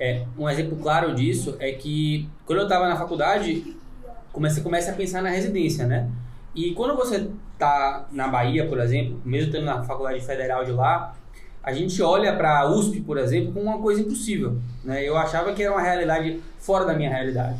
É, 0.00 0.24
um 0.38 0.48
exemplo 0.48 0.78
claro 0.78 1.14
disso 1.14 1.56
é 1.60 1.72
que 1.72 2.26
quando 2.46 2.60
eu 2.60 2.64
estava 2.64 2.88
na 2.88 2.96
faculdade, 2.96 3.76
comecei, 4.32 4.62
começa 4.62 4.90
a 4.90 4.94
pensar 4.94 5.22
na 5.22 5.28
residência, 5.28 5.86
né? 5.86 6.08
E 6.54 6.72
quando 6.72 6.96
você 6.96 7.28
tá 7.58 8.06
na 8.10 8.26
Bahia, 8.26 8.66
por 8.66 8.80
exemplo, 8.80 9.20
mesmo 9.24 9.48
estando 9.48 9.66
na 9.66 9.84
faculdade 9.84 10.20
federal 10.22 10.64
de 10.64 10.72
lá, 10.72 11.14
a 11.62 11.72
gente 11.72 12.00
olha 12.02 12.34
para 12.34 12.60
a 12.60 12.70
USP, 12.70 13.02
por 13.02 13.18
exemplo, 13.18 13.52
como 13.52 13.66
uma 13.66 13.78
coisa 13.78 14.00
impossível. 14.00 14.56
Né? 14.82 15.06
Eu 15.06 15.16
achava 15.18 15.52
que 15.52 15.62
era 15.62 15.72
uma 15.72 15.82
realidade 15.82 16.40
fora 16.58 16.86
da 16.86 16.94
minha 16.94 17.10
realidade. 17.10 17.58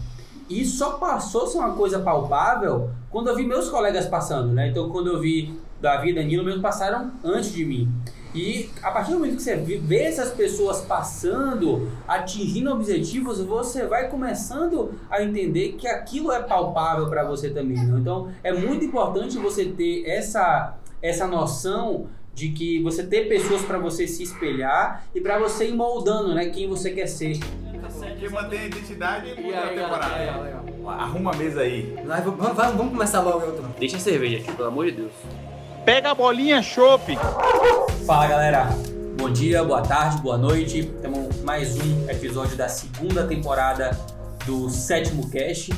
E 0.48 0.64
só 0.64 0.94
passou 0.94 1.44
a 1.44 1.46
ser 1.46 1.58
uma 1.58 1.74
coisa 1.74 2.00
palpável 2.00 2.90
quando 3.10 3.28
eu 3.28 3.36
vi 3.36 3.46
meus 3.46 3.68
colegas 3.68 4.06
passando. 4.06 4.52
Né? 4.52 4.68
Então, 4.68 4.88
quando 4.88 5.08
eu 5.08 5.20
vi 5.20 5.60
Davi 5.80 6.10
e 6.10 6.14
Danilo, 6.14 6.42
mesmo 6.42 6.62
passaram 6.62 7.12
antes 7.22 7.52
de 7.52 7.64
mim. 7.64 7.92
E 8.34 8.70
a 8.82 8.90
partir 8.90 9.12
do 9.12 9.18
momento 9.18 9.36
que 9.36 9.42
você 9.42 9.56
vê 9.56 10.02
essas 10.02 10.30
pessoas 10.32 10.82
passando, 10.82 11.90
atingindo 12.06 12.70
objetivos, 12.70 13.40
você 13.40 13.86
vai 13.86 14.08
começando 14.08 14.94
a 15.10 15.22
entender 15.22 15.72
que 15.72 15.88
aquilo 15.88 16.30
é 16.30 16.40
palpável 16.42 17.08
para 17.08 17.24
você 17.24 17.50
também. 17.50 17.76
Né? 17.76 17.98
Então 17.98 18.30
é 18.42 18.52
muito 18.52 18.84
importante 18.84 19.36
você 19.38 19.64
ter 19.64 20.04
essa, 20.06 20.76
essa 21.02 21.26
noção 21.26 22.06
de 22.32 22.50
que 22.50 22.82
você 22.82 23.02
ter 23.02 23.28
pessoas 23.28 23.62
para 23.62 23.78
você 23.78 24.06
se 24.06 24.22
espelhar 24.22 25.04
e 25.14 25.20
para 25.20 25.38
você 25.38 25.68
ir 25.68 25.74
moldando 25.74 26.34
né, 26.34 26.46
quem 26.50 26.68
você 26.68 26.90
quer 26.90 27.06
ser. 27.06 27.38
Porque 27.98 28.28
mantém 28.28 28.60
a 28.60 28.66
identidade 28.66 29.30
e 29.30 29.42
muda 29.42 29.58
a 29.58 29.68
temporada. 29.68 30.18
Legal, 30.18 30.42
legal. 30.42 30.64
Arruma 30.90 31.32
a 31.32 31.36
mesa 31.36 31.62
aí. 31.62 31.94
Vamos, 32.24 32.56
vamos 32.56 32.92
começar 32.92 33.20
logo, 33.20 33.44
outro. 33.44 33.64
Deixa 33.78 33.96
a 33.96 34.00
cerveja 34.00 34.38
aqui, 34.38 34.52
pelo 34.52 34.68
amor 34.68 34.86
de 34.86 34.92
Deus. 34.92 35.12
Pega 35.92 36.12
a 36.12 36.14
bolinha, 36.14 36.62
chope. 36.62 37.18
Fala 38.06 38.28
galera, 38.28 38.68
bom 39.18 39.28
dia, 39.28 39.64
boa 39.64 39.82
tarde, 39.82 40.22
boa 40.22 40.38
noite. 40.38 40.84
Temos 41.02 41.42
mais 41.42 41.76
um 41.80 42.08
episódio 42.08 42.56
da 42.56 42.68
segunda 42.68 43.26
temporada 43.26 43.90
do 44.46 44.70
Sétimo 44.70 45.28
Cast, 45.28 45.72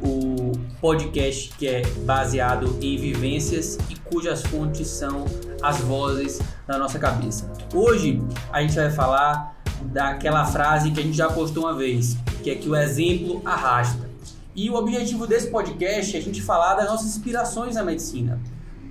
o 0.00 0.52
podcast 0.80 1.52
que 1.58 1.66
é 1.66 1.82
baseado 2.04 2.78
em 2.80 2.96
vivências 2.96 3.78
e 3.90 3.96
cujas 3.96 4.42
fontes 4.42 4.86
são 4.86 5.24
as 5.60 5.80
vozes 5.80 6.40
da 6.64 6.78
nossa 6.78 7.00
cabeça. 7.00 7.50
Hoje 7.74 8.22
a 8.52 8.62
gente 8.62 8.76
vai 8.76 8.92
falar 8.92 9.60
daquela 9.86 10.44
frase 10.44 10.92
que 10.92 11.00
a 11.00 11.02
gente 11.02 11.16
já 11.16 11.28
postou 11.28 11.64
uma 11.64 11.74
vez, 11.74 12.16
que 12.44 12.50
é 12.52 12.54
que 12.54 12.68
o 12.68 12.76
exemplo 12.76 13.42
arrasta. 13.44 14.08
E 14.54 14.70
o 14.70 14.74
objetivo 14.74 15.26
desse 15.26 15.50
podcast 15.50 16.16
é 16.16 16.20
a 16.20 16.22
gente 16.22 16.40
falar 16.40 16.76
das 16.76 16.88
nossas 16.88 17.08
inspirações 17.16 17.74
na 17.74 17.82
medicina 17.82 18.38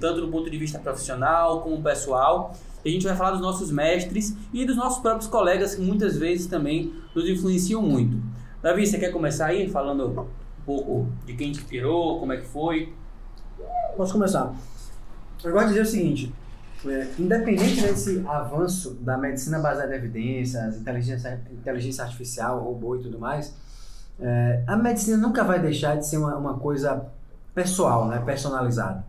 tanto 0.01 0.19
do 0.19 0.27
ponto 0.27 0.49
de 0.49 0.57
vista 0.57 0.79
profissional 0.79 1.61
como 1.61 1.81
pessoal. 1.81 2.53
E 2.83 2.89
a 2.89 2.91
gente 2.91 3.05
vai 3.05 3.15
falar 3.15 3.31
dos 3.31 3.41
nossos 3.41 3.71
mestres 3.71 4.35
e 4.51 4.65
dos 4.65 4.75
nossos 4.75 4.99
próprios 4.99 5.27
colegas 5.27 5.75
que 5.75 5.81
muitas 5.81 6.17
vezes 6.17 6.47
também 6.47 6.91
nos 7.15 7.29
influenciam 7.29 7.81
muito. 7.81 8.17
Davi, 8.61 8.85
você 8.85 8.97
quer 8.97 9.11
começar 9.11 9.47
aí 9.47 9.69
falando 9.69 10.07
um 10.09 10.25
pouco 10.65 11.07
de 11.25 11.33
quem 11.35 11.51
te 11.51 11.59
inspirou, 11.59 12.19
como 12.19 12.33
é 12.33 12.37
que 12.37 12.45
foi? 12.45 12.91
Posso 13.95 14.13
começar. 14.13 14.53
Eu 15.43 15.51
gosto 15.51 15.67
de 15.67 15.73
dizer 15.73 15.81
o 15.81 15.85
seguinte, 15.85 16.33
é, 16.85 17.07
independente 17.19 17.81
desse 17.81 18.23
avanço 18.27 18.95
da 18.95 19.17
medicina 19.17 19.59
baseada 19.59 19.93
em 19.93 19.97
evidências, 19.97 20.77
inteligência, 20.77 21.41
inteligência 21.51 22.03
artificial, 22.03 22.63
robô 22.63 22.95
e 22.95 22.99
tudo 22.99 23.19
mais, 23.19 23.55
é, 24.19 24.63
a 24.65 24.75
medicina 24.75 25.17
nunca 25.17 25.43
vai 25.43 25.59
deixar 25.59 25.95
de 25.95 26.07
ser 26.07 26.17
uma, 26.17 26.35
uma 26.35 26.57
coisa 26.57 27.05
pessoal, 27.53 28.07
né, 28.07 28.21
personalizada. 28.25 29.03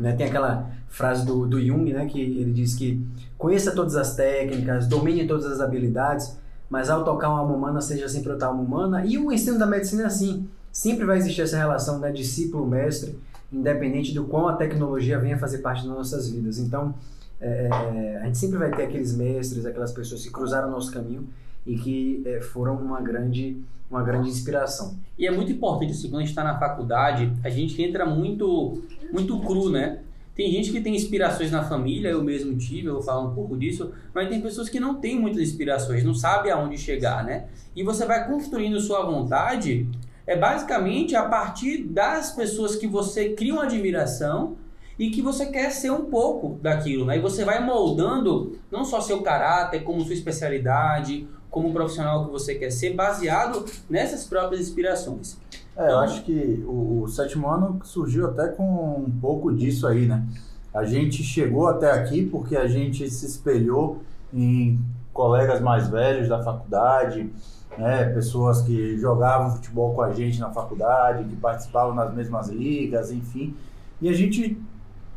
Né? 0.00 0.12
Tem 0.12 0.26
aquela 0.26 0.70
frase 0.88 1.24
do, 1.24 1.46
do 1.46 1.60
Jung, 1.64 1.92
né, 1.92 2.06
que 2.06 2.20
ele 2.20 2.52
diz 2.52 2.74
que 2.74 3.06
conheça 3.38 3.72
todas 3.72 3.94
as 3.96 4.16
técnicas, 4.16 4.86
domine 4.86 5.26
todas 5.26 5.46
as 5.46 5.60
habilidades, 5.60 6.36
mas 6.68 6.88
ao 6.88 7.04
tocar 7.04 7.30
uma 7.30 7.42
humana, 7.42 7.80
seja 7.80 8.08
sempre 8.08 8.32
outra 8.32 8.48
alma 8.48 8.62
humana. 8.62 9.04
E 9.04 9.18
o 9.18 9.30
ensino 9.30 9.58
da 9.58 9.66
medicina 9.66 10.04
é 10.04 10.06
assim. 10.06 10.48
Sempre 10.72 11.04
vai 11.04 11.18
existir 11.18 11.42
essa 11.42 11.56
relação 11.56 11.98
né, 11.98 12.12
discípulo-mestre, 12.12 13.18
independente 13.52 14.14
do 14.14 14.24
quão 14.24 14.48
a 14.48 14.54
tecnologia 14.54 15.18
venha 15.18 15.36
fazer 15.36 15.58
parte 15.58 15.86
das 15.86 15.96
nossas 15.96 16.30
vidas. 16.30 16.58
Então, 16.58 16.94
é, 17.40 17.68
é, 17.70 18.18
a 18.22 18.26
gente 18.26 18.38
sempre 18.38 18.58
vai 18.58 18.70
ter 18.70 18.84
aqueles 18.84 19.16
mestres, 19.16 19.66
aquelas 19.66 19.92
pessoas 19.92 20.22
que 20.22 20.30
cruzaram 20.30 20.68
o 20.68 20.70
nosso 20.70 20.92
caminho 20.92 21.28
e 21.66 21.76
que 21.76 22.22
é, 22.24 22.40
foram 22.40 22.76
uma 22.76 23.00
grande, 23.00 23.56
uma 23.90 24.02
grande 24.02 24.28
inspiração. 24.28 24.98
E 25.18 25.26
é 25.26 25.30
muito 25.30 25.52
importante, 25.52 25.92
assim, 25.92 26.08
quando 26.08 26.16
a 26.16 26.20
gente 26.20 26.30
está 26.30 26.44
na 26.44 26.58
faculdade, 26.58 27.32
a 27.44 27.50
gente 27.50 27.80
entra 27.82 28.06
muito, 28.06 28.82
muito 29.12 29.38
cru, 29.40 29.70
né? 29.70 30.00
Tem 30.34 30.50
gente 30.50 30.72
que 30.72 30.80
tem 30.80 30.94
inspirações 30.94 31.50
na 31.50 31.62
família, 31.62 32.08
eu 32.08 32.22
mesmo 32.22 32.56
tive, 32.56 32.86
eu 32.86 32.94
vou 32.94 33.02
falar 33.02 33.20
um 33.20 33.34
pouco 33.34 33.56
disso, 33.56 33.92
mas 34.14 34.28
tem 34.28 34.40
pessoas 34.40 34.68
que 34.68 34.80
não 34.80 34.94
têm 34.94 35.20
muitas 35.20 35.42
inspirações, 35.42 36.02
não 36.02 36.14
sabem 36.14 36.50
aonde 36.50 36.78
chegar, 36.78 37.24
né? 37.24 37.46
E 37.76 37.82
você 37.82 38.06
vai 38.06 38.26
construindo 38.26 38.80
sua 38.80 39.04
vontade, 39.04 39.86
é 40.26 40.36
basicamente 40.36 41.14
a 41.14 41.24
partir 41.24 41.82
das 41.84 42.30
pessoas 42.30 42.76
que 42.76 42.86
você 42.86 43.30
cria 43.30 43.52
uma 43.52 43.64
admiração 43.64 44.56
e 44.98 45.10
que 45.10 45.20
você 45.20 45.46
quer 45.46 45.70
ser 45.72 45.90
um 45.90 46.06
pouco 46.06 46.58
daquilo, 46.62 47.04
né? 47.04 47.16
E 47.16 47.20
você 47.20 47.44
vai 47.44 47.62
moldando 47.62 48.58
não 48.70 48.84
só 48.84 49.00
seu 49.00 49.22
caráter, 49.22 49.82
como 49.82 50.02
sua 50.02 50.14
especialidade, 50.14 51.26
como 51.50 51.72
profissional 51.72 52.26
que 52.26 52.30
você 52.30 52.54
quer 52.54 52.70
ser, 52.70 52.94
baseado 52.94 53.64
nessas 53.88 54.24
próprias 54.24 54.60
inspirações. 54.62 55.36
É, 55.76 55.84
então, 55.84 55.86
eu 55.86 55.98
acho 55.98 56.22
que 56.22 56.64
o, 56.66 57.02
o 57.02 57.08
sétimo 57.08 57.48
ano 57.48 57.80
surgiu 57.84 58.26
até 58.26 58.48
com 58.48 59.04
um 59.06 59.10
pouco 59.20 59.52
disso 59.52 59.86
aí, 59.86 60.06
né? 60.06 60.24
A 60.72 60.84
gente 60.84 61.22
chegou 61.22 61.66
até 61.66 61.90
aqui 61.90 62.24
porque 62.24 62.56
a 62.56 62.68
gente 62.68 63.10
se 63.10 63.26
espelhou 63.26 64.02
em 64.32 64.80
colegas 65.12 65.60
mais 65.60 65.88
velhos 65.88 66.28
da 66.28 66.42
faculdade, 66.42 67.28
né? 67.76 68.04
pessoas 68.04 68.62
que 68.62 68.96
jogavam 68.98 69.50
futebol 69.56 69.94
com 69.94 70.02
a 70.02 70.12
gente 70.12 70.38
na 70.38 70.50
faculdade, 70.50 71.24
que 71.24 71.36
participavam 71.36 71.94
nas 71.94 72.14
mesmas 72.14 72.48
ligas, 72.48 73.10
enfim. 73.10 73.54
E 74.00 74.08
a 74.08 74.12
gente 74.12 74.60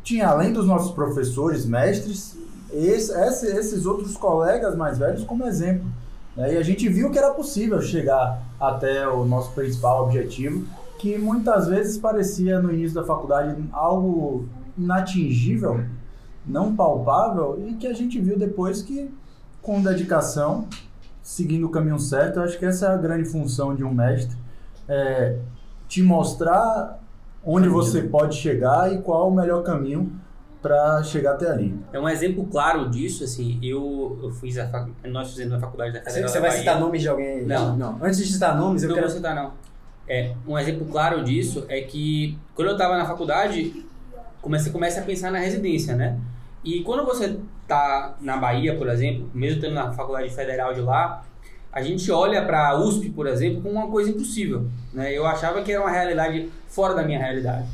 tinha, 0.04 0.28
além 0.28 0.52
dos 0.52 0.66
nossos 0.66 0.92
professores, 0.92 1.66
mestres, 1.66 2.36
esse, 2.72 3.46
esses 3.46 3.86
outros 3.86 4.18
colegas 4.18 4.76
mais 4.76 4.98
velhos 4.98 5.24
como 5.24 5.46
exemplo. 5.46 5.86
Né? 6.36 6.56
E 6.56 6.58
a 6.58 6.64
gente 6.64 6.88
viu 6.90 7.12
que 7.12 7.18
era 7.18 7.34
possível 7.34 7.82
chegar 7.82 8.42
até 8.60 9.08
o 9.08 9.26
nosso 9.26 9.52
principal 9.52 10.06
objetivo, 10.06 10.66
que 10.98 11.18
muitas 11.18 11.68
vezes 11.68 11.98
parecia 11.98 12.60
no 12.60 12.74
início 12.74 12.96
da 12.96 13.04
faculdade 13.04 13.62
algo 13.72 14.48
inatingível, 14.78 15.84
não 16.46 16.76
palpável, 16.76 17.62
e 17.68 17.74
que 17.74 17.88
a 17.88 17.94
gente 17.94 18.20
viu 18.20 18.38
depois 18.38 18.82
que, 18.82 19.12
com 19.62 19.82
dedicação, 19.82 20.68
seguindo 21.22 21.68
o 21.68 21.70
caminho 21.70 22.00
certo, 22.00 22.40
eu 22.40 22.44
acho 22.44 22.58
que 22.58 22.66
essa 22.66 22.88
é 22.88 22.90
a 22.90 22.98
grande 22.98 23.26
função 23.26 23.76
de 23.76 23.84
um 23.84 23.94
mestre, 23.94 24.38
é 24.88 25.38
te 25.88 26.02
mostrar 26.02 27.00
onde 27.46 27.68
você 27.68 28.02
pode 28.02 28.36
chegar 28.36 28.92
e 28.94 29.02
qual 29.02 29.30
o 29.30 29.36
melhor 29.36 29.64
caminho 29.64 30.12
para 30.64 31.04
chegar 31.04 31.34
até 31.34 31.52
ali. 31.52 31.78
É 31.92 32.00
um 32.00 32.08
exemplo 32.08 32.48
claro 32.48 32.90
disso, 32.90 33.26
assim, 33.26 33.60
eu, 33.62 34.18
eu 34.24 34.32
fiz 34.32 34.58
a 34.58 34.68
fac... 34.68 34.90
nós 35.04 35.30
fizemos 35.30 35.52
na 35.52 35.60
faculdade 35.60 35.92
da 35.92 36.02
Federal 36.02 36.30
Você 36.30 36.40
vai 36.40 36.50
Bahia. 36.50 36.60
citar 36.62 36.80
nomes 36.80 37.02
de 37.02 37.10
alguém? 37.10 37.46
Não. 37.46 37.76
não. 37.76 38.00
Antes 38.02 38.18
de 38.18 38.32
citar 38.32 38.58
nomes, 38.58 38.82
eu 38.82 38.90
não 38.90 38.96
quero... 38.96 39.08
Não 39.08 39.14
vou 39.14 39.22
citar, 39.22 39.36
não. 39.36 39.52
É, 40.08 40.34
um 40.48 40.58
exemplo 40.58 40.88
claro 40.88 41.24
disso 41.24 41.66
é 41.68 41.82
que 41.82 42.38
quando 42.56 42.70
eu 42.70 42.74
estava 42.74 42.98
na 42.98 43.06
faculdade, 43.06 43.86
comecei, 44.42 44.72
comecei 44.72 45.02
a 45.02 45.06
pensar 45.06 45.32
na 45.32 45.40
residência, 45.40 45.96
né? 45.96 46.18
E 46.64 46.82
quando 46.82 47.06
você 47.06 47.38
tá 47.68 48.16
na 48.22 48.38
Bahia, 48.38 48.78
por 48.78 48.88
exemplo, 48.88 49.30
mesmo 49.34 49.58
estando 49.58 49.74
na 49.74 49.92
faculdade 49.92 50.30
federal 50.30 50.74
de 50.74 50.82
lá, 50.82 51.24
a 51.72 51.82
gente 51.82 52.10
olha 52.10 52.46
para 52.46 52.70
a 52.70 52.80
USP, 52.80 53.10
por 53.10 53.28
exemplo, 53.28 53.62
como 53.62 53.76
uma 53.76 53.88
coisa 53.90 54.12
impossível. 54.12 54.66
Né? 54.94 55.12
Eu 55.12 55.26
achava 55.26 55.62
que 55.62 55.72
era 55.72 55.82
uma 55.82 55.92
realidade 55.92 56.50
fora 56.68 56.94
da 56.94 57.04
minha 57.04 57.20
realidade. 57.20 57.68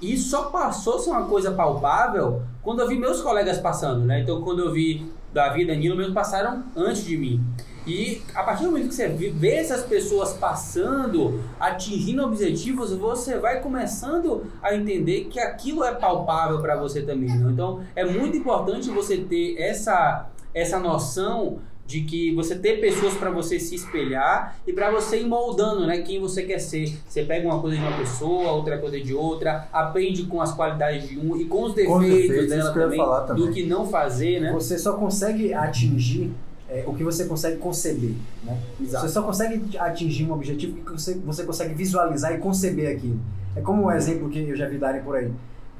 E 0.00 0.16
só 0.16 0.46
passou 0.46 0.96
a 0.96 0.98
ser 0.98 1.10
uma 1.10 1.24
coisa 1.24 1.52
palpável 1.52 2.42
quando 2.62 2.80
eu 2.80 2.88
vi 2.88 2.98
meus 2.98 3.20
colegas 3.20 3.58
passando, 3.58 4.04
né? 4.04 4.20
Então, 4.20 4.42
quando 4.42 4.60
eu 4.60 4.72
vi 4.72 5.10
Davi 5.32 5.62
e 5.62 5.66
Danilo, 5.66 5.96
mesmo 5.96 6.14
passaram 6.14 6.64
antes 6.74 7.04
de 7.04 7.16
mim. 7.16 7.42
E 7.86 8.20
a 8.34 8.42
partir 8.42 8.64
do 8.64 8.70
momento 8.70 8.88
que 8.88 8.94
você 8.94 9.06
vê 9.08 9.54
essas 9.54 9.84
pessoas 9.84 10.32
passando, 10.32 11.40
atingindo 11.60 12.24
objetivos, 12.24 12.92
você 12.92 13.38
vai 13.38 13.60
começando 13.60 14.44
a 14.60 14.74
entender 14.74 15.26
que 15.26 15.38
aquilo 15.38 15.84
é 15.84 15.94
palpável 15.94 16.60
para 16.60 16.74
você 16.76 17.02
também. 17.02 17.30
Né? 17.30 17.50
Então, 17.52 17.84
é 17.94 18.04
muito 18.04 18.36
importante 18.36 18.90
você 18.90 19.18
ter 19.18 19.56
essa, 19.58 20.28
essa 20.52 20.80
noção 20.80 21.60
de 21.86 22.00
que 22.02 22.34
você 22.34 22.56
ter 22.56 22.80
pessoas 22.80 23.14
para 23.14 23.30
você 23.30 23.60
se 23.60 23.74
espelhar 23.76 24.58
e 24.66 24.72
para 24.72 24.90
você 24.90 25.20
ir 25.20 25.26
moldando, 25.26 25.86
né, 25.86 25.98
quem 25.98 26.20
você 26.20 26.42
quer 26.42 26.58
ser. 26.58 26.98
Você 27.08 27.22
pega 27.22 27.46
uma 27.46 27.60
coisa 27.60 27.76
de 27.76 27.82
uma 27.82 27.96
pessoa, 27.96 28.52
outra 28.52 28.78
coisa 28.78 29.00
de 29.00 29.14
outra, 29.14 29.68
aprende 29.72 30.24
com 30.24 30.40
as 30.40 30.52
qualidades 30.52 31.08
de 31.08 31.18
um 31.18 31.36
e 31.36 31.44
com 31.44 31.64
os 31.64 31.74
defeitos, 31.74 31.94
com 31.94 32.00
defeitos 32.00 32.48
dela 32.48 32.72
também, 32.72 32.98
também, 33.26 33.46
do 33.46 33.52
que 33.52 33.64
não 33.64 33.86
fazer, 33.86 34.40
né? 34.40 34.52
Você 34.52 34.76
só 34.76 34.94
consegue 34.94 35.54
atingir 35.54 36.32
é, 36.68 36.82
o 36.86 36.94
que 36.94 37.04
você 37.04 37.24
consegue 37.26 37.58
conceber, 37.58 38.14
né? 38.42 38.58
Exato. 38.80 39.06
Você 39.06 39.12
só 39.12 39.22
consegue 39.22 39.78
atingir 39.78 40.24
um 40.24 40.32
objetivo 40.32 40.76
que 40.84 40.92
você, 40.92 41.14
você 41.14 41.44
consegue 41.44 41.74
visualizar 41.74 42.34
e 42.34 42.38
conceber 42.38 42.96
aquilo. 42.96 43.20
É 43.54 43.60
como 43.60 43.82
o 43.82 43.86
um 43.86 43.92
exemplo 43.92 44.28
que 44.28 44.40
eu 44.40 44.56
já 44.56 44.68
vi 44.68 44.76
darem 44.76 45.02
por 45.02 45.16
aí. 45.16 45.30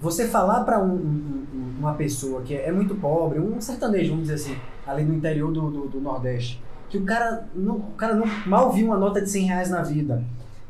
Você 0.00 0.28
falar 0.28 0.64
para 0.64 0.78
um, 0.82 0.94
um, 0.94 1.74
uma 1.78 1.94
pessoa 1.94 2.42
que 2.42 2.54
é 2.54 2.70
muito 2.70 2.94
pobre, 2.94 3.40
um 3.40 3.60
sertanejo, 3.60 4.10
vamos 4.10 4.28
dizer 4.28 4.34
assim, 4.34 4.56
ali 4.86 5.04
no 5.04 5.14
interior 5.14 5.50
do, 5.50 5.70
do, 5.70 5.88
do 5.88 6.00
Nordeste, 6.00 6.62
que 6.88 6.98
o 6.98 7.04
cara, 7.04 7.48
não, 7.54 7.76
o 7.76 7.94
cara 7.96 8.14
não, 8.14 8.26
mal 8.46 8.72
viu 8.72 8.86
uma 8.86 8.98
nota 8.98 9.20
de 9.20 9.30
100 9.30 9.44
reais 9.46 9.70
na 9.70 9.82
vida. 9.82 10.22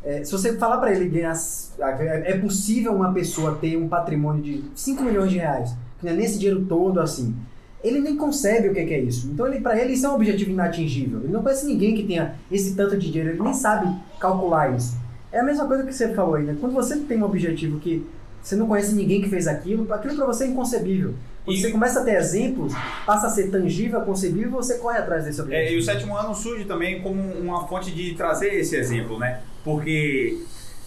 É, 0.06 0.22
se 0.22 0.30
você 0.30 0.56
falar 0.56 0.78
para 0.78 0.94
ele 0.94 1.08
ganhar. 1.08 1.34
É 1.80 2.30
é 2.30 2.38
possível 2.38 2.94
uma 2.94 3.12
pessoa 3.12 3.58
ter 3.60 3.76
um 3.76 3.88
patrimônio 3.88 4.40
de 4.40 4.64
5 4.74 5.02
milhões 5.02 5.32
de 5.32 5.38
reais, 5.38 5.74
que 5.98 6.06
não 6.06 6.12
é 6.12 6.14
nesse 6.14 6.38
dinheiro 6.38 6.64
todo 6.64 7.00
assim. 7.00 7.34
Ele 7.82 8.00
nem 8.00 8.16
concebe 8.16 8.68
o 8.68 8.72
que 8.72 8.78
é, 8.78 8.84
é 8.84 9.00
isso. 9.00 9.28
Então, 9.32 9.46
ele, 9.46 9.60
para 9.60 9.78
ele, 9.78 9.92
isso 9.94 10.06
é 10.06 10.08
um 10.08 10.14
objetivo 10.14 10.52
inatingível. 10.52 11.20
Ele 11.24 11.32
não 11.32 11.42
conhece 11.42 11.66
ninguém 11.66 11.94
que 11.94 12.04
tenha 12.04 12.36
esse 12.50 12.76
tanto 12.76 12.96
de 12.96 13.10
dinheiro, 13.10 13.30
ele 13.30 13.42
nem 13.42 13.52
sabe 13.52 13.92
calcular 14.20 14.76
isso. 14.76 14.96
É 15.32 15.40
a 15.40 15.42
mesma 15.42 15.66
coisa 15.66 15.84
que 15.84 15.92
você 15.92 16.14
falou 16.14 16.36
aí, 16.36 16.44
né? 16.44 16.56
Quando 16.60 16.72
você 16.72 16.96
tem 16.98 17.20
um 17.20 17.24
objetivo 17.24 17.80
que 17.80 18.06
você 18.46 18.54
não 18.56 18.66
conhece 18.68 18.94
ninguém 18.94 19.20
que 19.20 19.28
fez 19.28 19.48
aquilo, 19.48 19.92
aquilo 19.92 20.14
para 20.16 20.26
você 20.26 20.44
é 20.44 20.46
inconcebível. 20.46 21.14
Quando 21.44 21.56
E- 21.56 21.60
você 21.60 21.70
começa 21.72 22.00
a 22.00 22.04
ter 22.04 22.16
exemplos, 22.16 22.72
passa 23.04 23.26
a 23.26 23.30
ser 23.30 23.50
tangível, 23.50 24.00
concebível, 24.02 24.50
você 24.52 24.78
corre 24.78 24.98
atrás 24.98 25.24
desse 25.24 25.40
É, 25.40 25.42
objetivo. 25.42 25.74
e 25.74 25.78
o 25.78 25.82
sétimo 25.82 26.16
ano 26.16 26.34
surge 26.34 26.64
também 26.64 27.00
como 27.00 27.20
uma 27.20 27.66
fonte 27.66 27.90
de 27.90 28.14
trazer 28.14 28.54
esse 28.54 28.76
exemplo, 28.76 29.18
né? 29.18 29.40
Porque 29.64 30.38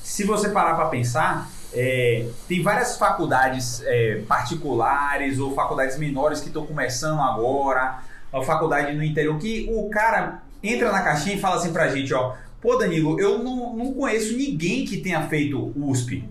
se 0.02 0.24
você 0.24 0.50
parar 0.50 0.76
para 0.76 0.86
pensar, 0.86 1.50
é, 1.74 2.26
tem 2.48 2.62
várias 2.64 2.98
faculdades 2.98 3.82
é, 3.86 4.22
particulares 4.28 5.38
ou 5.40 5.54
faculdades 5.54 5.98
menores 5.98 6.40
que 6.40 6.48
estão 6.48 6.66
começando 6.66 7.20
agora, 7.20 8.00
uma 8.32 8.44
faculdade 8.44 8.96
no 8.96 9.04
interior, 9.04 9.38
que 9.38 9.70
o 9.72 9.90
cara 9.90 10.42
entra 10.64 10.92
na 10.92 11.02
caixinha 11.02 11.36
e 11.36 11.40
fala 11.40 11.56
assim 11.58 11.72
pra 11.74 11.88
gente, 11.90 12.14
ó, 12.14 12.36
pô 12.62 12.76
Danilo, 12.78 13.20
eu 13.20 13.40
não, 13.40 13.76
não 13.76 13.94
conheço 13.94 14.36
ninguém 14.36 14.86
que 14.86 14.98
tenha 14.98 15.28
feito 15.28 15.72
USP. 15.76 16.24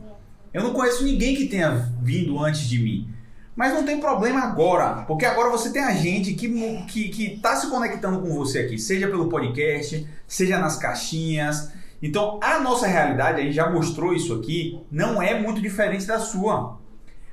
Eu 0.59 0.65
não 0.65 0.73
conheço 0.73 1.05
ninguém 1.05 1.35
que 1.37 1.47
tenha 1.47 1.91
vindo 2.03 2.39
antes 2.43 2.63
de 2.69 2.79
mim. 2.79 3.09
Mas 3.57 3.75
não 3.75 3.85
tem 3.85 3.99
problema 4.01 4.41
agora, 4.41 5.03
porque 5.07 5.25
agora 5.25 5.51
você 5.51 5.71
tem 5.71 5.83
a 5.83 5.93
gente 5.93 6.33
que, 6.35 6.47
mu- 6.47 6.87
que, 6.87 7.09
que 7.09 7.39
tá 7.39 7.57
se 7.57 7.69
conectando 7.69 8.21
com 8.21 8.33
você 8.33 8.61
aqui, 8.61 8.79
seja 8.79 9.09
pelo 9.09 9.29
podcast, 9.29 10.07
seja 10.29 10.59
nas 10.59 10.77
caixinhas. 10.77 11.73
Então, 12.01 12.39
a 12.41 12.61
nossa 12.61 12.87
realidade, 12.87 13.41
a 13.41 13.45
gente 13.45 13.55
já 13.55 13.69
mostrou 13.69 14.15
isso 14.15 14.33
aqui, 14.35 14.79
não 14.91 15.21
é 15.21 15.41
muito 15.41 15.61
diferente 15.61 16.07
da 16.07 16.21
sua. 16.21 16.79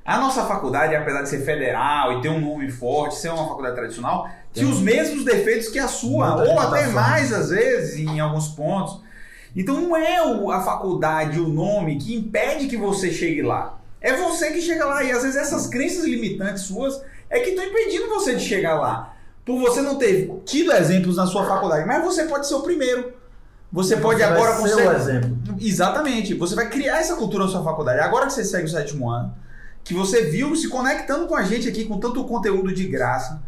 A 0.03 0.17
nossa 0.19 0.45
faculdade, 0.45 0.95
apesar 0.95 1.21
de 1.21 1.29
ser 1.29 1.45
federal 1.45 2.13
e 2.17 2.21
ter 2.21 2.29
um 2.29 2.39
nome 2.41 2.71
forte, 2.71 3.15
ser 3.15 3.29
uma 3.29 3.47
faculdade 3.47 3.75
tradicional, 3.75 4.27
tinha 4.51 4.67
os 4.67 4.79
mesmos 4.79 5.23
defeitos 5.25 5.67
que 5.67 5.77
a 5.77 5.87
sua, 5.87 6.35
ou 6.43 6.59
até 6.59 6.87
mais 6.93 7.31
às 7.33 7.49
vezes, 7.49 7.99
em 7.99 8.19
alguns 8.19 8.47
pontos. 8.47 8.99
Então 9.55 9.79
não 9.79 9.95
é 9.95 10.17
a 10.53 10.59
faculdade, 10.61 11.39
o 11.39 11.47
nome 11.47 11.97
que 11.97 12.15
impede 12.15 12.67
que 12.67 12.77
você 12.77 13.11
chegue 13.11 13.41
lá. 13.41 13.79
É 14.01 14.13
você 14.15 14.51
que 14.51 14.61
chega 14.61 14.85
lá. 14.85 15.03
E 15.03 15.11
às 15.11 15.23
vezes 15.23 15.37
essas 15.37 15.67
crenças 15.67 16.03
limitantes 16.03 16.63
suas 16.63 17.01
é 17.29 17.39
que 17.39 17.51
estão 17.51 17.63
impedindo 17.65 18.09
você 18.09 18.35
de 18.35 18.43
chegar 18.43 18.75
lá. 18.79 19.13
Por 19.45 19.59
você 19.59 19.81
não 19.81 19.95
ter 19.97 20.29
tido 20.45 20.71
exemplos 20.73 21.17
na 21.17 21.25
sua 21.25 21.45
faculdade. 21.45 21.87
Mas 21.87 22.03
você 22.03 22.25
pode 22.25 22.47
ser 22.47 22.55
o 22.55 22.61
primeiro. 22.61 23.13
Você 23.71 23.97
pode 23.97 24.19
Você 24.19 24.25
vai 24.27 24.37
agora 24.37 24.55
ser 24.55 24.61
você- 24.61 24.87
o 24.87 24.91
exemplo. 24.91 25.37
Exatamente. 25.59 26.33
Você 26.33 26.55
vai 26.55 26.69
criar 26.69 26.99
essa 26.99 27.15
cultura 27.15 27.45
na 27.45 27.49
sua 27.51 27.63
faculdade. 27.63 27.99
Agora 27.99 28.27
que 28.27 28.33
você 28.33 28.43
segue 28.43 28.65
o 28.65 28.69
sétimo 28.69 29.09
ano, 29.09 29.33
que 29.83 29.93
você 29.93 30.23
viu 30.23 30.55
se 30.55 30.67
conectando 30.67 31.27
com 31.27 31.35
a 31.35 31.43
gente 31.43 31.67
aqui 31.69 31.85
com 31.85 31.99
tanto 31.99 32.23
conteúdo 32.25 32.73
de 32.73 32.85
graça, 32.87 33.41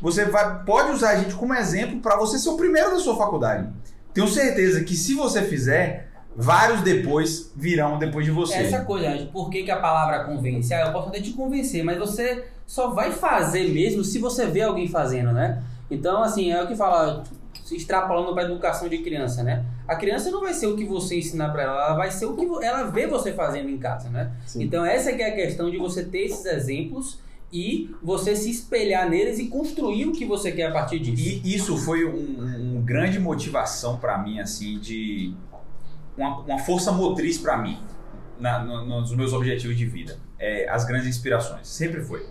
você 0.00 0.24
vai, 0.24 0.64
pode 0.64 0.90
usar 0.90 1.10
a 1.10 1.16
gente 1.16 1.34
como 1.34 1.54
exemplo 1.54 2.00
para 2.00 2.16
você 2.16 2.38
ser 2.38 2.48
o 2.50 2.56
primeiro 2.56 2.90
da 2.90 2.98
sua 2.98 3.16
faculdade. 3.16 3.68
Tenho 4.14 4.28
certeza 4.28 4.84
que 4.84 4.94
se 4.94 5.12
você 5.12 5.42
fizer, 5.42 6.08
vários 6.36 6.82
depois 6.82 7.52
virão 7.56 7.98
depois 7.98 8.24
de 8.24 8.30
você. 8.30 8.54
Essa 8.54 8.84
coisa, 8.84 9.10
gente, 9.10 9.32
por 9.32 9.50
que, 9.50 9.64
que 9.64 9.70
a 9.70 9.80
palavra 9.80 10.24
convence? 10.24 10.72
Ah, 10.72 10.86
eu 10.86 10.92
posso 10.92 11.08
até 11.08 11.20
te 11.20 11.32
convencer, 11.32 11.82
mas 11.82 11.98
você 11.98 12.44
só 12.64 12.90
vai 12.90 13.10
fazer 13.10 13.68
mesmo 13.72 14.04
se 14.04 14.20
você 14.20 14.46
vê 14.46 14.62
alguém 14.62 14.86
fazendo, 14.88 15.32
né? 15.32 15.62
Então, 15.90 16.22
assim, 16.22 16.52
é 16.52 16.62
o 16.62 16.66
que 16.68 16.76
fala, 16.76 17.24
se 17.64 17.76
extrapolando 17.76 18.32
para 18.32 18.44
educação 18.44 18.88
de 18.88 18.98
criança, 18.98 19.42
né? 19.42 19.64
A 19.86 19.96
criança 19.96 20.30
não 20.30 20.40
vai 20.40 20.54
ser 20.54 20.68
o 20.68 20.76
que 20.76 20.84
você 20.84 21.18
ensinar 21.18 21.50
para 21.50 21.64
ela, 21.64 21.86
ela 21.86 21.96
vai 21.96 22.10
ser 22.10 22.26
o 22.26 22.34
que 22.34 22.46
ela 22.64 22.84
vê 22.84 23.06
você 23.06 23.32
fazendo 23.32 23.68
em 23.68 23.78
casa, 23.78 24.08
né? 24.08 24.30
Sim. 24.46 24.62
Então, 24.62 24.84
essa 24.84 25.12
que 25.12 25.22
é 25.22 25.28
a 25.28 25.34
questão 25.34 25.70
de 25.70 25.76
você 25.76 26.04
ter 26.04 26.26
esses 26.26 26.44
exemplos 26.46 27.18
e 27.56 27.94
você 28.02 28.34
se 28.34 28.50
espelhar 28.50 29.08
neles 29.08 29.38
e 29.38 29.46
construir 29.46 30.06
o 30.06 30.12
que 30.12 30.24
você 30.26 30.50
quer 30.50 30.66
a 30.66 30.72
partir 30.72 30.98
disso. 30.98 31.40
E 31.44 31.54
isso 31.54 31.76
foi 31.76 32.04
um, 32.04 32.78
um- 32.78 32.82
grande 32.82 33.18
motivação 33.20 33.96
para 33.96 34.18
mim, 34.18 34.40
assim, 34.40 34.78
de 34.80 35.32
uma, 36.18 36.40
uma 36.40 36.58
força 36.58 36.90
motriz 36.90 37.38
para 37.38 37.56
mim 37.56 37.78
na- 38.40 38.58
no- 38.64 38.84
nos 38.84 39.14
meus 39.14 39.32
objetivos 39.32 39.76
de 39.76 39.86
vida. 39.86 40.18
É, 40.38 40.68
as 40.68 40.84
grandes 40.84 41.06
inspirações, 41.06 41.68
sempre 41.68 42.02
foi. 42.02 42.26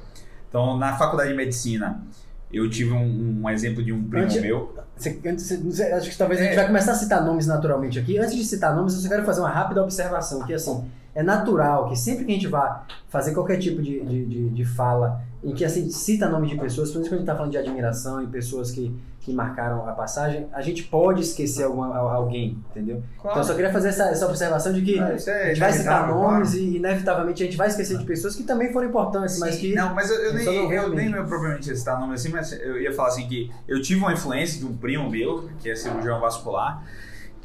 Então, 0.49 0.77
na 0.77 0.95
faculdade 0.97 1.29
de 1.31 1.35
medicina, 1.37 2.03
eu 2.51 2.69
tive 2.69 2.91
um, 2.91 3.41
um 3.43 3.49
exemplo 3.49 3.81
de 3.81 3.91
um 3.93 4.03
primo 4.03 4.25
Antes- 4.25 4.41
meu. 4.41 4.75
Você- 4.95 5.19
antes- 5.25 5.51
acho 5.81 6.09
que 6.11 6.17
talvez 6.17 6.39
a 6.39 6.43
gente 6.43 6.53
É. 6.53 6.55
vai 6.57 6.67
começar 6.67 6.91
a 6.91 6.95
citar 6.95 7.25
nomes 7.25 7.47
naturalmente 7.47 7.97
aqui. 7.97 8.17
Antes 8.19 8.35
de 8.35 8.43
citar 8.43 8.75
nomes, 8.75 8.93
eu 8.93 8.99
só 8.99 9.07
quero 9.09 9.23
fazer 9.25 9.39
uma 9.39 9.49
rápida 9.49 9.81
observação, 9.81 10.45
que 10.45 10.53
assim, 10.53 10.83
é 11.15 11.21
natural 11.23 11.87
que 11.89 11.95
sempre 11.95 12.25
que 12.25 12.31
a 12.31 12.35
gente 12.35 12.47
vá 12.47 12.85
fazer 13.09 13.33
qualquer 13.33 13.57
tipo 13.59 13.81
de, 13.81 13.99
de, 14.03 14.25
de, 14.25 14.49
de 14.49 14.65
fala 14.65 15.21
em 15.43 15.53
que 15.53 15.63
assim, 15.65 15.89
cita 15.89 16.27
nome 16.29 16.47
de 16.47 16.55
pessoas, 16.55 16.89
principalmente 16.89 17.09
quando 17.09 17.13
a 17.13 17.17
gente 17.17 17.23
está 17.23 17.35
falando 17.35 17.51
de 17.51 17.57
admiração 17.57 18.23
e 18.23 18.27
pessoas 18.27 18.71
que, 18.71 18.95
que 19.19 19.33
marcaram 19.33 19.87
a 19.87 19.91
passagem, 19.91 20.47
a 20.53 20.61
gente 20.61 20.83
pode 20.83 21.21
esquecer 21.21 21.63
alguma, 21.65 21.93
al- 21.95 22.07
alguém, 22.09 22.57
entendeu? 22.71 23.03
Então 23.19 23.35
eu 23.35 23.43
só 23.43 23.53
queria 23.53 23.71
fazer 23.71 23.89
essa, 23.89 24.05
essa 24.05 24.25
observação 24.25 24.71
de 24.71 24.81
que 24.81 24.97
Ah, 24.97 25.09
é 25.09 25.43
a 25.43 25.47
gente 25.49 25.59
vai 25.59 25.73
citar 25.73 26.07
nomes 26.07 26.53
e 26.53 26.77
inevitavelmente 26.77 27.43
a 27.43 27.45
gente 27.45 27.57
vai 27.57 27.67
esquecer 27.67 27.97
de 27.97 28.05
pessoas 28.05 28.35
que 28.37 28.43
também 28.43 28.71
foram 28.71 28.87
importantes, 28.87 29.37
mas 29.37 29.57
que... 29.57 29.75
Não, 29.75 29.93
mas 29.93 30.09
eu, 30.09 30.15
eu 30.15 30.33
nem, 30.33 30.45
não 30.45 30.71
eu 30.71 30.89
nem 30.89 31.09
meu 31.11 31.25
propriamente 31.25 31.77
citar 31.77 31.99
nome 31.99 32.13
assim, 32.13 32.29
mas 32.29 32.53
eu 32.53 32.79
ia 32.81 32.93
falar 32.93 33.09
assim 33.09 33.27
que 33.27 33.51
eu 33.67 33.81
tive 33.81 33.99
uma 33.99 34.13
influência 34.13 34.59
de 34.59 34.65
um 34.65 34.75
primo 34.77 35.09
meu, 35.09 35.49
que 35.59 35.69
é 35.69 35.75
cirurgião 35.75 36.19
vascular, 36.21 36.83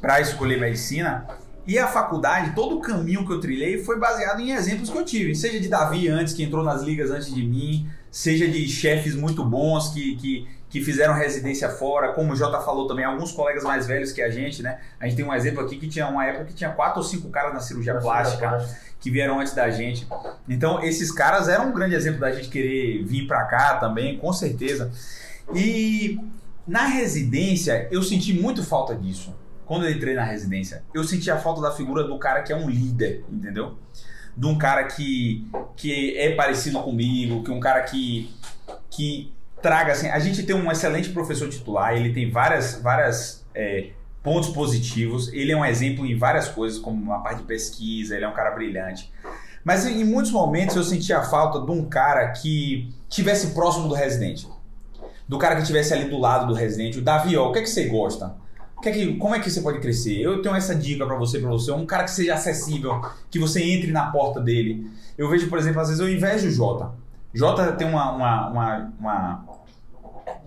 para 0.00 0.20
escolher 0.20 0.58
medicina. 0.60 1.26
E 1.68 1.78
a 1.78 1.86
faculdade, 1.86 2.54
todo 2.54 2.78
o 2.78 2.80
caminho 2.80 3.26
que 3.26 3.32
eu 3.32 3.40
trilhei 3.40 3.84
foi 3.84 3.98
baseado 3.98 4.40
em 4.40 4.52
exemplos 4.52 4.88
que 4.88 4.96
eu 4.96 5.04
tive. 5.04 5.34
Seja 5.34 5.60
de 5.60 5.68
Davi 5.68 6.08
antes, 6.08 6.32
que 6.32 6.42
entrou 6.42 6.64
nas 6.64 6.80
ligas 6.80 7.10
antes 7.10 7.32
de 7.32 7.42
mim, 7.42 7.86
seja 8.10 8.48
de 8.48 8.66
chefes 8.66 9.14
muito 9.14 9.44
bons 9.44 9.90
que, 9.90 10.16
que, 10.16 10.48
que 10.70 10.80
fizeram 10.80 11.12
residência 11.12 11.68
fora, 11.68 12.14
como 12.14 12.32
o 12.32 12.36
Jota 12.36 12.58
falou 12.60 12.86
também, 12.86 13.04
alguns 13.04 13.32
colegas 13.32 13.64
mais 13.64 13.86
velhos 13.86 14.12
que 14.12 14.22
a 14.22 14.30
gente, 14.30 14.62
né? 14.62 14.78
A 14.98 15.04
gente 15.04 15.16
tem 15.16 15.26
um 15.26 15.34
exemplo 15.34 15.60
aqui 15.62 15.76
que 15.76 15.88
tinha 15.88 16.08
uma 16.08 16.24
época 16.24 16.46
que 16.46 16.54
tinha 16.54 16.70
quatro 16.70 17.00
ou 17.00 17.04
cinco 17.06 17.28
caras 17.28 17.52
na 17.52 17.60
cirurgia 17.60 17.96
plástica 17.96 18.66
que 18.98 19.10
vieram 19.10 19.38
antes 19.38 19.52
da 19.52 19.68
gente. 19.68 20.08
Então, 20.48 20.82
esses 20.82 21.12
caras 21.12 21.50
eram 21.50 21.68
um 21.68 21.74
grande 21.74 21.94
exemplo 21.94 22.18
da 22.18 22.32
gente 22.32 22.48
querer 22.48 23.04
vir 23.04 23.26
pra 23.26 23.44
cá 23.44 23.74
também, 23.76 24.16
com 24.16 24.32
certeza. 24.32 24.90
E 25.54 26.18
na 26.66 26.86
residência, 26.86 27.86
eu 27.90 28.02
senti 28.02 28.32
muito 28.32 28.64
falta 28.64 28.94
disso. 28.94 29.36
Quando 29.68 29.84
eu 29.84 29.92
entrei 29.92 30.14
na 30.14 30.24
residência, 30.24 30.82
eu 30.94 31.04
senti 31.04 31.30
a 31.30 31.37
falta 31.37 31.60
da 31.60 31.70
figura 31.70 32.02
do 32.02 32.18
cara 32.18 32.42
que 32.42 32.50
é 32.50 32.56
um 32.56 32.70
líder, 32.70 33.22
entendeu? 33.30 33.76
De 34.34 34.46
um 34.46 34.56
cara 34.56 34.84
que, 34.84 35.46
que 35.76 36.16
é 36.16 36.34
parecido 36.34 36.80
comigo, 36.80 37.44
que 37.44 37.50
um 37.50 37.60
cara 37.60 37.82
que, 37.82 38.34
que 38.88 39.30
traga 39.60 39.92
assim. 39.92 40.08
A 40.08 40.18
gente 40.20 40.42
tem 40.42 40.56
um 40.56 40.72
excelente 40.72 41.10
professor 41.10 41.50
titular, 41.50 41.94
ele 41.94 42.14
tem 42.14 42.30
várias, 42.30 42.80
várias 42.80 43.44
é, 43.54 43.90
pontos 44.22 44.48
positivos, 44.48 45.30
ele 45.34 45.52
é 45.52 45.56
um 45.56 45.66
exemplo 45.66 46.06
em 46.06 46.16
várias 46.16 46.48
coisas, 46.48 46.78
como 46.78 47.02
uma 47.02 47.22
parte 47.22 47.42
de 47.42 47.44
pesquisa, 47.44 48.16
ele 48.16 48.25
é 48.25 48.28
um 48.28 48.32
cara 48.32 48.52
brilhante. 48.52 49.12
Mas 49.62 49.84
em 49.84 50.02
muitos 50.02 50.32
momentos 50.32 50.76
eu 50.76 50.82
senti 50.82 51.12
a 51.12 51.22
falta 51.22 51.60
de 51.60 51.70
um 51.70 51.84
cara 51.84 52.26
que 52.28 52.88
tivesse 53.06 53.48
próximo 53.48 53.87
do 53.87 53.94
residente. 53.94 54.48
Do 55.28 55.37
cara 55.37 55.56
que 55.56 55.64
tivesse 55.64 55.92
ali 55.92 56.08
do 56.08 56.16
lado 56.16 56.46
do 56.46 56.54
residente. 56.54 56.98
O 56.98 57.02
Davi, 57.02 57.37
ó, 57.37 57.50
o 57.50 57.52
que 57.52 57.58
é 57.58 57.62
que 57.62 57.68
você 57.68 57.84
gosta? 57.84 58.34
Que 58.82 58.88
é 58.88 58.92
que, 58.92 59.16
como 59.16 59.35
é 59.35 59.40
que 59.40 59.50
você 59.50 59.61
pode 59.61 59.80
crescer? 59.80 60.20
Eu 60.20 60.40
tenho 60.40 60.54
essa 60.54 60.75
dica 60.75 61.04
pra 61.04 61.16
você, 61.16 61.38
pra 61.40 61.49
você. 61.50 61.73
Um 61.73 61.85
cara 61.85 62.04
que 62.04 62.11
seja 62.12 62.35
acessível, 62.35 63.00
que 63.30 63.38
você 63.38 63.62
entre 63.62 63.90
na 63.90 64.11
porta 64.11 64.40
dele. 64.40 64.88
Eu 65.16 65.28
vejo, 65.28 65.49
por 65.49 65.58
exemplo, 65.58 65.80
às 65.80 65.88
vezes 65.88 66.00
eu 66.00 66.08
invejo 66.08 66.47
o 66.47 66.50
Jota. 66.50 66.92
Jota 67.35 67.73
tem 67.73 67.88
uma, 67.88 68.12
uma, 68.12 68.49
uma, 68.50 68.92
uma- 69.00 69.44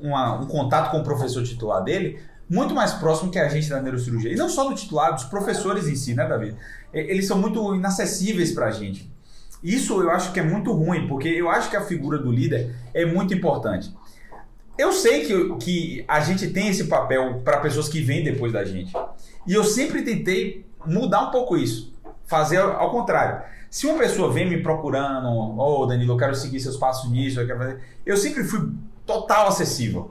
uma- 0.02 0.40
um 0.42 0.46
contato 0.48 0.92
com 0.92 1.00
o 1.00 1.04
professor 1.04 1.44
titular 1.44 1.84
dele 1.84 2.20
muito 2.50 2.74
mais 2.76 2.92
próximo 2.94 3.32
que 3.32 3.40
a 3.40 3.48
gente 3.48 3.70
da 3.70 3.82
neurocirurgia. 3.82 4.32
E 4.32 4.36
não 4.36 4.50
só 4.50 4.68
do 4.68 4.76
titular, 4.76 5.14
dos 5.14 5.24
professores 5.24 5.88
em 5.88 5.96
si, 5.96 6.14
né, 6.14 6.28
Davi? 6.28 6.54
Eles 6.94 7.26
são 7.28 7.38
muito 7.38 7.74
inacessíveis 7.76 8.52
pra 8.52 8.72
gente. 8.72 9.10
Isso 9.64 10.02
eu 10.02 10.10
acho 10.10 10.34
que 10.34 10.40
é 10.40 10.44
muito 10.44 10.74
ruim, 10.74 11.08
porque 11.08 11.30
eu 11.30 11.50
acho 11.50 11.70
que 11.70 11.78
a 11.78 11.82
figura 11.82 12.18
do 12.18 12.30
líder 12.32 12.76
é 12.94 13.06
muito 13.06 13.34
importante. 13.34 13.94
Eu 14.82 14.92
sei 14.92 15.26
que, 15.26 15.56
que 15.58 16.06
a 16.08 16.20
gente 16.22 16.48
tem 16.48 16.70
esse 16.70 16.86
papel 16.86 17.40
para 17.46 17.60
pessoas 17.60 17.88
que 17.88 18.02
vêm 18.02 18.24
depois 18.24 18.52
da 18.52 18.66
gente. 18.66 18.92
E 19.46 19.54
eu 19.54 19.64
sempre 19.64 20.02
tentei 20.02 20.66
mudar 20.84 21.22
um 21.22 21.30
pouco 21.30 21.56
isso. 21.56 21.94
Fazer 22.26 22.58
ao 22.58 22.90
contrário. 22.90 23.44
Se 23.70 23.86
uma 23.86 24.00
pessoa 24.00 24.34
vem 24.34 24.50
me 24.50 24.64
procurando, 24.64 25.28
ô 25.30 25.86
Danilo, 25.86 26.14
eu 26.14 26.18
quero 26.18 26.34
seguir 26.34 26.60
seus 26.60 26.78
passos 26.78 27.12
nisso, 27.12 27.40
eu 27.40 27.46
quero 27.46 27.60
fazer. 27.60 27.80
Eu 28.04 28.18
sempre 28.18 28.44
fui 28.44 28.72
total 29.06 29.50
acessível. 29.50 30.10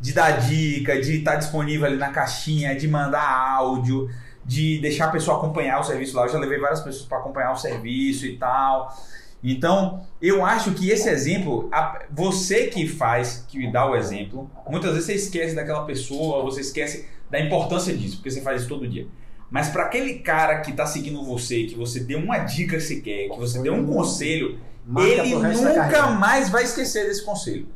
De 0.00 0.12
dar 0.12 0.38
dica, 0.38 1.00
de 1.00 1.18
estar 1.18 1.34
disponível 1.34 1.86
ali 1.86 1.96
na 1.96 2.10
caixinha, 2.10 2.76
de 2.76 2.86
mandar 2.86 3.28
áudio, 3.28 4.08
de 4.44 4.80
deixar 4.80 5.06
a 5.06 5.10
pessoa 5.10 5.38
acompanhar 5.38 5.80
o 5.80 5.82
serviço 5.82 6.14
lá. 6.14 6.26
Eu 6.26 6.28
já 6.28 6.38
levei 6.38 6.60
várias 6.60 6.80
pessoas 6.80 7.06
para 7.06 7.18
acompanhar 7.18 7.50
o 7.50 7.56
serviço 7.56 8.24
e 8.24 8.36
tal. 8.36 8.96
Então, 9.42 10.02
eu 10.20 10.44
acho 10.44 10.72
que 10.72 10.88
esse 10.90 11.08
exemplo, 11.08 11.68
a- 11.72 12.00
você 12.10 12.68
que 12.68 12.86
faz, 12.86 13.44
que 13.48 13.70
dá 13.72 13.90
o 13.90 13.96
exemplo, 13.96 14.48
muitas 14.68 14.90
vezes 14.92 15.06
você 15.06 15.14
esquece 15.14 15.54
daquela 15.54 15.84
pessoa, 15.84 16.42
você 16.44 16.60
esquece 16.60 17.06
da 17.30 17.40
importância 17.40 17.96
disso, 17.96 18.16
porque 18.16 18.30
você 18.30 18.40
faz 18.40 18.60
isso 18.60 18.68
todo 18.68 18.86
dia. 18.86 19.06
Mas 19.50 19.68
para 19.68 19.82
aquele 19.84 20.14
cara 20.20 20.60
que 20.60 20.72
tá 20.72 20.86
seguindo 20.86 21.22
você, 21.24 21.64
que 21.64 21.74
você 21.74 22.00
deu 22.00 22.18
uma 22.20 22.38
dica 22.38 22.78
sequer, 22.80 23.28
que 23.30 23.38
você 23.38 23.60
deu 23.60 23.74
um 23.74 23.84
conselho, 23.86 24.58
Marca 24.86 25.10
ele 25.10 25.34
nunca 25.34 26.06
mais 26.12 26.48
vai 26.48 26.62
esquecer 26.64 27.06
desse 27.06 27.24
conselho. 27.24 27.66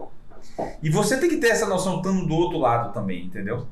E 0.83 0.89
você 0.89 1.17
tem 1.19 1.29
que 1.29 1.37
ter 1.37 1.49
essa 1.49 1.67
noção 1.67 1.97
estando 1.97 2.27
do 2.27 2.35
outro 2.35 2.59
lado 2.59 2.93
também, 2.95 3.25
entendeu? 3.27 3.67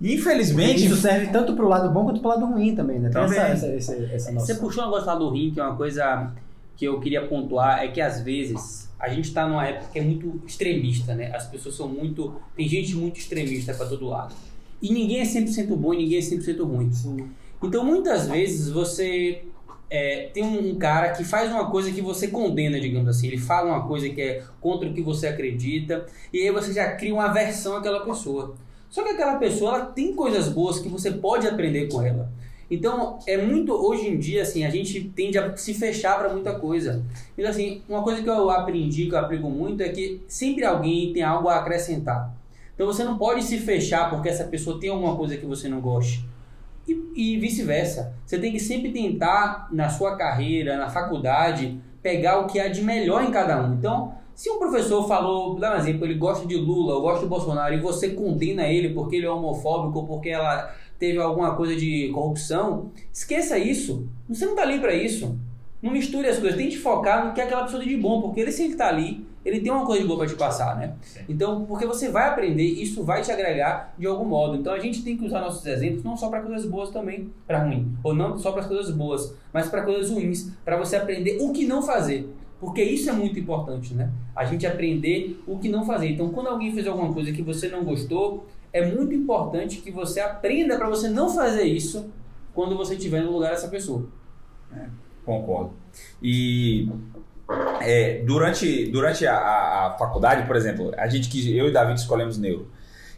Infelizmente, 0.00 0.86
Isso 0.86 0.96
serve 0.96 1.26
tanto 1.28 1.54
pro 1.56 1.66
lado 1.68 1.90
bom 1.90 2.04
quanto 2.04 2.20
pro 2.20 2.30
lado 2.30 2.46
ruim 2.46 2.74
também, 2.74 2.98
né? 3.00 3.10
Tem 3.10 3.20
Também. 3.22 3.38
essa, 3.38 3.66
essa, 3.66 3.92
essa, 3.94 3.94
essa 4.14 4.24
Você 4.26 4.32
noção. 4.52 4.56
puxou 4.56 4.82
um 4.84 4.86
negócio 4.86 5.06
lá 5.06 5.14
do 5.16 5.28
rim, 5.30 5.50
que 5.52 5.58
é 5.60 5.62
uma 5.64 5.76
coisa 5.76 6.32
que 6.78 6.84
eu 6.84 7.00
queria 7.00 7.26
pontuar, 7.26 7.80
é 7.80 7.88
que 7.88 8.00
às 8.00 8.20
vezes 8.20 8.88
a 8.98 9.08
gente 9.08 9.32
tá 9.32 9.46
numa 9.46 9.66
época 9.66 9.90
que 9.92 9.98
é 9.98 10.02
muito 10.02 10.40
extremista, 10.46 11.12
né? 11.14 11.34
As 11.34 11.46
pessoas 11.46 11.74
são 11.74 11.88
muito. 11.88 12.36
Tem 12.56 12.68
gente 12.68 12.94
muito 12.94 13.18
extremista 13.18 13.74
para 13.74 13.86
todo 13.86 14.06
lado. 14.06 14.34
E 14.80 14.92
ninguém 14.92 15.20
é 15.20 15.24
100% 15.24 15.74
bom 15.76 15.92
e 15.92 15.98
ninguém 15.98 16.18
é 16.18 16.22
100% 16.22 16.62
ruim. 16.64 16.92
Sim. 16.92 17.28
Então 17.60 17.84
muitas 17.84 18.28
vezes 18.28 18.70
você 18.70 19.42
é, 19.90 20.30
tem 20.32 20.44
um, 20.44 20.70
um 20.70 20.74
cara 20.76 21.10
que 21.10 21.24
faz 21.24 21.50
uma 21.50 21.68
coisa 21.68 21.90
que 21.90 22.00
você 22.00 22.28
condena, 22.28 22.80
digamos 22.80 23.08
assim. 23.08 23.26
Ele 23.26 23.38
fala 23.38 23.72
uma 23.72 23.88
coisa 23.88 24.08
que 24.08 24.20
é 24.20 24.44
contra 24.60 24.88
o 24.88 24.94
que 24.94 25.02
você 25.02 25.26
acredita, 25.26 26.06
e 26.32 26.42
aí 26.42 26.52
você 26.52 26.72
já 26.72 26.92
cria 26.92 27.12
uma 27.12 27.24
aversão 27.24 27.76
àquela 27.76 28.04
pessoa. 28.04 28.54
Só 28.88 29.02
que 29.02 29.10
aquela 29.10 29.36
pessoa 29.36 29.74
ela 29.74 29.86
tem 29.86 30.14
coisas 30.14 30.48
boas 30.48 30.78
que 30.78 30.88
você 30.88 31.10
pode 31.10 31.46
aprender 31.46 31.88
com 31.88 32.00
ela. 32.00 32.30
Então, 32.70 33.18
é 33.26 33.36
muito 33.38 33.72
hoje 33.72 34.08
em 34.08 34.18
dia 34.18 34.42
assim, 34.42 34.64
a 34.64 34.70
gente 34.70 35.00
tende 35.16 35.38
a 35.38 35.56
se 35.56 35.72
fechar 35.72 36.18
para 36.18 36.28
muita 36.28 36.58
coisa. 36.58 37.02
Então 37.36 37.50
assim, 37.50 37.82
uma 37.88 38.02
coisa 38.02 38.22
que 38.22 38.28
eu 38.28 38.50
aprendi, 38.50 39.06
que 39.06 39.14
eu 39.14 39.18
aplico 39.18 39.48
muito 39.48 39.82
é 39.82 39.88
que 39.88 40.20
sempre 40.28 40.64
alguém 40.64 41.12
tem 41.12 41.22
algo 41.22 41.48
a 41.48 41.56
acrescentar. 41.56 42.34
Então 42.74 42.86
você 42.86 43.02
não 43.02 43.16
pode 43.16 43.42
se 43.42 43.58
fechar 43.58 44.10
porque 44.10 44.28
essa 44.28 44.44
pessoa 44.44 44.78
tem 44.78 44.90
alguma 44.90 45.16
coisa 45.16 45.36
que 45.36 45.46
você 45.46 45.68
não 45.68 45.80
goste. 45.80 46.24
E, 46.86 47.34
e 47.34 47.36
vice-versa. 47.38 48.14
Você 48.24 48.38
tem 48.38 48.52
que 48.52 48.60
sempre 48.60 48.92
tentar, 48.92 49.68
na 49.72 49.88
sua 49.88 50.16
carreira, 50.16 50.76
na 50.76 50.88
faculdade, 50.88 51.78
pegar 52.02 52.38
o 52.38 52.46
que 52.46 52.60
há 52.60 52.68
de 52.68 52.82
melhor 52.82 53.24
em 53.24 53.30
cada 53.30 53.60
um. 53.62 53.74
Então, 53.74 54.14
se 54.34 54.48
um 54.48 54.58
professor 54.58 55.06
falou, 55.08 55.58
dar 55.58 55.74
um 55.74 55.78
exemplo, 55.78 56.06
ele 56.06 56.14
gosta 56.14 56.46
de 56.46 56.56
Lula, 56.56 56.94
ou 56.94 57.02
gosta 57.02 57.22
de 57.22 57.26
Bolsonaro, 57.26 57.74
e 57.74 57.80
você 57.80 58.10
condena 58.10 58.68
ele 58.68 58.90
porque 58.90 59.16
ele 59.16 59.26
é 59.26 59.30
homofóbico, 59.30 59.98
ou 59.98 60.06
porque 60.06 60.28
ela 60.28 60.72
teve 60.98 61.18
alguma 61.18 61.54
coisa 61.54 61.76
de 61.76 62.10
corrupção, 62.12 62.90
esqueça 63.12 63.58
isso. 63.58 64.06
Você 64.28 64.44
não 64.44 64.52
está 64.52 64.62
ali 64.62 64.78
para 64.80 64.94
isso. 64.94 65.38
Não 65.80 65.92
misture 65.92 66.26
as 66.26 66.38
coisas. 66.38 66.58
Tente 66.58 66.76
focar 66.76 67.26
no 67.26 67.34
que 67.34 67.40
aquela 67.40 67.62
pessoa 67.62 67.82
tem 67.82 67.88
de 67.88 67.96
bom, 67.96 68.20
porque 68.20 68.40
ele, 68.40 68.50
se 68.50 68.64
ele 68.64 68.72
está 68.72 68.88
ali, 68.88 69.24
ele 69.44 69.60
tem 69.60 69.72
uma 69.72 69.86
coisa 69.86 70.02
de 70.02 70.08
boa 70.08 70.18
para 70.18 70.28
te 70.28 70.34
passar, 70.34 70.76
né? 70.76 70.94
Então, 71.28 71.64
porque 71.64 71.86
você 71.86 72.10
vai 72.10 72.28
aprender, 72.28 72.64
isso 72.64 73.04
vai 73.04 73.22
te 73.22 73.30
agregar 73.30 73.94
de 73.96 74.06
algum 74.06 74.24
modo. 74.24 74.56
Então, 74.56 74.72
a 74.72 74.78
gente 74.78 75.02
tem 75.02 75.16
que 75.16 75.24
usar 75.24 75.40
nossos 75.40 75.64
exemplos 75.64 76.02
não 76.02 76.16
só 76.16 76.28
para 76.28 76.42
coisas 76.42 76.66
boas 76.68 76.90
também, 76.90 77.30
para 77.46 77.64
ruim, 77.64 77.96
ou 78.02 78.14
não 78.14 78.36
só 78.36 78.50
para 78.50 78.62
as 78.62 78.66
coisas 78.66 78.90
boas, 78.92 79.34
mas 79.52 79.68
para 79.68 79.82
coisas 79.82 80.10
ruins, 80.10 80.50
para 80.64 80.76
você 80.76 80.96
aprender 80.96 81.38
o 81.40 81.52
que 81.52 81.64
não 81.64 81.80
fazer. 81.80 82.28
Porque 82.60 82.82
isso 82.82 83.08
é 83.08 83.12
muito 83.12 83.38
importante, 83.38 83.94
né? 83.94 84.10
A 84.34 84.44
gente 84.44 84.66
aprender 84.66 85.40
o 85.46 85.58
que 85.58 85.68
não 85.68 85.86
fazer. 85.86 86.08
Então, 86.08 86.28
quando 86.30 86.48
alguém 86.48 86.72
fez 86.72 86.88
alguma 86.88 87.12
coisa 87.12 87.32
que 87.32 87.40
você 87.40 87.68
não 87.68 87.84
gostou, 87.84 88.46
é 88.72 88.84
muito 88.84 89.14
importante 89.14 89.78
que 89.80 89.90
você 89.90 90.20
aprenda 90.20 90.76
para 90.76 90.88
você 90.88 91.08
não 91.08 91.28
fazer 91.28 91.64
isso 91.64 92.10
quando 92.54 92.76
você 92.76 92.94
estiver 92.94 93.22
no 93.22 93.32
lugar 93.32 93.50
dessa 93.50 93.68
pessoa. 93.68 94.06
Concordo. 95.24 95.72
E 96.22 96.88
é, 97.80 98.22
durante, 98.24 98.86
durante 98.90 99.26
a, 99.26 99.34
a- 99.36 99.86
a 99.94 99.98
faculdade, 99.98 100.46
por 100.46 100.56
exemplo, 100.56 100.92
a 100.96 101.06
gente 101.08 101.28
que 101.28 101.56
eu 101.56 101.68
e 101.68 101.72
Davi 101.72 101.94
escolhemos 101.94 102.38
neuro. 102.38 102.68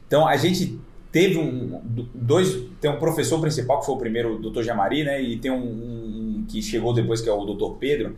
Então 0.06 0.26
a 0.26 0.36
gente 0.36 0.78
teve 1.12 1.38
um 1.38 1.80
dois 2.14 2.66
tem 2.80 2.90
um 2.90 2.98
professor 2.98 3.40
principal 3.40 3.80
que 3.80 3.86
foi 3.86 3.94
o 3.94 3.98
primeiro, 3.98 4.36
o 4.36 4.50
Dr. 4.50 4.62
Jamari, 4.62 5.04
né? 5.04 5.20
E 5.20 5.38
tem 5.38 5.50
um, 5.50 5.56
um- 5.58 6.44
que 6.48 6.60
chegou 6.62 6.92
depois 6.92 7.20
que 7.20 7.28
é 7.28 7.32
o 7.32 7.44
Dr. 7.44 7.76
Pedro. 7.78 8.16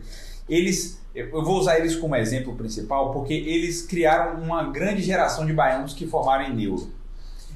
Eles 0.49 1.01
eu 1.13 1.43
vou 1.43 1.59
usar 1.59 1.77
eles 1.77 1.95
como 1.95 2.15
exemplo 2.15 2.55
principal 2.55 3.11
porque 3.11 3.33
eles 3.33 3.83
criaram 3.83 4.41
uma 4.41 4.63
grande 4.71 5.01
geração 5.03 5.45
de 5.45 5.53
baianos 5.53 5.93
que 5.93 6.07
formaram 6.07 6.45
em 6.45 6.55
neuro. 6.55 6.91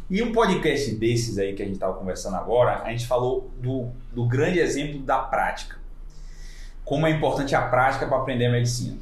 E 0.09 0.21
um 0.23 0.31
podcast 0.31 0.95
desses 0.95 1.37
aí 1.37 1.53
que 1.53 1.61
a 1.61 1.65
gente 1.65 1.75
estava 1.75 1.93
conversando 1.95 2.35
agora, 2.37 2.81
a 2.83 2.89
gente 2.91 3.05
falou 3.05 3.51
do, 3.61 3.89
do 4.13 4.25
grande 4.25 4.59
exemplo 4.59 4.99
da 4.99 5.19
prática 5.19 5.75
como 6.85 7.05
é 7.05 7.11
importante 7.11 7.53
a 7.53 7.61
prática 7.63 8.07
para 8.07 8.15
aprender 8.15 8.45
a 8.45 8.51
medicina. 8.51 8.95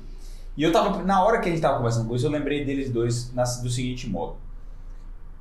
E 0.57 0.63
eu 0.63 0.71
tava, 0.71 1.03
na 1.03 1.23
hora 1.23 1.37
que 1.37 1.43
a 1.47 1.51
gente 1.51 1.57
estava 1.57 1.77
conversando 1.77 2.07
com 2.07 2.15
isso, 2.15 2.25
eu 2.25 2.31
lembrei 2.31 2.65
deles 2.65 2.89
dois 2.89 3.31
na- 3.31 3.43
do 3.43 3.69
seguinte 3.69 4.09
modo. 4.09 4.37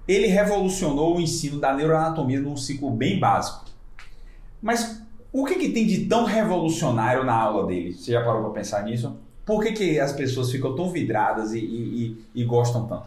Ele 0.07 0.27
revolucionou 0.27 1.17
o 1.17 1.21
ensino 1.23 1.59
da 1.59 1.73
neuroanatomia 1.73 2.39
num 2.41 2.55
ciclo 2.55 2.91
bem 2.91 3.19
básico. 3.19 3.65
Mas 4.61 5.01
o 5.33 5.47
que, 5.47 5.55
que 5.55 5.71
tem 5.71 5.87
de 5.87 6.05
tão 6.05 6.25
revolucionário 6.27 7.25
na 7.25 7.33
aula 7.35 7.67
dele? 7.67 7.95
Você 7.95 8.13
já 8.13 8.23
parou 8.23 8.43
para 8.43 8.51
pensar 8.61 8.83
nisso? 8.85 9.17
Por 9.47 9.63
que, 9.63 9.73
que 9.73 9.99
as 9.99 10.13
pessoas 10.13 10.51
ficam 10.51 10.75
tão 10.77 10.91
vidradas 10.91 11.55
e, 11.55 11.61
e- 11.61 12.07
e- 12.35 12.43
e 12.43 12.45
gostam 12.45 12.87
tanto? 12.87 13.07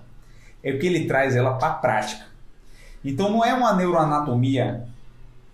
É 0.64 0.72
porque 0.72 0.88
ele 0.88 1.06
traz 1.06 1.36
ela 1.36 1.54
para 1.60 1.68
a 1.68 1.74
prática. 1.76 2.26
Então 3.04 3.30
não 3.30 3.44
é 3.44 3.54
uma 3.54 3.74
neuroanatomia 3.74 4.86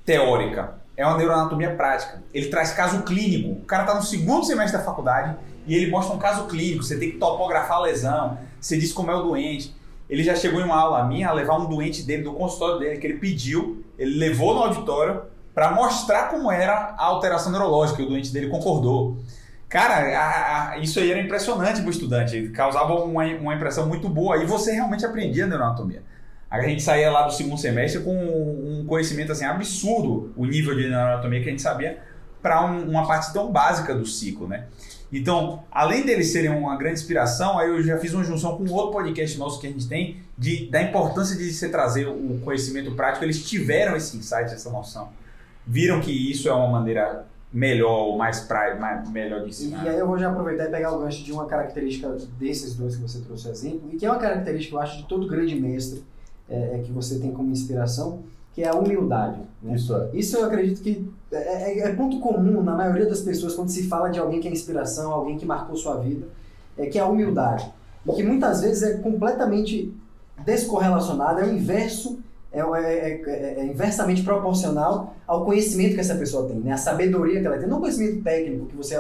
teórica, 0.06 0.76
é 0.98 1.06
uma 1.06 1.18
neuroanatomia 1.18 1.76
prática. 1.76 2.22
Ele 2.34 2.48
traz 2.50 2.72
caso 2.72 3.04
clínico. 3.04 3.52
O 3.62 3.66
cara 3.66 3.84
está 3.84 3.96
no 3.96 4.04
segundo 4.04 4.46
semestre 4.46 4.78
da 4.78 4.84
faculdade 4.84 5.36
e 5.66 5.76
ele 5.76 5.90
mostra 5.90 6.16
um 6.16 6.20
caso 6.20 6.46
clínico. 6.46 6.84
Você 6.84 6.98
tem 6.98 7.12
que 7.12 7.18
topografar 7.18 7.78
a 7.78 7.82
lesão, 7.82 8.38
você 8.60 8.78
diz 8.78 8.92
como 8.92 9.12
é 9.12 9.16
o 9.16 9.22
doente. 9.24 9.74
Ele 10.10 10.24
já 10.24 10.36
chegou 10.36 10.60
em 10.60 10.64
uma 10.66 10.80
aula 10.80 11.04
minha 11.06 11.30
a 11.30 11.34
levar 11.34 11.58
um 11.58 11.66
doente 11.66 12.04
dele 12.04 12.24
do 12.24 12.34
consultório 12.34 12.80
dele 12.80 12.98
que 12.98 13.08
ele 13.08 13.18
pediu, 13.18 13.84
ele 13.98 14.18
levou 14.20 14.54
no 14.54 14.62
auditório 14.64 15.22
para 15.56 15.72
mostrar 15.72 16.30
como 16.30 16.52
era 16.52 16.74
a 16.98 17.06
alteração 17.06 17.52
neurológica 17.52 18.02
e 18.02 18.06
o 18.06 18.10
doente 18.10 18.32
dele 18.32 18.48
concordou. 18.50 19.18
Cara, 19.70 19.96
a- 20.20 20.72
a- 20.74 20.78
isso 20.80 21.00
aí 21.00 21.10
era 21.10 21.20
impressionante 21.20 21.80
para 21.80 21.88
o 21.88 21.92
estudante, 21.92 22.50
causava 22.50 22.94
uma, 22.96 23.24
uma 23.26 23.56
impressão 23.56 23.88
muito 23.88 24.08
boa 24.10 24.38
e 24.38 24.46
você 24.46 24.72
realmente 24.72 25.06
aprendia 25.06 25.48
neuroanatomia. 25.48 26.04
A 26.54 26.62
gente 26.62 26.84
saía 26.84 27.10
lá 27.10 27.24
do 27.26 27.34
segundo 27.34 27.58
semestre 27.58 28.04
com 28.04 28.16
um 28.16 28.86
conhecimento 28.86 29.32
assim 29.32 29.44
absurdo, 29.44 30.32
o 30.38 30.46
nível 30.46 30.76
de 30.76 30.88
neuroanatomia 30.88 31.42
que 31.42 31.48
a 31.48 31.50
gente 31.50 31.64
sabia 31.64 31.98
para 32.44 32.64
uma 32.64 33.08
parte 33.08 33.34
tão 33.34 33.52
básica 33.52 33.96
do 33.96 34.06
ciclo, 34.06 34.48
né? 34.48 34.66
Então, 35.12 35.64
além 35.72 36.06
deles 36.06 36.32
serem 36.32 36.52
uma 36.52 36.78
grande 36.78 37.00
inspiração, 37.00 37.58
aí 37.58 37.70
eu 37.70 37.82
já 37.82 37.98
fiz 37.98 38.14
uma 38.14 38.24
junção 38.24 38.56
com 38.56 38.72
outro 38.72 38.92
podcast 38.92 39.36
nosso 39.40 39.60
que 39.60 39.66
a 39.66 39.72
gente 39.72 39.88
tem 39.88 40.18
de, 40.38 40.70
da 40.70 40.80
importância 40.80 41.36
de 41.36 41.52
você 41.52 41.70
trazer 41.70 42.08
o 42.08 42.40
conhecimento 42.44 42.92
prático. 42.92 43.26
Eles 43.26 43.44
tiveram 43.44 43.96
esse 43.96 44.16
insight, 44.16 44.54
essa 44.54 44.70
noção. 44.70 45.10
Viram 45.66 46.02
que 46.02 46.12
isso 46.12 46.48
é 46.48 46.54
uma 46.54 46.68
maneira 46.68 47.26
melhor 47.52 48.10
ou 48.10 48.16
mais, 48.16 48.42
pra, 48.42 48.76
mais 48.76 49.10
melhor 49.10 49.40
de 49.40 49.48
E, 49.48 49.50
ensinar. 49.50 49.86
e 49.86 49.90
aí 49.90 49.98
eu 49.98 50.06
vou 50.06 50.20
já 50.20 50.30
aproveitar 50.30 50.66
e 50.66 50.70
pegar 50.70 50.92
o 50.92 51.00
gancho 51.00 51.24
de 51.24 51.32
uma 51.32 51.48
característica 51.48 52.10
desses 52.40 52.76
dois 52.76 52.96
que 52.96 53.02
você 53.02 53.22
trouxe 53.22 53.50
exemplo, 53.50 53.90
e 53.92 53.96
que 53.98 54.06
é 54.06 54.12
uma 54.12 54.20
característica, 54.20 54.76
eu 54.76 54.80
acho, 54.80 54.98
de 54.98 55.08
todo 55.08 55.28
grande 55.28 55.60
mestre 55.60 56.04
é, 56.54 56.76
é, 56.76 56.82
que 56.84 56.92
você 56.92 57.18
tem 57.18 57.32
como 57.32 57.52
inspiração, 57.52 58.20
que 58.54 58.62
é 58.64 58.68
a 58.70 58.76
humildade. 58.76 59.40
Né? 59.62 59.76
Isso 59.76 59.96
é. 59.96 60.10
Isso 60.14 60.38
eu 60.38 60.46
acredito 60.46 60.82
que 60.82 61.10
é, 61.32 61.38
é- 61.38 61.80
é 61.80 61.96
ponto 61.96 62.20
comum 62.20 62.62
na 62.62 62.76
maioria 62.76 63.08
das 63.08 63.22
pessoas 63.22 63.56
quando 63.56 63.70
se 63.70 63.88
fala 63.88 64.10
de 64.10 64.20
alguém 64.20 64.40
que 64.40 64.48
é 64.48 64.52
inspiração, 64.52 65.12
alguém 65.12 65.38
que 65.38 65.46
marcou 65.46 65.76
sua 65.76 65.96
vida, 65.98 66.28
é 66.78 66.86
que 66.86 67.00
é 67.00 67.02
a 67.02 67.08
humildade. 67.08 67.72
E 68.08 68.14
que 68.14 68.22
muitas 68.24 68.62
vezes 68.62 68.84
é 68.84 68.98
completamente 68.98 69.92
descorrelacionada, 70.46 71.42
é 71.42 71.46
o 71.46 71.54
inverso, 71.56 72.20
é, 72.54 72.60
é- 72.60 73.22
é- 73.26 73.56
é 73.62 73.66
inversamente 73.66 74.22
proporcional 74.24 75.16
ao 75.28 75.44
conhecimento 75.44 75.96
que 75.96 76.00
essa 76.00 76.16
pessoa 76.16 76.48
tem, 76.48 76.58
né? 76.58 76.72
a 76.72 76.78
sabedoria 76.78 77.40
que 77.42 77.48
ela 77.48 77.58
tem. 77.58 77.68
Não 77.68 77.78
o 77.78 77.82
conhecimento 77.82 78.24
técnico 78.24 78.68
que 78.68 78.76
você, 78.76 78.96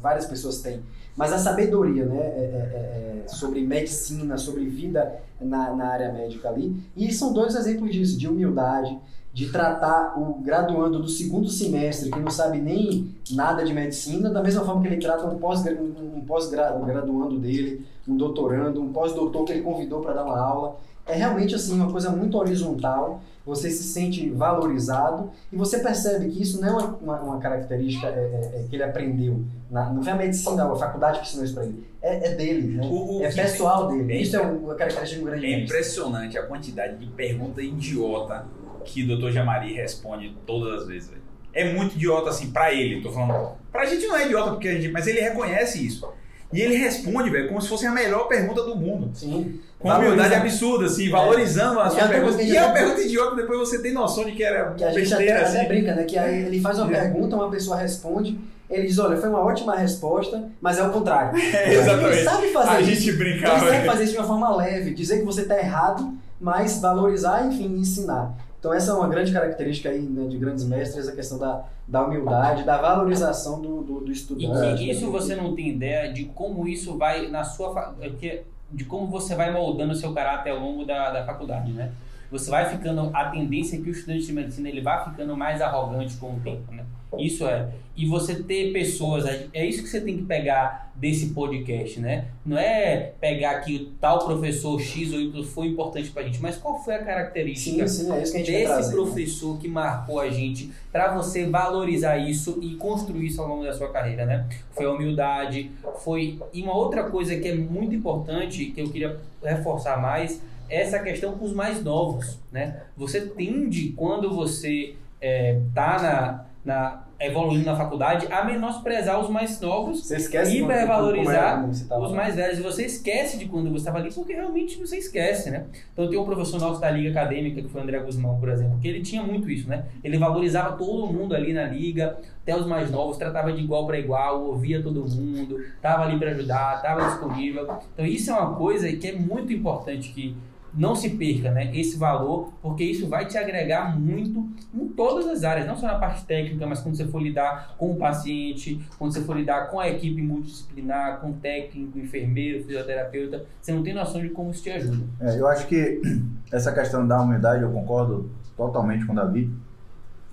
várias 0.00 0.26
pessoas 0.26 0.60
têm, 0.60 0.80
mas 1.16 1.32
a 1.32 1.38
sabedoria 1.38 2.04
né? 2.04 2.16
É- 2.18 2.20
é- 2.20 3.24
é- 3.24 3.28
sobre 3.28 3.60
medicina, 3.62 4.36
sobre 4.36 4.66
vida 4.66 5.14
na, 5.40 5.74
na 5.74 5.86
área 5.86 6.12
médica 6.12 6.48
ali. 6.48 6.76
E 6.96 7.12
são 7.12 7.32
dois 7.32 7.54
exemplos 7.54 7.92
disso, 7.92 8.18
de 8.18 8.28
humildade, 8.28 8.98
de 9.32 9.50
tratar 9.50 10.18
o 10.20 10.34
graduando 10.42 10.98
do 11.00 11.08
segundo 11.08 11.48
semestre, 11.48 12.10
que 12.10 12.18
não 12.20 12.30
sabe 12.30 12.58
nem 12.58 13.08
nada 13.30 13.64
de 13.64 13.72
medicina, 13.72 14.28
da 14.28 14.42
mesma 14.42 14.62
forma 14.64 14.82
que 14.82 14.88
ele 14.88 14.98
trata 15.00 15.26
um 15.26 15.38
pós-gra- 15.38 15.80
um 15.80 16.20
pós-graduando 16.26 17.38
dele, 17.38 17.86
um 18.06 18.16
doutorando, 18.16 18.82
um 18.82 18.92
pós-doutor 18.92 19.44
que 19.44 19.52
ele 19.52 19.62
convidou 19.62 20.00
para 20.00 20.12
dar 20.14 20.24
uma 20.24 20.38
aula. 20.38 20.76
É 21.06 21.14
realmente 21.14 21.54
assim 21.54 21.74
uma 21.74 21.90
coisa 21.90 22.10
muito 22.10 22.36
horizontal, 22.38 23.20
você 23.44 23.68
se 23.70 23.82
sente 23.82 24.30
valorizado 24.30 25.30
e 25.52 25.56
você 25.56 25.80
percebe 25.80 26.28
que 26.28 26.40
isso 26.42 26.60
não 26.60 26.78
é 26.80 26.84
uma, 26.84 27.20
uma, 27.20 27.38
característica 27.40 28.06
é, 28.06 28.10
é, 28.10 28.60
é, 28.60 28.66
que 28.70 28.76
ele 28.76 28.84
aprendeu, 28.84 29.44
na, 29.68 29.90
não 29.92 30.00
foi 30.02 30.12
a 30.12 30.16
medicina, 30.16 30.64
a 30.72 30.76
faculdade 30.76 31.18
que 31.18 31.26
ensinou 31.26 31.44
isso 31.44 31.54
para 31.54 31.64
ele, 31.64 31.84
é, 32.00 32.28
é 32.28 32.34
dele, 32.36 32.76
né? 32.76 32.86
O- 32.88 33.18
o 33.18 33.24
é 33.24 33.32
pessoal 33.32 33.88
dele. 33.88 34.12
é 34.12 34.16
Isso 34.22 34.36
é 34.36 34.40
uma 34.40 34.74
característica 34.76 35.18
de 35.20 35.24
um 35.24 35.30
grande 35.30 35.44
É 35.46 35.48
mestre. 35.48 35.64
impressionante 35.64 36.38
a 36.38 36.46
quantidade 36.46 36.96
de 36.98 37.06
pergunta 37.06 37.60
idiota 37.60 38.46
que 38.84 39.02
o 39.02 39.16
Dr. 39.18 39.30
Jamari 39.30 39.72
responde 39.74 40.36
todas 40.46 40.82
as 40.82 40.88
vezes. 40.88 41.10
é 41.54 41.72
muito 41.74 41.96
idiota 41.96 42.30
assim 42.30 42.50
pra 42.50 42.72
ele, 42.72 43.02
tô 43.02 43.10
falando. 43.12 43.56
Pra 43.70 43.84
gente 43.84 44.06
não 44.06 44.16
é 44.16 44.24
idiota 44.24 44.50
porque 44.52 44.68
a 44.68 44.74
gente, 44.74 44.88
mas 44.92 45.06
ele 45.06 45.20
reconhece 45.20 45.84
isso. 45.84 46.08
E 46.52 46.60
ele 46.60 46.76
responde, 46.76 47.30
velho, 47.30 47.48
como 47.48 47.60
se 47.62 47.68
fosse 47.68 47.86
a 47.86 47.90
melhor 47.90 48.28
pergunta 48.28 48.62
do 48.62 48.76
mundo. 48.76 49.10
Sim. 49.14 49.58
Com 49.82 49.88
uma 49.88 49.98
humildade 49.98 50.34
absurda, 50.34 50.86
assim, 50.86 51.10
valorizando 51.10 51.80
a 51.80 51.88
E 51.88 51.90
sua 51.90 52.04
a 52.04 52.08
pergunta. 52.08 52.36
pergunta 52.36 52.42
E 52.42 52.56
é 52.56 52.62
uma 52.64 52.72
que- 52.72 52.78
pergunta 52.78 53.00
idiota, 53.02 53.36
depois 53.36 53.58
você 53.58 53.82
tem 53.82 53.92
noção 53.92 54.24
de 54.24 54.32
que 54.32 54.42
era 54.44 54.72
Que 54.74 54.84
a 54.84 54.90
gente 54.92 55.00
besteira, 55.08 55.34
até, 55.40 55.44
assim. 55.44 55.56
até 55.58 55.66
brinca, 55.68 55.94
né? 55.94 56.04
Que 56.04 56.16
aí 56.18 56.42
ele 56.42 56.60
faz 56.60 56.78
uma 56.78 56.88
pergunta, 56.88 57.34
uma 57.36 57.50
pessoa 57.50 57.76
responde, 57.76 58.38
ele 58.70 58.86
diz, 58.86 58.98
olha, 58.98 59.16
foi 59.16 59.28
uma 59.28 59.40
ótima 59.40 59.76
resposta, 59.76 60.48
mas 60.60 60.78
é 60.78 60.82
o 60.86 60.90
contrário. 60.90 61.36
É, 61.52 61.74
exatamente. 61.74 62.16
Ele 62.18 62.24
sabe 62.24 62.46
fazer 62.52 62.68
A 62.70 62.80
isso. 62.80 62.90
gente 62.90 63.08
Ele 63.08 63.18
brincava. 63.18 63.58
sabe 63.58 63.70
né? 63.72 63.84
fazer 63.84 64.04
isso 64.04 64.12
de 64.12 64.18
uma 64.18 64.26
forma 64.26 64.56
leve, 64.56 64.94
dizer 64.94 65.18
que 65.18 65.24
você 65.24 65.42
está 65.42 65.58
errado, 65.58 66.12
mas 66.40 66.80
valorizar, 66.80 67.44
enfim, 67.46 67.66
ensinar. 67.76 68.32
Então 68.58 68.72
essa 68.72 68.92
é 68.92 68.94
uma 68.94 69.08
grande 69.08 69.32
característica 69.32 69.88
aí 69.88 70.00
né, 70.00 70.28
de 70.28 70.38
grandes 70.38 70.64
mestres, 70.64 71.08
a 71.08 71.12
questão 71.12 71.36
da, 71.36 71.64
da 71.88 72.04
humildade, 72.06 72.62
da 72.62 72.80
valorização 72.80 73.60
do, 73.60 73.82
do, 73.82 74.00
do 74.02 74.08
E 74.10 74.12
estudante. 74.12 74.78
que 74.78 74.88
isso 74.90 75.10
você 75.10 75.34
não 75.34 75.52
tem 75.56 75.70
ideia 75.70 76.12
de 76.12 76.26
como 76.26 76.68
isso 76.68 76.96
vai 76.96 77.26
na 77.26 77.42
sua 77.42 77.74
fa- 77.74 77.92
é 78.00 78.08
que- 78.10 78.42
de 78.72 78.84
como 78.84 79.06
você 79.06 79.34
vai 79.34 79.52
moldando 79.52 79.92
o 79.92 79.96
seu 79.96 80.12
caráter 80.12 80.50
ao 80.50 80.58
longo 80.58 80.84
da, 80.84 81.10
da 81.10 81.24
faculdade, 81.24 81.72
né? 81.72 81.92
Você 82.30 82.50
vai 82.50 82.68
ficando 82.70 83.10
a 83.14 83.26
tendência 83.26 83.76
é 83.76 83.80
que 83.80 83.90
o 83.90 83.92
estudante 83.92 84.26
de 84.26 84.32
medicina 84.32 84.68
ele 84.68 84.80
vai 84.80 85.04
ficando 85.04 85.36
mais 85.36 85.60
arrogante 85.60 86.16
com 86.16 86.34
o 86.34 86.40
tempo, 86.40 86.72
né? 86.72 86.84
Isso 87.18 87.46
é. 87.46 87.68
E 87.94 88.06
você 88.06 88.36
ter 88.36 88.72
pessoas, 88.72 89.26
é 89.52 89.66
isso 89.66 89.82
que 89.82 89.88
você 89.88 90.00
tem 90.00 90.16
que 90.16 90.22
pegar 90.22 90.90
desse 90.94 91.26
podcast, 91.30 92.00
né? 92.00 92.26
Não 92.44 92.56
é 92.56 93.12
pegar 93.20 93.60
que 93.60 93.76
o 93.76 93.86
tal 94.00 94.24
professor 94.24 94.80
X 94.80 95.12
ou 95.12 95.20
Y 95.20 95.44
foi 95.44 95.66
importante 95.66 96.10
pra 96.10 96.22
gente, 96.22 96.40
mas 96.40 96.56
qual 96.56 96.82
foi 96.82 96.94
a 96.94 97.04
característica 97.04 97.86
Sim, 97.86 98.04
sim, 98.04 98.12
é 98.12 98.22
isso 98.22 98.32
que 98.32 98.38
a 98.38 98.40
gente 98.40 98.52
desse 98.52 98.66
trazer. 98.66 98.88
né? 98.88 99.02
professor 99.02 99.58
que 99.58 99.68
marcou 99.68 100.20
a 100.20 100.30
gente 100.30 100.72
para 100.90 101.14
você 101.14 101.44
valorizar 101.46 102.16
isso 102.16 102.58
e 102.62 102.76
construir 102.76 103.26
isso 103.26 103.42
ao 103.42 103.48
longo 103.48 103.64
da 103.64 103.74
sua 103.74 103.90
carreira, 103.92 104.24
né? 104.24 104.46
Foi 104.70 104.86
a 104.86 104.90
humildade, 104.90 105.70
foi 105.98 106.38
e 106.52 106.62
uma 106.62 106.74
outra 106.74 107.04
coisa 107.10 107.36
que 107.36 107.48
é 107.48 107.54
muito 107.54 107.94
importante 107.94 108.66
que 108.66 108.80
eu 108.80 108.88
queria 108.88 109.20
reforçar 109.42 110.00
mais 110.00 110.40
é 110.68 110.80
essa 110.80 110.98
questão 110.98 111.32
com 111.36 111.44
os 111.44 111.52
mais 111.52 111.84
novos, 111.84 112.38
né? 112.50 112.82
Você 112.96 113.20
tende 113.20 113.90
quando 113.90 114.34
você 114.34 114.94
é, 115.20 115.60
tá 115.74 116.00
na, 116.00 116.46
na 116.64 117.02
evoluindo 117.18 117.64
na 117.64 117.76
faculdade 117.76 118.26
a 118.32 118.44
menosprezar 118.44 119.20
os 119.20 119.28
mais 119.28 119.60
novos 119.60 120.04
Você 120.04 120.16
esquece 120.16 120.56
E 120.56 120.62
hipervalorizar 120.62 121.68
tava 121.88 122.06
os 122.06 122.12
mais 122.12 122.34
velhos, 122.34 122.58
e 122.58 122.62
você 122.62 122.84
esquece 122.84 123.38
de 123.38 123.46
quando 123.46 123.70
você 123.70 123.78
estava 123.78 123.98
ali, 123.98 124.12
porque 124.12 124.32
realmente 124.32 124.78
você 124.78 124.96
esquece, 124.96 125.50
né? 125.50 125.66
Então 125.92 126.08
tem 126.08 126.18
um 126.18 126.24
professor 126.24 126.60
nosso 126.60 126.80
da 126.80 126.90
Liga 126.90 127.10
Acadêmica, 127.10 127.62
que 127.62 127.68
foi 127.68 127.80
o 127.80 127.84
André 127.84 127.98
Guzmão, 128.00 128.38
por 128.38 128.48
exemplo, 128.48 128.78
que 128.80 128.88
ele 128.88 129.02
tinha 129.02 129.22
muito 129.22 129.48
isso, 129.48 129.68
né? 129.68 129.84
Ele 130.02 130.18
valorizava 130.18 130.76
todo 130.76 131.12
mundo 131.12 131.34
ali 131.34 131.52
na 131.52 131.64
liga, 131.64 132.18
até 132.42 132.56
os 132.56 132.66
mais 132.66 132.90
novos, 132.90 133.16
tratava 133.16 133.52
de 133.52 133.62
igual 133.62 133.86
para 133.86 133.98
igual, 133.98 134.44
ouvia 134.44 134.82
todo 134.82 135.04
mundo, 135.08 135.60
estava 135.60 136.04
ali 136.04 136.18
para 136.18 136.30
ajudar, 136.30 136.76
estava 136.76 137.08
disponível. 137.08 137.68
Então 137.94 138.04
isso 138.04 138.30
é 138.30 138.34
uma 138.34 138.54
coisa 138.56 138.92
que 138.92 139.08
é 139.08 139.12
muito 139.12 139.52
importante 139.52 140.12
que 140.12 140.36
não 140.74 140.94
se 140.94 141.10
perca, 141.10 141.50
né? 141.50 141.70
Esse 141.76 141.98
valor, 141.98 142.52
porque 142.62 142.82
isso 142.82 143.06
vai 143.08 143.26
te 143.26 143.36
agregar 143.36 143.98
muito 143.98 144.48
em 144.72 144.88
todas 144.88 145.26
as 145.26 145.44
áreas, 145.44 145.66
não 145.66 145.76
só 145.76 145.86
na 145.86 145.98
parte 145.98 146.24
técnica, 146.24 146.66
mas 146.66 146.80
quando 146.80 146.96
você 146.96 147.06
for 147.06 147.22
lidar 147.22 147.74
com 147.76 147.92
o 147.92 147.96
paciente, 147.96 148.80
quando 148.98 149.12
você 149.12 149.20
for 149.20 149.36
lidar 149.36 149.68
com 149.70 149.78
a 149.78 149.88
equipe 149.88 150.22
multidisciplinar, 150.22 151.20
com 151.20 151.30
o 151.30 151.34
técnico, 151.34 151.98
enfermeiro, 151.98 152.64
fisioterapeuta, 152.64 153.44
você 153.60 153.72
não 153.72 153.82
tem 153.82 153.92
noção 153.92 154.20
de 154.20 154.30
como 154.30 154.50
isso 154.50 154.62
te 154.62 154.70
ajuda. 154.70 155.04
É, 155.20 155.38
eu 155.38 155.46
acho 155.46 155.66
que 155.66 156.00
essa 156.50 156.72
questão 156.72 157.06
da 157.06 157.20
humildade 157.20 157.62
eu 157.62 157.70
concordo 157.70 158.30
totalmente 158.56 159.04
com 159.04 159.12
o 159.12 159.16
Davi, 159.16 159.52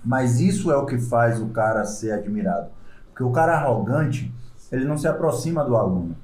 mas 0.02 0.40
isso 0.40 0.70
é 0.70 0.76
o 0.76 0.86
que 0.86 0.98
faz 0.98 1.40
o 1.40 1.48
cara 1.48 1.84
ser 1.84 2.12
admirado. 2.12 2.70
Porque 3.08 3.22
o 3.22 3.30
cara 3.30 3.58
arrogante, 3.58 4.32
ele 4.72 4.86
não 4.86 4.96
se 4.96 5.06
aproxima 5.06 5.62
do 5.62 5.76
aluno. 5.76 6.16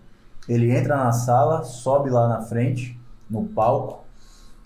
Ele 0.49 0.71
entra 0.71 0.97
na 0.97 1.13
sala, 1.13 1.63
sobe 1.65 2.09
lá 2.09 2.29
na 2.29 2.41
frente, 2.41 2.99
no 3.29 3.45
palco, 3.45 4.06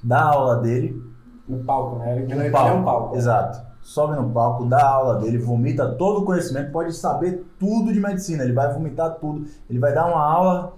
dá 0.03 0.21
a 0.21 0.29
aula 0.35 0.57
dele, 0.57 1.03
No 1.49 1.59
palco, 1.65 1.99
né? 1.99 2.17
Ele, 2.17 2.35
no 2.35 2.41
ele 2.43 2.51
palco, 2.51 2.69
é 2.69 2.73
um 2.73 2.85
palco. 2.85 3.17
Exato. 3.17 3.71
Sobe 3.83 4.15
no 4.17 4.31
palco, 4.31 4.67
dá 4.67 4.79
a 4.79 4.91
aula 4.91 5.15
dele, 5.21 5.39
vomita 5.39 5.89
todo 5.95 6.21
o 6.21 6.25
conhecimento, 6.25 6.71
pode 6.71 6.93
saber 6.93 7.45
tudo 7.59 7.93
de 7.93 7.99
medicina, 8.01 8.45
ele 8.45 8.53
vai 8.53 8.73
vomitar 8.73 9.15
tudo, 9.15 9.47
ele 9.69 9.79
vai 9.79 9.93
dar 9.93 10.07
uma 10.07 10.23
aula 10.23 10.75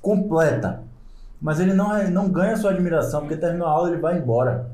completa. 0.00 0.82
Mas 1.40 1.60
ele 1.60 1.74
não, 1.74 1.94
é- 1.94 2.08
não 2.10 2.28
ganha 2.28 2.56
sua 2.56 2.70
admiração, 2.70 3.20
porque 3.20 3.36
terminou 3.36 3.66
a 3.66 3.70
aula 3.70 3.90
ele 3.90 4.00
vai 4.00 4.18
embora. 4.18 4.70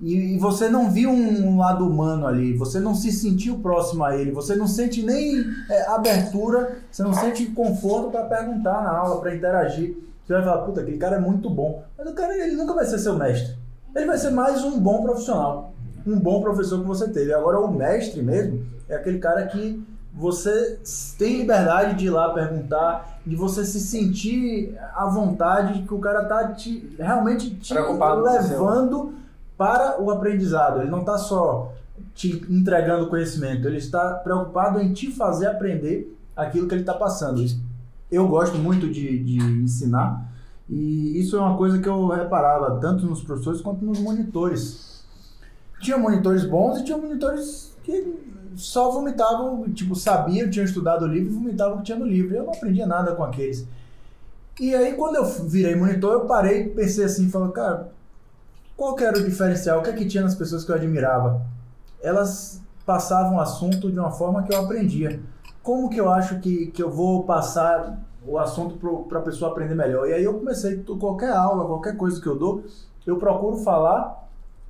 E, 0.00 0.36
e 0.36 0.38
você 0.38 0.68
não 0.68 0.90
viu 0.90 1.10
um 1.10 1.58
lado 1.58 1.84
humano 1.86 2.26
ali, 2.26 2.56
você 2.56 2.78
não 2.78 2.94
se 2.94 3.10
sentiu 3.10 3.58
próximo 3.58 4.04
a 4.04 4.16
ele, 4.16 4.30
você 4.30 4.54
não 4.54 4.68
sente 4.68 5.02
nem 5.02 5.42
é, 5.68 5.88
abertura, 5.88 6.78
você 6.90 7.02
não 7.02 7.12
sente 7.12 7.46
conforto 7.46 8.10
para 8.10 8.24
perguntar 8.24 8.82
na 8.84 8.96
aula, 8.96 9.20
para 9.20 9.34
interagir. 9.34 9.96
Você 10.28 10.34
vai 10.34 10.44
falar, 10.44 10.66
puta, 10.66 10.82
aquele 10.82 10.98
cara 10.98 11.16
é 11.16 11.18
muito 11.18 11.48
bom. 11.48 11.82
Mas 11.96 12.06
o 12.06 12.12
cara 12.12 12.36
ele 12.36 12.54
nunca 12.54 12.74
vai 12.74 12.84
ser 12.84 12.98
seu 12.98 13.16
mestre. 13.16 13.56
Ele 13.96 14.04
vai 14.04 14.18
ser 14.18 14.30
mais 14.30 14.62
um 14.62 14.78
bom 14.78 15.02
profissional, 15.02 15.72
um 16.06 16.20
bom 16.20 16.42
professor 16.42 16.78
que 16.80 16.86
você 16.86 17.08
teve. 17.08 17.32
Agora, 17.32 17.58
o 17.58 17.72
mestre 17.72 18.22
mesmo 18.22 18.62
é 18.90 18.96
aquele 18.96 19.20
cara 19.20 19.46
que 19.46 19.82
você 20.12 20.78
tem 21.16 21.38
liberdade 21.38 21.94
de 21.94 22.06
ir 22.08 22.10
lá 22.10 22.34
perguntar, 22.34 23.20
de 23.24 23.34
você 23.34 23.64
se 23.64 23.80
sentir 23.80 24.76
à 24.94 25.06
vontade 25.06 25.84
que 25.84 25.94
o 25.94 25.98
cara 25.98 26.22
tá 26.26 26.52
te, 26.52 26.94
realmente 26.98 27.54
te 27.54 27.72
Preocupado 27.72 28.20
levando 28.20 29.14
para 29.56 29.98
o 29.98 30.10
aprendizado. 30.10 30.82
Ele 30.82 30.90
não 30.90 31.00
está 31.00 31.16
só 31.16 31.72
te 32.14 32.44
entregando 32.50 33.08
conhecimento, 33.08 33.66
ele 33.66 33.78
está 33.78 34.12
preocupado 34.12 34.78
em 34.78 34.92
te 34.92 35.10
fazer 35.10 35.46
aprender 35.46 36.14
aquilo 36.36 36.68
que 36.68 36.74
ele 36.74 36.82
está 36.82 36.92
passando. 36.92 37.42
Eu 38.10 38.26
gosto 38.28 38.56
muito 38.58 38.88
de, 38.88 39.22
de 39.22 39.38
ensinar 39.38 40.28
e 40.68 41.18
isso 41.18 41.36
é 41.36 41.40
uma 41.40 41.56
coisa 41.56 41.78
que 41.78 41.88
eu 41.88 42.06
reparava 42.08 42.78
tanto 42.78 43.06
nos 43.06 43.22
professores 43.22 43.60
quanto 43.60 43.84
nos 43.84 43.98
monitores. 43.98 45.02
Tinha 45.80 45.96
monitores 45.96 46.44
bons 46.44 46.80
e 46.80 46.84
tinha 46.84 46.98
monitores 46.98 47.74
que 47.82 48.14
só 48.54 48.90
vomitavam, 48.90 49.70
tipo, 49.72 49.94
sabiam, 49.94 50.50
tinham 50.50 50.64
estudado 50.64 51.04
o 51.04 51.08
livro 51.08 51.30
e 51.30 51.34
vomitavam 51.34 51.76
o 51.76 51.78
que 51.78 51.84
tinha 51.84 51.98
no 51.98 52.04
livro. 52.04 52.34
Eu 52.34 52.44
não 52.44 52.52
aprendia 52.52 52.86
nada 52.86 53.14
com 53.14 53.24
aqueles. 53.24 53.66
E 54.60 54.74
aí, 54.74 54.94
quando 54.94 55.16
eu 55.16 55.24
virei 55.24 55.74
monitor, 55.74 56.12
eu 56.12 56.26
parei 56.26 56.64
e 56.64 56.68
pensei 56.70 57.04
assim, 57.04 57.30
falei, 57.30 57.52
cara, 57.52 57.92
qual 58.76 58.94
que 58.94 59.04
era 59.04 59.16
o 59.16 59.24
diferencial? 59.24 59.78
O 59.78 59.82
que 59.82 59.90
é 59.90 59.92
que 59.92 60.06
tinha 60.06 60.22
nas 60.22 60.34
pessoas 60.34 60.64
que 60.64 60.70
eu 60.70 60.74
admirava? 60.74 61.40
Elas 62.02 62.60
passavam 62.84 63.36
o 63.36 63.40
assunto 63.40 63.90
de 63.90 63.98
uma 63.98 64.10
forma 64.10 64.42
que 64.42 64.52
eu 64.52 64.60
aprendia. 64.60 65.20
Como 65.68 65.90
que 65.90 66.00
eu 66.00 66.10
acho 66.10 66.40
que, 66.40 66.68
que 66.68 66.82
eu 66.82 66.90
vou 66.90 67.24
passar 67.24 67.98
o 68.26 68.38
assunto 68.38 69.04
para 69.06 69.18
a 69.18 69.22
pessoa 69.22 69.50
aprender 69.50 69.74
melhor? 69.74 70.08
E 70.08 70.14
aí 70.14 70.24
eu 70.24 70.32
comecei, 70.38 70.82
qualquer 70.98 71.30
aula, 71.30 71.66
qualquer 71.66 71.94
coisa 71.94 72.18
que 72.18 72.26
eu 72.26 72.38
dou, 72.38 72.64
eu 73.06 73.18
procuro 73.18 73.58
falar 73.58 74.26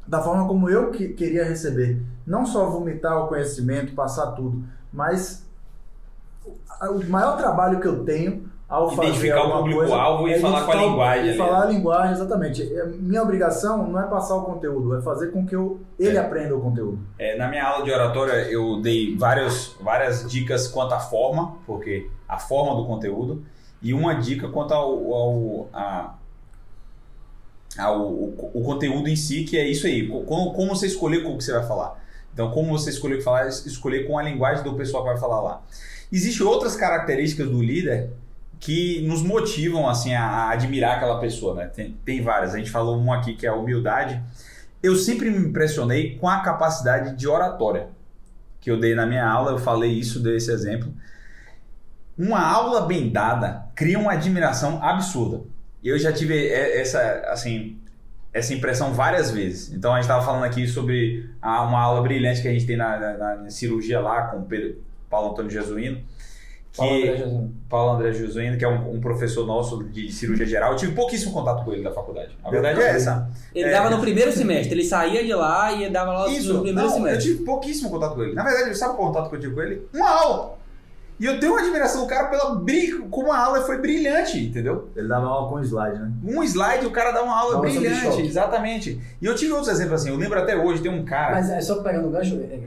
da 0.08 0.20
forma 0.20 0.48
como 0.48 0.68
eu 0.68 0.90
que, 0.90 1.10
queria 1.10 1.44
receber. 1.44 2.02
Não 2.26 2.44
só 2.44 2.68
vomitar 2.68 3.16
o 3.16 3.28
conhecimento, 3.28 3.94
passar 3.94 4.32
tudo, 4.32 4.64
mas 4.92 5.46
o 6.90 7.08
maior 7.08 7.36
trabalho 7.36 7.78
que 7.78 7.86
eu 7.86 8.04
tenho 8.04 8.50
ao 8.68 8.92
Identificar 8.92 9.44
o 9.46 9.58
público-alvo 9.62 10.28
e 10.28 10.38
falar 10.40 10.64
com 10.64 10.72
a 10.72 10.74
linguagem 10.76 11.30
E 11.32 11.36
falar 11.38 11.62
a 11.62 11.66
linguagem, 11.66 12.12
exatamente. 12.12 12.62
É, 12.74 12.84
Minha 12.86 13.22
obrigação 13.22 13.88
não 13.88 13.98
é 13.98 14.06
passar 14.06 14.34
o 14.36 14.42
conteúdo, 14.42 14.94
é 14.94 15.00
fazer 15.00 15.28
com 15.32 15.46
que 15.46 15.56
eu, 15.56 15.80
ele 15.98 16.16
É. 16.16 16.20
aprenda 16.20 16.54
o 16.54 16.60
conteúdo. 16.60 16.98
É, 17.18 17.34
na 17.38 17.48
minha 17.48 17.64
aula 17.66 17.82
de 17.84 17.90
oratória 17.90 18.32
eu 18.50 18.80
dei 18.82 19.16
várias, 19.16 19.74
várias 19.80 20.28
dicas 20.30 20.68
quanto 20.68 20.92
à 20.92 21.00
forma, 21.00 21.56
porque 21.66 22.10
a 22.28 22.38
forma 22.38 22.76
do 22.76 22.86
conteúdo, 22.86 23.42
e 23.80 23.94
uma 23.94 24.14
dica 24.14 24.48
quanto 24.48 24.74
ao, 24.74 25.14
ao, 25.14 25.68
a- 25.72 26.14
ao 27.78 28.00
o, 28.02 28.50
o 28.54 28.62
conteúdo 28.64 29.08
em 29.08 29.16
si, 29.16 29.44
que 29.44 29.56
é 29.56 29.66
isso 29.66 29.86
aí, 29.86 30.06
co- 30.08 30.22
como, 30.22 30.52
como 30.52 30.74
você 30.76 30.86
escolher 30.86 31.22
com 31.22 31.32
o 31.34 31.38
que 31.38 31.44
você 31.44 31.52
vai 31.52 31.66
falar. 31.66 31.98
Então, 32.34 32.50
como 32.50 32.76
você 32.78 32.90
escolher 32.90 33.14
o 33.14 33.18
que 33.18 33.24
falar, 33.24 33.46
es- 33.48 33.64
escolher 33.66 34.06
com 34.06 34.18
a 34.18 34.22
linguagem 34.22 34.62
do 34.62 34.74
pessoal 34.74 35.02
que 35.04 35.10
vai 35.10 35.18
falar 35.18 35.40
lá. 35.40 35.62
Existem 36.12 36.46
outras 36.46 36.76
características 36.76 37.48
do 37.48 37.62
líder 37.62 38.10
que 38.60 39.00
nos 39.06 39.22
motivam 39.22 39.88
assim 39.88 40.14
a, 40.14 40.50
admirar 40.50 40.96
aquela 40.96 41.20
pessoa, 41.20 41.54
né? 41.54 41.66
Tem, 41.66 41.96
tem 42.04 42.22
várias. 42.22 42.54
A 42.54 42.58
gente 42.58 42.70
falou 42.70 42.96
uma 42.98 43.16
aqui 43.18 43.34
que 43.34 43.46
é 43.46 43.50
a 43.50 43.54
humildade. 43.54 44.20
Eu 44.82 44.94
sempre 44.96 45.30
me 45.30 45.38
impressionei 45.48 46.16
com 46.16 46.28
a 46.28 46.40
capacidade 46.40 47.16
de 47.16 47.26
oratória 47.28 47.88
que 48.60 48.70
eu 48.70 48.78
dei 48.78 48.94
na 48.94 49.06
minha 49.06 49.26
aula. 49.28 49.52
Eu 49.52 49.58
falei 49.58 49.92
isso, 49.92 50.20
dei 50.20 50.36
esse 50.36 50.50
exemplo. 50.50 50.92
Uma 52.16 52.40
aula 52.40 52.80
bem 52.82 53.10
dada 53.10 53.66
cria 53.74 53.98
uma 53.98 54.12
admiração 54.12 54.82
absurda. 54.82 55.42
Eu 55.82 55.96
já 55.98 56.12
tive 56.12 56.48
essa 56.48 57.00
assim 57.28 57.78
essa 58.34 58.52
impressão 58.52 58.92
várias 58.92 59.30
vezes. 59.30 59.72
Então 59.72 59.92
a 59.92 59.96
gente 59.96 60.04
estava 60.04 60.24
falando 60.24 60.44
aqui 60.44 60.66
sobre 60.66 61.28
uma 61.42 61.80
aula 61.80 62.02
brilhante 62.02 62.42
que 62.42 62.48
a 62.48 62.52
gente 62.52 62.66
tem 62.66 62.76
na, 62.76 62.98
na- 63.16 63.34
na 63.36 63.50
cirurgia 63.50 64.00
lá 64.00 64.22
com 64.28 64.38
o 64.38 64.42
Pedro, 64.44 64.82
Paulo 65.08 65.30
Antônio 65.32 65.50
Jesuíno, 65.50 66.00
que. 66.78 67.48
Paulo 67.68 67.92
André 67.96 68.12
Josuino, 68.12 68.56
que 68.56 68.64
é 68.64 68.68
um, 68.68 68.94
um 68.96 69.00
professor 69.00 69.46
nosso 69.46 69.84
de 69.84 70.10
cirurgia 70.10 70.46
geral, 70.46 70.72
eu 70.72 70.76
tive 70.78 70.92
pouquíssimo 70.92 71.32
contato 71.32 71.64
com 71.64 71.72
ele 71.72 71.82
da 71.82 71.92
faculdade. 71.92 72.30
A 72.42 72.50
verdade 72.50 72.80
é 72.80 72.88
essa. 72.90 73.28
Ele 73.54 73.68
É. 73.68 73.72
dava 73.72 73.90
no 73.90 74.00
primeiro 74.00 74.32
semestre, 74.32 74.74
ele 74.74 74.84
saía 74.84 75.22
de 75.24 75.34
lá 75.34 75.70
e 75.72 75.90
dava 75.90 76.12
lá 76.12 76.28
Isso, 76.30 76.54
no 76.54 76.62
primeiro 76.62 76.78
não, 76.88 76.96
eu 76.96 77.02
semestre. 77.04 77.32
tive 77.32 77.44
pouquíssimo 77.44 77.90
contato 77.90 78.14
com 78.14 78.22
ele. 78.22 78.32
Na 78.34 78.42
verdade, 78.42 78.74
sabe 78.76 78.96
qual 78.96 79.08
contato 79.08 79.28
que 79.28 79.36
eu 79.36 79.40
tive 79.40 79.54
com 79.54 79.60
ele? 79.62 79.86
Uma 79.92 80.08
aula. 80.08 80.58
E 81.20 81.26
eu 81.26 81.40
tenho 81.40 81.52
uma 81.52 81.60
admiração 81.60 82.02
do 82.02 82.06
cara 82.06 82.28
pela 82.28 82.54
bri... 82.54 82.92
como 83.10 83.32
a 83.32 83.38
aula 83.44 83.60
foi 83.62 83.78
brilhante, 83.78 84.38
entendeu? 84.38 84.88
Ele 84.94 85.08
dava 85.08 85.26
aula 85.26 85.48
com 85.48 85.60
slide, 85.60 85.98
né? 85.98 86.12
Um 86.24 86.42
slide, 86.44 86.86
o 86.86 86.92
cara 86.92 87.10
dá 87.10 87.22
uma 87.24 87.36
aula 87.36 87.58
brilhante, 87.60 88.22
exatamente. 88.22 89.00
E 89.20 89.26
eu 89.26 89.34
tive 89.34 89.50
outros 89.52 89.68
exemplos 89.68 90.00
assim, 90.00 90.10
eu 90.10 90.16
lembro 90.16 90.38
até 90.38 90.56
hoje, 90.56 90.80
tem 90.80 90.92
um 90.92 91.04
cara. 91.04 91.32
Mas 91.34 91.50
é 91.50 91.60
só 91.60 91.82
pegando 91.82 92.06
o 92.06 92.10
gancho, 92.12 92.36
é, 92.36 92.60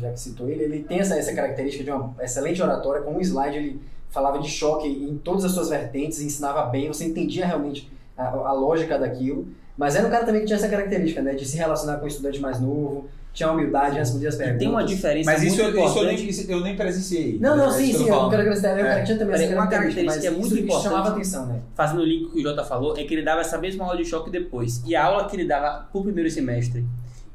já 0.00 0.10
que 0.10 0.20
citou 0.20 0.48
ele, 0.48 0.64
ele 0.64 0.82
tem 0.82 0.98
essa, 1.00 1.16
essa 1.18 1.32
característica 1.34 1.84
de 1.84 1.90
uma 1.90 2.14
excelente 2.20 2.60
oratória, 2.62 3.02
com 3.02 3.12
um 3.16 3.20
slide 3.20 3.56
ele 3.56 3.80
falava 4.10 4.38
de 4.38 4.48
choque 4.48 4.86
em 4.88 5.16
todas 5.18 5.44
as 5.44 5.52
suas 5.52 5.68
vertentes, 5.70 6.20
ensinava 6.20 6.64
bem, 6.66 6.88
você 6.88 7.04
entendia 7.04 7.46
realmente 7.46 7.90
a, 8.16 8.28
a 8.28 8.52
lógica 8.52 8.98
daquilo, 8.98 9.48
mas 9.76 9.96
era 9.96 10.06
um 10.06 10.10
cara 10.10 10.24
também 10.24 10.40
que 10.42 10.46
tinha 10.46 10.56
essa 10.56 10.68
característica, 10.68 11.20
né, 11.20 11.34
de 11.34 11.44
se 11.44 11.56
relacionar 11.56 11.96
com 11.98 12.04
um 12.04 12.08
estudante 12.08 12.38
mais 12.40 12.60
novo, 12.60 13.08
tinha 13.32 13.50
humildade, 13.50 13.98
respondia 13.98 14.28
as 14.28 14.36
E 14.36 14.38
perguntas. 14.38 14.58
tem 14.60 14.68
uma 14.68 14.84
diferença 14.84 15.28
Mas 15.32 15.42
isso, 15.42 15.56
muito 15.60 15.76
eu, 15.76 15.84
isso 15.86 15.98
eu, 15.98 16.04
importante. 16.04 16.46
nem, 16.46 16.56
eu 16.56 16.60
nem 16.62 16.76
presenciei. 16.76 17.38
Não, 17.40 17.56
não, 17.56 17.66
É 17.66 17.72
sim, 17.72 17.82
isso 17.82 17.92
que 17.92 17.98
sim, 17.98 18.02
eu 18.04 18.14
falando. 18.14 18.30
quero 18.30 18.42
acrescentar, 18.42 18.78
eu 18.78 18.86
É. 18.86 19.02
tinha 19.02 19.18
também 19.18 19.32
Peraí, 19.34 19.46
essa 19.46 19.54
uma 19.56 19.66
característica, 19.66 19.76
característica 19.76 20.04
mas 20.04 20.20
que 20.20 20.26
é 20.26 20.30
muito 20.30 20.46
isso, 20.70 20.78
isso 20.78 20.82
chamava 20.84 21.08
importante. 21.08 21.20
atenção, 21.20 21.46
né? 21.46 21.60
fazendo 21.74 22.00
o 22.02 22.04
link 22.04 22.30
que 22.30 22.38
o 22.38 22.42
Jota 22.44 22.62
falou, 22.64 22.96
é 22.96 23.02
que 23.02 23.12
ele 23.12 23.22
dava 23.24 23.40
essa 23.40 23.58
mesma 23.58 23.84
aula 23.84 23.96
de 23.96 24.04
choque 24.04 24.30
depois. 24.30 24.80
E 24.86 24.94
a 24.94 25.04
aula 25.04 25.28
que 25.28 25.34
ele 25.34 25.46
dava 25.48 25.88
pro 25.90 26.04
primeiro 26.04 26.30
semestre 26.30 26.84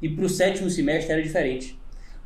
e 0.00 0.08
pro 0.08 0.26
sétimo 0.26 0.70
semestre 0.70 1.12
era 1.12 1.22
diferente. 1.22 1.78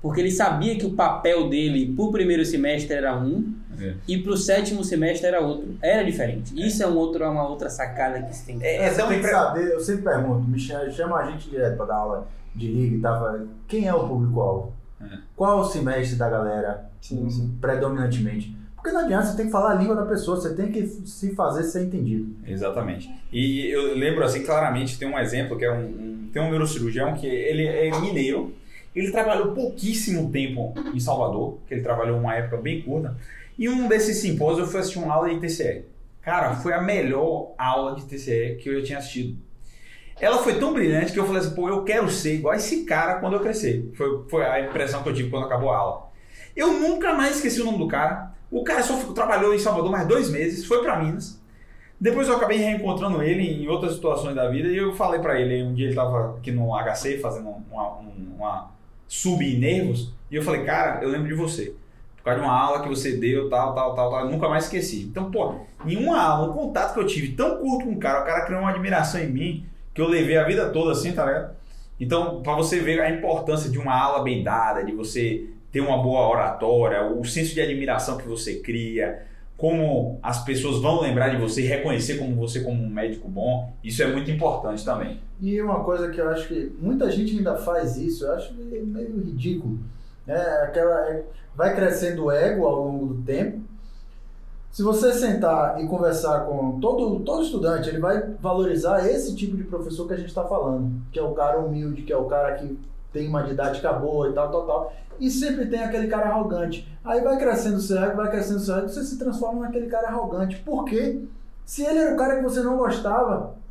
Porque 0.05 0.21
ele 0.21 0.31
sabia 0.31 0.77
que 0.77 0.85
o 0.85 0.91
papel 0.91 1.49
dele 1.49 1.91
pro 1.97 2.13
primeiro 2.13 2.45
semestre 2.45 2.95
era 2.95 3.19
um 3.19 3.55
É. 3.81 3.95
e 4.07 4.19
pro 4.19 4.37
sétimo 4.37 4.85
semestre 4.85 5.27
era 5.29 5.41
outro. 5.41 5.77
Era 5.81 6.05
diferente. 6.05 6.53
Isso 6.55 6.83
é 6.83 6.87
um 6.87 6.95
outro, 6.95 7.25
uma 7.27 7.49
outra 7.49 7.71
sacada 7.71 8.21
que 8.21 8.37
se 8.37 8.45
tem. 8.45 8.59
que- 8.59 8.67
É, 8.67 8.85
é 8.85 8.91
Você 8.91 8.97
tão 8.99 9.09
tem 9.09 9.21
que 9.23 9.29
saber, 9.29 9.73
eu 9.73 9.81
sempre 9.81 10.03
pergunto, 10.03 10.47
me 10.47 10.59
chama, 10.59 10.91
chama 10.91 11.17
a 11.17 11.31
gente 11.31 11.49
direto 11.49 11.79
pra 11.79 11.87
dar 11.87 11.95
aula 11.97 12.29
de 12.55 12.67
liga 12.71 12.97
e 12.97 13.01
tal. 13.01 13.39
Quem 13.67 13.89
é 13.89 13.95
o 13.95 14.07
público-alvo? 14.07 14.75
É. 15.01 15.07
Qual 15.35 15.59
é 15.59 15.61
o 15.63 15.65
semestre 15.65 16.17
da 16.19 16.29
galera, 16.29 16.85
Sim, 17.01 17.31
sim. 17.31 17.57
predominantemente? 17.59 18.55
Porque 18.77 18.91
não 18.93 19.01
adianta, 19.07 19.25
você 19.29 19.37
tem 19.39 19.47
que 19.47 19.53
falar 19.53 19.71
a 19.71 19.75
língua 19.77 19.97
da 19.97 20.05
pessoa, 20.05 20.37
você 20.37 20.55
tem 20.55 20.71
que 20.71 20.87
se 20.87 21.35
fazer 21.35 21.63
ser 21.63 21.85
entendido. 21.85 22.27
Exatamente. 22.47 23.11
E 23.33 23.69
eu 23.71 23.97
lembro 23.97 24.23
assim 24.23 24.43
claramente, 24.43 24.99
tem 24.99 25.09
um 25.09 25.19
exemplo 25.19 25.57
que 25.57 25.65
é 25.65 25.73
um, 25.73 25.81
um- 25.87 26.29
tem 26.31 26.43
um 26.43 26.51
neurocirurgião 26.51 27.15
que 27.15 27.27
ele 27.27 27.67
é 27.67 27.91
mineiro, 28.03 28.53
ele 28.95 29.11
trabalhou 29.11 29.53
pouquíssimo 29.53 30.31
tempo 30.31 30.73
em 30.95 31.01
Salvador, 31.01 31.59
que 31.67 31.75
ele 31.75 31.83
trabalhou 31.83 32.19
uma 32.19 32.35
época 32.35 32.57
bem 32.59 32.83
curta, 32.83 33.17
e 33.59 33.69
um 33.69 33.89
desses 33.89 34.19
simpósios 34.19 34.61
eu 34.61 34.67
fui 34.67 34.81
assistir 34.81 34.99
uma 34.99 35.13
aula 35.15 35.29
de 35.35 35.41
TCE. 35.41 35.85
Cara, 36.23 36.55
foi 36.57 36.73
a 36.73 36.81
melhor 36.81 37.53
aula 37.59 37.95
de 37.97 38.05
TCE 38.05 38.57
que 38.61 38.69
eu 38.69 38.81
já 38.81 38.87
tinha 38.87 38.99
assistido. 38.99 39.37
Ela 40.21 40.39
foi 40.39 40.59
tão 40.59 40.73
brilhante 40.73 41.13
que 41.13 41.19
eu 41.19 41.27
falei 41.27 41.41
assim, 41.43 41.55
pô, 41.55 41.69
eu 41.69 41.83
quero 41.83 42.09
ser 42.09 42.35
igual 42.37 42.55
esse 42.55 42.85
cara 42.85 43.17
quando 43.17 43.35
eu 43.35 43.41
crescer. 43.41 43.91
Foi, 43.95 44.25
foi 44.29 44.45
a 44.47 44.61
impressão 44.61 45.03
que 45.03 45.09
eu 45.09 45.15
tive 45.15 45.29
quando 45.29 45.47
acabou 45.47 45.71
a 45.71 45.77
aula. 45.77 46.09
Eu 46.55 46.73
nunca 46.75 47.13
mais 47.15 47.37
esqueci 47.37 47.61
o 47.61 47.65
nome 47.65 47.79
do 47.79 47.89
cara. 47.89 48.33
O 48.51 48.63
cara 48.63 48.83
só 48.83 48.97
trabalhou 49.13 49.53
em 49.55 49.59
Salvador 49.59 49.91
mais 49.91 50.07
dois 50.07 50.31
meses, 50.31 50.65
foi 50.65 50.83
pra 50.83 50.99
Minas. 51.03 51.43
Depois 52.01 52.29
eu 52.29 52.37
acabei 52.37 52.59
reencontrando 52.59 53.23
ele 53.23 53.43
em 53.65 53.69
outras 53.69 53.95
situações 53.95 54.35
da 54.35 54.49
vida 54.49 54.69
e 54.69 54.77
eu 54.77 54.93
falei 54.95 55.21
pra 55.21 55.41
ele, 55.41 55.63
um 55.65 55.75
dia 55.75 55.87
ele 55.87 55.95
tava 55.95 56.37
aqui 56.37 56.51
no 56.53 56.71
HC 56.75 57.19
fazendo 57.19 57.49
uma, 57.71 57.99
um- 57.99 58.35
uma 58.37 58.71
sub 59.07 59.45
em 59.45 59.59
nervos, 59.59 60.13
e 60.31 60.37
eu 60.37 60.43
falei, 60.43 60.65
cara, 60.65 61.03
eu 61.03 61.09
lembro 61.09 61.29
de 61.29 61.35
você. 61.35 61.75
Por 62.17 62.25
causa 62.25 62.41
de 62.41 62.47
uma 62.47 62.59
aula 62.59 62.83
que 62.83 62.89
você 62.89 63.17
deu, 63.19 63.51
tal, 63.51 63.75
tal, 63.75 63.95
tal, 63.95 64.11
tal, 64.11 64.31
nunca 64.31 64.49
mais 64.49 64.65
esqueci. 64.65 65.03
Então, 65.03 65.31
pô, 65.31 65.57
em 65.85 65.97
uma 65.97 66.21
aula, 66.21 66.51
um 66.51 66.55
contato 66.55 66.95
que 66.95 67.01
eu 67.01 67.07
tive 67.07 67.33
tão 67.33 67.59
curto 67.59 67.85
com 67.85 67.93
o 67.93 67.99
cara, 67.99 68.23
o 68.23 68.25
cara 68.25 68.47
criou 68.47 68.61
uma 68.61 68.71
admiração 68.71 69.21
em 69.21 69.31
mim, 69.31 69.67
que 69.93 70.01
eu 70.01 70.09
levei 70.09 70.37
a 70.37 70.45
vida 70.45 70.71
toda 70.71 70.93
assim, 70.93 71.13
tá 71.13 71.25
ligado? 71.27 71.55
Então, 72.01 72.43
pra 72.43 72.55
você 72.55 72.81
ver 72.81 73.01
a 73.01 73.11
importância 73.11 73.71
de 73.71 73.79
uma 73.79 73.95
aula 73.95 74.25
bem 74.25 74.43
dada, 74.43 74.83
de 74.83 74.93
você 74.93 75.47
ter 75.71 75.81
uma 75.81 76.03
boa 76.03 76.29
oratória, 76.29 77.05
o 77.05 77.25
senso 77.25 77.55
de 77.55 77.61
admiração 77.61 78.17
que 78.17 78.27
você 78.27 78.57
cria, 78.57 79.23
como 79.57 80.19
as 80.23 80.45
pessoas 80.45 80.81
vão 80.81 81.01
lembrar 81.01 81.29
de 81.29 81.37
você, 81.37 81.63
reconhecer 81.63 82.19
como 82.19 82.35
você 82.35 82.61
como 82.61 82.83
um 82.83 82.89
médico 82.89 83.29
bom, 83.29 83.73
isso 83.83 84.03
é 84.03 84.07
muito 84.07 84.31
importante 84.31 84.85
também. 84.85 85.21
E 85.45 85.61
uma 85.61 85.85
coisa 85.85 86.11
que 86.11 86.19
eu 86.19 86.31
acho 86.31 86.49
que 86.49 86.75
muita 86.81 87.11
gente 87.11 87.37
ainda 87.37 87.55
faz 87.55 87.99
isso, 87.99 88.25
eu 88.25 88.33
acho 88.33 88.55
meio, 88.55 89.21
ridículo. 89.21 89.79
Né? 90.27 90.41
Aquela, 90.63 91.07
é- 91.11 91.23
vai 91.55 91.75
crescendo 91.75 92.25
o 92.25 92.31
ego 92.31 92.65
ao 92.65 92.77
longo 92.77 93.13
do 93.13 93.23
tempo. 93.25 93.61
Se 94.73 94.83
você 94.83 95.13
sentar 95.13 95.79
e 95.85 95.87
conversar 95.87 96.47
com 96.47 96.81
todo, 96.81 97.21
todo 97.21 97.43
estudante, 97.43 97.91
ele 97.91 97.99
vai 97.99 98.23
valorizar 98.41 99.07
esse 99.07 99.37
tipo 99.37 99.55
de 99.55 99.65
professor 99.65 100.09
que 100.09 100.15
a 100.15 100.17
gente 100.17 100.29
está 100.29 100.45
falando, 100.45 100.91
que 101.13 101.19
é 101.19 101.23
o 101.23 101.35
cara 101.35 101.59
humilde, 101.59 102.01
que 102.01 102.13
é 102.13 102.17
o 102.17 102.25
cara 102.25 102.55
que 102.55 102.79
tem 103.13 103.29
uma 103.29 103.43
didática 103.43 103.93
boa 103.93 104.31
e 104.31 104.33
tal, 104.33 104.51
tal, 104.51 104.67
tal. 104.67 104.93
E 105.21 105.31
sempre 105.31 105.67
tem 105.67 105.85
aquele 105.85 106.07
cara 106.09 106.31
arrogante. 106.31 106.89
Aí 107.05 107.21
vai 107.21 107.37
crescendo 107.37 107.77
o 107.77 107.81
seu 107.83 108.03
ego, 108.03 108.17
vai 108.17 108.31
crescendo 108.31 108.57
o 108.57 108.61
seu 108.61 108.79
ego, 108.79 108.89
você 108.89 109.05
se 109.05 109.19
transforma 109.19 109.61
naquele 109.61 109.89
cara 109.89 110.09
arrogante. 110.09 110.57
Por 110.65 110.87
quê? 110.87 111.21
Se 111.67 111.85
ele 111.85 111.99
era 111.99 112.15
o 112.15 112.17
cara 112.17 112.37
que 112.37 112.43
você 112.43 112.63
não 112.63 112.79
gostava, 112.79 113.63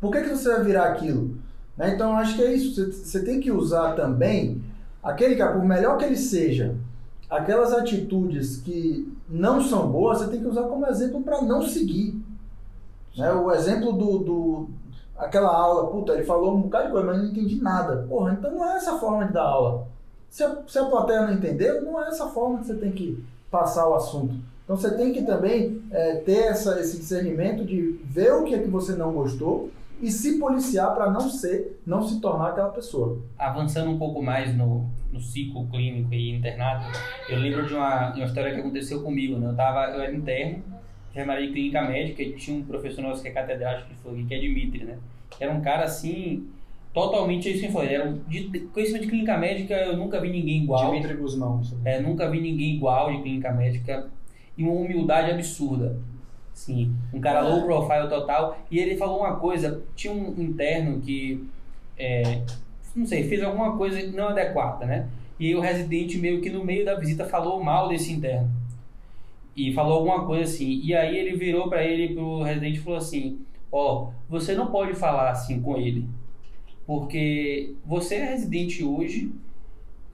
por 0.00 0.10
que, 0.10 0.22
que 0.22 0.30
você 0.30 0.48
vai 0.48 0.64
virar 0.64 0.84
aquilo? 0.84 1.36
Né? 1.76 1.94
Então, 1.94 2.16
acho 2.16 2.36
que 2.36 2.42
é 2.42 2.52
isso. 2.52 2.74
Você, 2.74 2.92
você 2.92 3.24
tem 3.24 3.40
que 3.40 3.50
usar 3.50 3.94
também 3.94 4.62
aquele 5.02 5.36
cara, 5.36 5.52
por 5.52 5.64
melhor 5.64 5.98
que 5.98 6.04
ele 6.04 6.16
seja, 6.16 6.74
aquelas 7.28 7.72
atitudes 7.72 8.56
que 8.58 9.12
não 9.28 9.60
são 9.62 9.88
boas, 9.88 10.18
você 10.18 10.28
tem 10.28 10.40
que 10.40 10.46
usar 10.46 10.62
como 10.64 10.86
exemplo 10.86 11.22
para 11.22 11.42
não 11.42 11.62
seguir. 11.62 12.20
Né? 13.16 13.32
O 13.32 13.52
exemplo 13.52 13.92
do, 13.92 14.18
do. 14.18 14.68
Aquela 15.16 15.54
aula, 15.54 15.90
puta, 15.90 16.12
ele 16.12 16.24
falou 16.24 16.56
um 16.56 16.62
bocado 16.62 16.86
de 16.86 16.92
coisa, 16.92 17.06
mas 17.06 17.16
eu 17.16 17.22
não 17.24 17.30
entendi 17.30 17.60
nada. 17.60 18.06
Porra, 18.08 18.32
então 18.32 18.50
não 18.50 18.70
é 18.70 18.76
essa 18.76 18.98
forma 18.98 19.26
de 19.26 19.34
dar 19.34 19.42
aula. 19.42 19.86
Se 20.30 20.42
a, 20.42 20.56
se 20.66 20.78
a 20.78 20.84
plateia 20.86 21.26
não 21.26 21.34
entendeu, 21.34 21.82
não 21.82 22.02
é 22.02 22.08
essa 22.08 22.28
forma 22.28 22.58
que 22.58 22.66
você 22.66 22.74
tem 22.74 22.92
que 22.92 23.22
passar 23.50 23.86
o 23.88 23.94
assunto. 23.94 24.34
Então 24.64 24.76
você 24.76 24.90
tem 24.92 25.12
que 25.12 25.22
também 25.22 25.82
é, 25.90 26.16
ter 26.16 26.44
essa, 26.44 26.80
esse 26.80 26.96
discernimento 26.98 27.64
de 27.64 28.00
ver 28.04 28.32
o 28.32 28.44
que 28.44 28.54
é 28.54 28.58
que 28.58 28.68
você 28.68 28.92
não 28.92 29.12
gostou 29.12 29.70
e 30.00 30.10
se 30.10 30.38
policiar 30.38 30.94
para 30.94 31.10
não 31.10 31.28
ser, 31.28 31.80
não 31.86 32.02
se 32.02 32.20
tornar 32.20 32.50
aquela 32.50 32.70
pessoa. 32.70 33.22
Avançando 33.38 33.90
um 33.90 33.98
pouco 33.98 34.22
mais 34.22 34.56
no, 34.56 34.88
no 35.12 35.20
ciclo 35.20 35.66
clínico 35.68 36.12
e 36.14 36.30
internato, 36.30 36.86
eu 37.28 37.38
lembro 37.38 37.66
de 37.66 37.74
uma, 37.74 38.10
de 38.10 38.20
uma 38.20 38.26
história 38.26 38.54
que 38.54 38.60
aconteceu 38.60 39.02
comigo. 39.02 39.38
Né? 39.38 39.48
Eu, 39.48 39.56
tava, 39.56 39.92
eu 39.92 40.00
era 40.00 40.14
interno, 40.14 40.62
enfermaria 41.10 41.46
de 41.46 41.52
clínica 41.52 41.82
médica, 41.82 42.22
e 42.22 42.32
tinha 42.32 42.58
um 42.58 42.64
professor 42.64 43.02
nosso 43.02 43.22
que 43.22 43.28
é 43.28 43.32
catedrático, 43.32 43.90
que 43.90 43.96
falou 43.96 44.18
que 44.26 44.34
é 44.34 44.38
Dimitri, 44.38 44.84
né? 44.84 44.98
Era 45.38 45.52
um 45.52 45.60
cara 45.60 45.84
assim, 45.84 46.48
totalmente 46.94 47.50
isso 47.50 47.60
que 47.60 47.66
eu 47.66 47.72
falei. 47.72 47.94
Era 47.94 48.08
um, 48.08 48.18
de, 48.26 48.48
de 48.48 48.60
conhecimento 48.60 49.02
de 49.02 49.08
clínica 49.08 49.36
médica, 49.36 49.74
eu 49.74 49.96
nunca 49.96 50.20
vi 50.20 50.30
ninguém 50.30 50.62
igual. 50.62 50.90
Dimitri 50.90 51.14
Guzmão. 51.14 51.60
É, 51.84 52.00
nunca 52.00 52.28
vi 52.30 52.40
ninguém 52.40 52.76
igual 52.76 53.12
de 53.12 53.22
clínica 53.22 53.52
médica 53.52 54.08
e 54.56 54.62
uma 54.62 54.72
humildade 54.72 55.30
absurda. 55.30 55.98
Sim, 56.60 56.94
um 57.10 57.18
cara 57.18 57.40
low 57.40 57.62
profile 57.62 58.06
total. 58.06 58.58
E 58.70 58.78
ele 58.78 58.94
falou 58.94 59.20
uma 59.20 59.36
coisa: 59.36 59.82
tinha 59.96 60.12
um 60.12 60.34
interno 60.38 61.00
que, 61.00 61.42
é, 61.96 62.42
não 62.94 63.06
sei, 63.06 63.26
fez 63.26 63.42
alguma 63.42 63.78
coisa 63.78 64.06
não 64.12 64.28
adequada, 64.28 64.84
né? 64.84 65.08
E 65.38 65.46
aí 65.46 65.56
o 65.56 65.60
residente, 65.60 66.18
meio 66.18 66.42
que 66.42 66.50
no 66.50 66.62
meio 66.62 66.84
da 66.84 66.96
visita, 66.96 67.24
falou 67.24 67.64
mal 67.64 67.88
desse 67.88 68.12
interno. 68.12 68.50
E 69.56 69.72
falou 69.72 69.94
alguma 69.94 70.26
coisa 70.26 70.44
assim. 70.44 70.82
E 70.84 70.94
aí 70.94 71.16
ele 71.16 71.34
virou 71.34 71.70
para 71.70 71.82
ele, 71.82 72.12
pro 72.12 72.42
residente, 72.42 72.78
e 72.78 72.82
falou 72.82 72.98
assim: 72.98 73.38
Ó, 73.72 74.10
você 74.28 74.54
não 74.54 74.66
pode 74.66 74.92
falar 74.92 75.30
assim 75.30 75.62
com 75.62 75.78
ele. 75.78 76.06
Porque 76.86 77.74
você 77.86 78.16
é 78.16 78.32
residente 78.32 78.84
hoje 78.84 79.32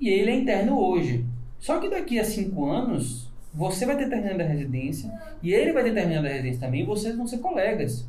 e 0.00 0.08
ele 0.08 0.30
é 0.30 0.36
interno 0.36 0.78
hoje. 0.78 1.24
Só 1.58 1.80
que 1.80 1.88
daqui 1.88 2.20
a 2.20 2.24
cinco 2.24 2.66
anos, 2.66 3.25
você 3.56 3.86
vai 3.86 3.96
ter 3.96 4.08
terminado 4.08 4.42
a 4.42 4.46
residência 4.46 5.10
e 5.42 5.52
ele 5.52 5.72
vai 5.72 5.82
ter 5.82 5.94
terminado 5.94 6.26
a 6.26 6.30
residência 6.30 6.60
também, 6.60 6.84
vocês 6.84 7.16
vão 7.16 7.26
ser 7.26 7.38
colegas. 7.38 8.06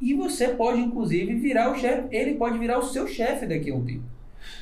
E 0.00 0.14
você 0.14 0.48
pode, 0.48 0.78
inclusive, 0.80 1.34
virar 1.34 1.72
o 1.72 1.74
chefe, 1.76 2.06
ele 2.14 2.34
pode 2.34 2.58
virar 2.58 2.78
o 2.78 2.82
seu 2.84 3.06
chefe 3.06 3.46
daqui 3.46 3.70
a 3.70 3.74
um 3.74 3.84
tempo. 3.84 4.04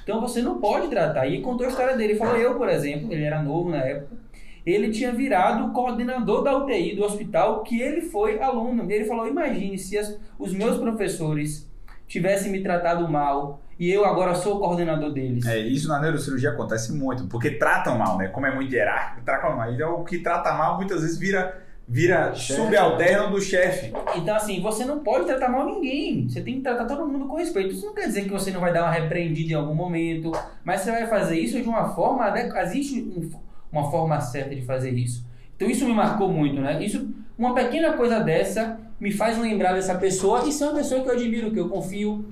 Então 0.02 0.20
você 0.20 0.40
não 0.40 0.60
pode 0.60 0.88
tratar. 0.88 1.26
E 1.26 1.40
contou 1.42 1.66
a 1.66 1.68
história 1.70 1.96
dele. 1.96 2.12
Ele 2.12 2.18
falou, 2.18 2.36
eu, 2.36 2.54
por 2.56 2.68
exemplo, 2.68 3.12
ele 3.12 3.24
era 3.24 3.42
novo 3.42 3.68
na 3.70 3.78
época, 3.78 4.16
ele 4.64 4.90
tinha 4.90 5.12
virado 5.12 5.66
o 5.66 5.72
coordenador 5.72 6.42
da 6.42 6.56
UTI 6.56 6.94
do 6.96 7.04
hospital 7.04 7.62
que 7.64 7.80
ele 7.82 8.00
foi 8.02 8.40
aluno. 8.40 8.90
Ele 8.90 9.04
falou, 9.04 9.26
imagine 9.26 9.76
se 9.76 9.98
as- 9.98 10.18
os 10.38 10.54
meus 10.54 10.78
professores 10.78 11.68
tivessem 12.06 12.50
me 12.50 12.62
tratado 12.62 13.06
mal 13.08 13.60
e 13.78 13.90
eu 13.90 14.04
agora 14.04 14.34
sou 14.34 14.56
o 14.56 14.58
coordenador 14.60 15.12
deles. 15.12 15.44
É, 15.46 15.58
isso 15.58 15.88
na 15.88 16.00
neurocirurgia 16.00 16.50
acontece 16.50 16.92
muito, 16.92 17.26
porque 17.26 17.50
tratam 17.52 17.98
mal, 17.98 18.16
né? 18.18 18.28
Como 18.28 18.46
é 18.46 18.54
muito 18.54 18.72
hierárquico, 18.74 19.22
tratam 19.24 19.56
mal. 19.56 19.72
Então 19.72 20.00
o 20.00 20.04
que 20.04 20.18
trata 20.18 20.52
mal 20.52 20.76
muitas 20.76 21.02
vezes 21.02 21.18
vira, 21.18 21.60
vira 21.88 22.34
Chefe. 22.34 22.60
subalterno 22.62 23.30
do 23.30 23.40
chefe. 23.40 23.92
Então, 24.16 24.34
assim, 24.36 24.60
você 24.62 24.84
não 24.84 25.00
pode 25.00 25.26
tratar 25.26 25.48
mal 25.48 25.66
ninguém. 25.66 26.28
Você 26.28 26.40
tem 26.40 26.54
que 26.56 26.60
tratar 26.62 26.84
todo 26.86 27.06
mundo 27.06 27.26
com 27.26 27.36
respeito. 27.36 27.74
Isso 27.74 27.84
não 27.86 27.94
quer 27.94 28.06
dizer 28.06 28.22
que 28.24 28.30
você 28.30 28.50
não 28.50 28.60
vai 28.60 28.72
dar 28.72 28.82
uma 28.84 28.90
repreendida 28.92 29.52
em 29.52 29.56
algum 29.56 29.74
momento, 29.74 30.32
mas 30.64 30.80
você 30.80 30.90
vai 30.90 31.06
fazer 31.06 31.38
isso 31.38 31.60
de 31.60 31.68
uma 31.68 31.88
forma. 31.94 32.32
Existe 32.62 33.00
um- 33.02 33.30
uma 33.72 33.90
forma 33.90 34.20
certa 34.20 34.54
de 34.54 34.62
fazer 34.62 34.92
isso. 34.92 35.24
Então 35.56 35.68
isso 35.68 35.84
me 35.84 35.92
marcou 35.92 36.28
muito, 36.32 36.60
né? 36.60 36.82
Isso, 36.82 37.08
uma 37.36 37.54
pequena 37.54 37.92
coisa 37.94 38.20
dessa 38.20 38.78
me 39.00 39.10
faz 39.12 39.36
lembrar 39.38 39.72
dessa 39.74 39.94
pessoa 39.96 40.44
e 40.46 40.52
ser 40.52 40.64
uma 40.64 40.74
pessoa 40.74 41.02
que 41.02 41.08
eu 41.08 41.12
admiro, 41.14 41.50
que 41.50 41.58
eu 41.58 41.68
confio, 41.68 42.24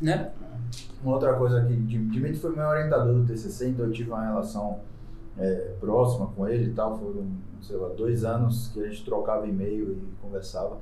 né? 0.00 0.30
Uma 1.02 1.14
outra 1.14 1.34
coisa 1.34 1.64
que 1.64 1.74
Dimitri 1.74 2.36
foi 2.36 2.54
meu 2.54 2.66
orientador 2.66 3.14
do 3.14 3.26
TCC, 3.26 3.68
então 3.68 3.86
eu 3.86 3.92
tive 3.92 4.10
uma 4.10 4.22
relação 4.22 4.80
é, 5.38 5.74
próxima 5.80 6.26
com 6.28 6.46
ele 6.46 6.70
e 6.70 6.74
tal. 6.74 6.98
Foram, 6.98 7.26
sei 7.62 7.76
lá, 7.76 7.88
dois 7.88 8.24
anos 8.24 8.68
que 8.68 8.82
a 8.82 8.88
gente 8.88 9.04
trocava 9.04 9.46
e-mail 9.46 9.92
e 9.92 10.22
conversava. 10.22 10.78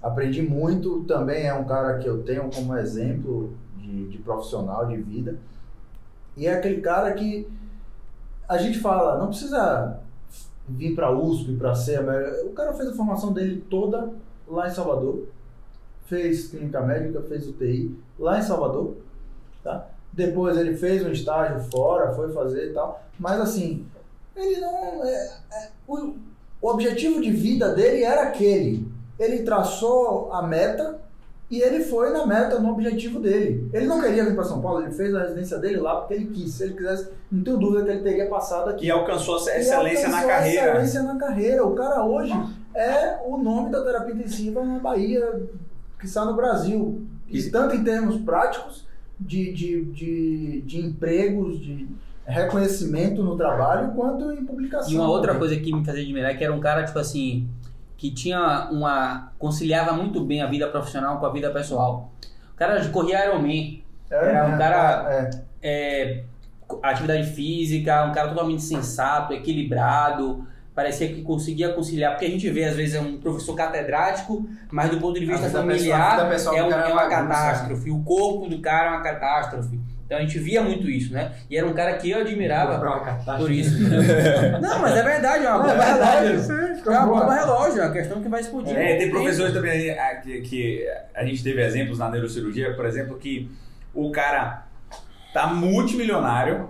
Aprendi 0.00 0.42
muito, 0.42 1.04
também 1.04 1.46
é 1.46 1.54
um 1.54 1.64
cara 1.64 1.98
que 1.98 2.08
eu 2.08 2.22
tenho 2.22 2.48
como 2.50 2.76
exemplo 2.76 3.52
de, 3.76 4.08
de 4.08 4.18
profissional, 4.18 4.86
de 4.86 4.96
vida. 4.96 5.38
E 6.36 6.46
é 6.46 6.54
aquele 6.54 6.80
cara 6.80 7.12
que 7.14 7.48
a 8.48 8.56
gente 8.56 8.78
fala, 8.78 9.18
não 9.18 9.28
precisa 9.28 10.00
vir 10.68 10.94
para 10.94 11.10
USP, 11.10 11.56
para 11.56 11.74
ser, 11.74 12.00
o 12.44 12.50
cara 12.50 12.72
fez 12.74 12.90
a 12.90 12.94
formação 12.94 13.32
dele 13.32 13.64
toda 13.68 14.10
lá 14.46 14.68
em 14.68 14.70
Salvador, 14.70 15.26
fez 16.06 16.48
clínica 16.48 16.80
médica, 16.80 17.20
fez 17.22 17.48
UTI 17.48 17.98
lá 18.18 18.38
em 18.38 18.42
Salvador, 18.42 18.96
tá? 19.68 19.88
Depois 20.12 20.56
ele 20.56 20.76
fez 20.76 21.04
um 21.04 21.10
estágio 21.10 21.60
fora, 21.70 22.14
foi 22.14 22.32
fazer 22.32 22.70
e 22.70 22.72
tal, 22.74 23.02
mas 23.18 23.40
assim, 23.40 23.86
ele 24.34 24.60
não. 24.60 25.04
É, 25.04 25.30
é, 25.52 25.68
o, 25.86 26.14
o 26.60 26.68
objetivo 26.68 27.20
de 27.20 27.30
vida 27.30 27.74
dele 27.74 28.02
era 28.02 28.22
aquele. 28.22 28.88
Ele 29.18 29.42
traçou 29.42 30.32
a 30.32 30.42
meta 30.42 30.98
e 31.50 31.60
ele 31.60 31.82
foi 31.82 32.10
na 32.10 32.26
meta, 32.26 32.58
no 32.58 32.70
objetivo 32.70 33.20
dele. 33.20 33.68
Ele 33.72 33.86
não 33.86 34.00
queria 34.00 34.24
vir 34.24 34.34
para 34.34 34.44
São 34.44 34.60
Paulo, 34.60 34.82
ele 34.82 34.92
fez 34.92 35.14
a 35.14 35.22
residência 35.22 35.58
dele 35.58 35.78
lá 35.78 35.96
porque 35.96 36.14
ele 36.14 36.26
quis. 36.26 36.54
Se 36.54 36.64
ele 36.64 36.74
quisesse, 36.74 37.08
não 37.30 37.42
tenho 37.42 37.56
dúvida 37.56 37.84
que 37.84 37.90
ele 37.90 38.02
teria 38.02 38.28
passado 38.28 38.70
aqui. 38.70 38.86
E 38.86 38.90
alcançou 38.90 39.36
a 39.36 39.56
excelência 39.56 40.06
alcançou 40.06 40.10
na 40.10 40.22
carreira. 40.26 40.70
excelência 40.70 41.02
na 41.02 41.16
carreira. 41.16 41.66
O 41.66 41.74
cara 41.74 42.04
hoje 42.04 42.34
é 42.74 43.18
o 43.26 43.36
nome 43.38 43.70
da 43.70 43.82
terapia 43.82 44.14
intensiva 44.14 44.64
na 44.64 44.78
Bahia, 44.78 45.42
que 45.98 46.06
está 46.06 46.24
no 46.24 46.34
Brasil. 46.34 47.06
E 47.28 47.42
tanto 47.50 47.74
em 47.74 47.84
termos 47.84 48.16
práticos, 48.22 48.87
de, 49.18 49.52
de, 49.52 49.84
de, 49.86 50.62
de 50.62 50.80
empregos, 50.80 51.60
de 51.60 51.88
reconhecimento 52.26 53.22
no 53.22 53.36
trabalho, 53.36 53.92
quanto 53.92 54.30
em 54.32 54.44
publicação. 54.44 54.92
E 54.92 54.96
uma 54.96 55.08
outra 55.08 55.34
coisa 55.34 55.56
que 55.56 55.72
me 55.72 55.84
fazia 55.84 56.02
admirar 56.02 56.30
é 56.30 56.34
que 56.34 56.44
era 56.44 56.52
um 56.52 56.60
cara, 56.60 56.84
tipo 56.84 56.98
assim, 56.98 57.48
que 57.96 58.10
tinha 58.10 58.68
uma. 58.70 59.32
conciliava 59.38 59.92
muito 59.92 60.24
bem 60.24 60.42
a 60.42 60.46
vida 60.46 60.68
profissional 60.68 61.18
com 61.18 61.26
a 61.26 61.32
vida 61.32 61.50
pessoal. 61.50 62.12
O 62.52 62.56
cara 62.56 62.84
corria 62.88 63.26
Ironman. 63.26 63.82
É, 64.10 64.16
era 64.16 64.46
um 64.46 64.58
cara. 64.58 65.06
É. 65.10 65.48
É, 65.60 66.24
atividade 66.82 67.30
física, 67.32 68.04
um 68.04 68.12
cara 68.12 68.28
totalmente 68.28 68.62
sensato, 68.62 69.32
equilibrado 69.32 70.46
parecia 70.78 71.08
que 71.08 71.22
conseguia 71.22 71.70
conciliar, 71.70 72.12
porque 72.12 72.24
a 72.24 72.30
gente 72.30 72.48
vê, 72.50 72.62
às 72.62 72.76
vezes, 72.76 72.94
é 72.94 73.00
um 73.00 73.18
professor 73.18 73.52
catedrático, 73.56 74.48
mas 74.70 74.88
do 74.88 75.00
ponto 75.00 75.18
de 75.18 75.26
vista 75.26 75.50
familiar 75.50 76.30
pessoa, 76.30 76.56
é, 76.56 76.62
um, 76.62 76.70
é, 76.70 76.92
uma 76.92 77.08
catástrofe. 77.08 77.90
O 77.90 78.00
corpo 78.04 78.48
do 78.48 78.60
cara 78.60 78.86
é 78.86 78.90
uma 78.90 79.02
catástrofe. 79.02 79.80
Então 80.06 80.16
a 80.16 80.20
gente 80.20 80.38
via 80.38 80.62
muito 80.62 80.88
isso, 80.88 81.12
né? 81.12 81.32
E 81.50 81.56
era 81.56 81.66
um 81.66 81.74
cara 81.74 81.94
que 81.94 82.08
eu 82.08 82.20
admirava 82.20 82.78
por 83.36 83.50
isso. 83.50 83.76
Não, 84.62 84.78
mas 84.78 84.96
é 84.96 85.02
verdade, 85.02 85.46
é 85.46 85.50
uma 85.50 85.58
bomba 85.58 85.84
é 85.84 86.20
relógio. 86.20 86.52
É 86.86 86.90
uma 86.90 87.06
bomba 87.06 87.34
relógio, 87.34 87.82
é 87.82 87.84
uma 87.84 87.92
questão 87.92 88.22
que 88.22 88.28
vai 88.28 88.40
explodir. 88.40 88.78
É, 88.78 88.98
tem 88.98 89.10
professores 89.10 89.52
também 89.52 89.96
que, 90.22 90.40
que 90.42 90.88
a 91.12 91.24
gente 91.24 91.42
teve 91.42 91.60
exemplos 91.60 91.98
na 91.98 92.08
neurocirurgia, 92.08 92.72
por 92.74 92.86
exemplo, 92.86 93.18
que 93.18 93.50
o 93.92 94.12
cara 94.12 94.64
tá 95.34 95.48
multimilionário, 95.48 96.68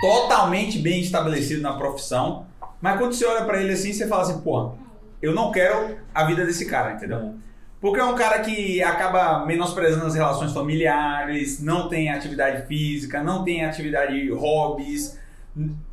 totalmente 0.00 0.78
bem 0.78 1.00
estabelecido 1.00 1.60
na 1.60 1.72
profissão, 1.72 2.46
mas 2.80 2.98
quando 2.98 3.12
você 3.12 3.24
olha 3.26 3.44
para 3.44 3.60
ele 3.60 3.72
assim, 3.72 3.92
você 3.92 4.06
fala 4.06 4.22
assim, 4.22 4.40
pô, 4.40 4.72
eu 5.20 5.34
não 5.34 5.50
quero 5.50 5.96
a 6.14 6.24
vida 6.24 6.44
desse 6.44 6.66
cara, 6.66 6.92
entendeu? 6.92 7.34
Porque 7.80 8.00
é 8.00 8.04
um 8.04 8.14
cara 8.14 8.40
que 8.40 8.82
acaba 8.82 9.46
menosprezando 9.46 10.06
as 10.06 10.14
relações 10.14 10.52
familiares, 10.52 11.62
não 11.62 11.88
tem 11.88 12.10
atividade 12.10 12.66
física, 12.66 13.22
não 13.22 13.44
tem 13.44 13.64
atividade 13.64 14.30
hobbies. 14.30 15.18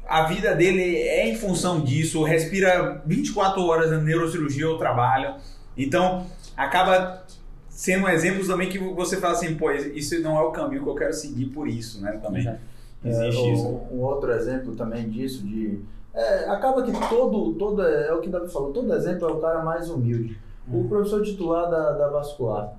A 0.07 0.23
vida 0.23 0.55
dele 0.55 0.97
é 0.97 1.27
em 1.29 1.35
função 1.35 1.81
disso, 1.81 2.23
respira 2.23 3.01
24 3.05 3.63
horas 3.63 3.91
na 3.91 3.97
neurocirurgia 3.97 4.67
ou 4.67 4.77
trabalho. 4.77 5.35
Então, 5.77 6.25
acaba 6.57 7.23
sendo 7.69 8.07
exemplos 8.09 8.47
também 8.47 8.69
que 8.69 8.79
você 8.79 9.17
fala 9.17 9.33
assim, 9.33 9.55
pô, 9.55 9.71
isso 9.71 10.19
não 10.21 10.37
é 10.37 10.41
o 10.41 10.51
caminho 10.51 10.81
que 10.81 10.89
eu 10.89 10.95
quero 10.95 11.13
seguir 11.13 11.47
por 11.47 11.67
isso, 11.67 12.01
né? 12.01 12.13
Também. 12.13 12.57
Existe 13.03 13.41
é, 13.43 13.53
isso. 13.53 13.67
Um 13.91 13.99
outro 13.99 14.31
exemplo 14.31 14.75
também 14.75 15.07
disso, 15.07 15.45
de 15.45 15.79
é, 16.15 16.49
acaba 16.49 16.81
que 16.81 16.91
todo, 17.09 17.53
todo, 17.55 17.81
é 17.81 18.13
o 18.13 18.21
que 18.21 18.29
Davi 18.29 18.49
falou, 18.49 18.71
todo 18.71 18.93
exemplo 18.93 19.27
é 19.27 19.31
o 19.31 19.41
cara 19.41 19.63
mais 19.63 19.89
humilde. 19.89 20.39
O 20.67 20.77
hum. 20.77 20.87
professor 20.87 21.21
titular 21.21 21.69
da, 21.69 21.91
da 21.91 22.07
vascular. 22.07 22.73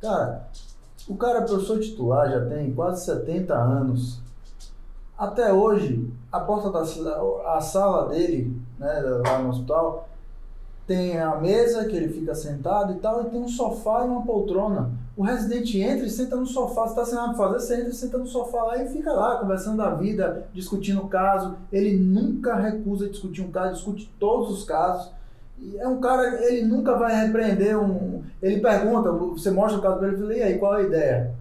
Cara, 0.00 0.48
o 1.06 1.16
cara 1.16 1.42
professor 1.42 1.78
titular 1.78 2.30
já 2.30 2.46
tem 2.46 2.72
quase 2.74 3.04
70 3.04 3.54
anos. 3.54 4.20
Até 5.16 5.52
hoje, 5.52 6.10
a 6.32 6.40
porta 6.40 6.70
da 6.70 6.80
a 7.54 7.60
sala 7.60 8.08
dele, 8.08 8.56
né, 8.78 9.00
lá 9.26 9.38
no 9.40 9.50
hospital, 9.50 10.08
tem 10.86 11.20
a 11.20 11.36
mesa 11.36 11.84
que 11.84 11.94
ele 11.94 12.08
fica 12.08 12.34
sentado 12.34 12.94
e 12.94 12.96
tal, 12.96 13.22
e 13.22 13.26
tem 13.26 13.40
um 13.40 13.48
sofá 13.48 14.04
e 14.04 14.08
uma 14.08 14.22
poltrona. 14.24 14.90
O 15.18 15.24
residente 15.24 15.80
entra 15.80 16.06
e 16.06 16.10
senta 16.10 16.36
no 16.36 16.46
sofá, 16.46 16.82
você 16.82 16.90
está 16.90 17.04
sem 17.04 17.14
nada 17.16 17.34
fazer, 17.34 17.58
você 17.58 17.74
entra 17.74 17.88
e 17.88 17.92
senta 17.92 18.18
no 18.18 18.26
sofá 18.28 18.62
lá 18.62 18.80
e 18.80 18.88
fica 18.88 19.12
lá, 19.12 19.36
conversando 19.38 19.78
da 19.78 19.90
vida, 19.90 20.46
discutindo 20.54 21.02
o 21.02 21.08
caso. 21.08 21.56
Ele 21.72 21.96
nunca 21.96 22.54
recusa 22.54 23.08
discutir 23.08 23.42
um 23.42 23.50
caso, 23.50 23.74
discute 23.74 24.14
todos 24.16 24.56
os 24.56 24.62
casos. 24.62 25.10
E 25.58 25.76
é 25.76 25.88
um 25.88 26.00
cara, 26.00 26.40
ele 26.44 26.64
nunca 26.64 26.96
vai 26.96 27.26
repreender 27.26 27.76
um. 27.76 28.22
Ele 28.40 28.60
pergunta, 28.60 29.10
você 29.10 29.50
mostra 29.50 29.80
o 29.80 29.82
caso 29.82 29.98
para 29.98 30.06
ele 30.06 30.16
e 30.16 30.20
fala, 30.20 30.34
e 30.34 30.42
aí, 30.42 30.56
qual 30.56 30.78
é 30.78 30.82
a 30.82 30.86
ideia? 30.86 31.34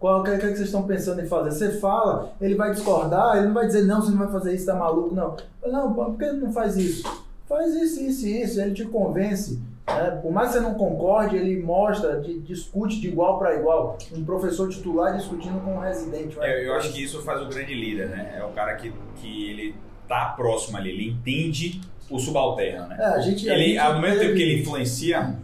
Qual 0.00 0.20
o 0.20 0.24
que, 0.24 0.30
é 0.32 0.38
que 0.38 0.46
vocês 0.46 0.62
estão 0.62 0.82
pensando 0.82 1.22
em 1.22 1.28
fazer? 1.28 1.52
Você 1.52 1.78
fala, 1.78 2.32
ele 2.40 2.56
vai 2.56 2.72
discordar, 2.72 3.36
ele 3.36 3.46
não 3.46 3.54
vai 3.54 3.68
dizer, 3.68 3.84
não, 3.84 4.02
você 4.02 4.10
não 4.10 4.18
vai 4.18 4.32
fazer 4.32 4.52
isso, 4.52 4.66
tá 4.66 4.74
maluco, 4.74 5.14
não. 5.14 5.36
Não, 5.64 5.94
por 5.94 6.18
que 6.18 6.32
não 6.32 6.52
faz 6.52 6.76
isso? 6.76 7.08
faz 7.52 7.74
isso, 7.74 8.00
isso 8.02 8.26
isso, 8.26 8.60
ele 8.60 8.74
te 8.74 8.84
convence. 8.86 9.60
Né? 9.86 10.18
Por 10.22 10.32
mais 10.32 10.48
que 10.48 10.54
você 10.54 10.60
não 10.60 10.74
concorde, 10.74 11.36
ele 11.36 11.60
mostra, 11.60 12.20
de, 12.20 12.40
discute 12.40 13.00
de 13.00 13.08
igual 13.08 13.38
para 13.38 13.54
igual. 13.56 13.98
Um 14.12 14.24
professor 14.24 14.68
titular 14.68 15.16
discutindo 15.16 15.60
com 15.60 15.74
um 15.74 15.80
residente. 15.80 16.36
É, 16.40 16.66
eu 16.66 16.74
acho 16.74 16.92
que 16.92 17.02
isso 17.02 17.20
faz 17.22 17.42
o 17.42 17.48
grande 17.48 17.74
líder, 17.74 18.08
né? 18.08 18.36
É 18.38 18.44
o 18.44 18.50
cara 18.50 18.76
que, 18.76 18.92
que 19.16 19.50
ele 19.50 19.74
tá 20.08 20.26
próximo 20.36 20.76
ali, 20.76 20.90
ele 20.90 21.10
entende 21.10 21.80
o 22.10 22.18
subalterno, 22.18 22.86
né? 22.86 22.96
É, 22.98 23.04
a 23.06 23.20
gente, 23.20 23.46
ele, 23.48 23.54
a 23.54 23.66
gente 23.66 23.78
ao 23.78 24.00
mesmo 24.00 24.20
tempo 24.20 24.34
que 24.34 24.42
ele 24.42 24.60
influencia, 24.60 25.36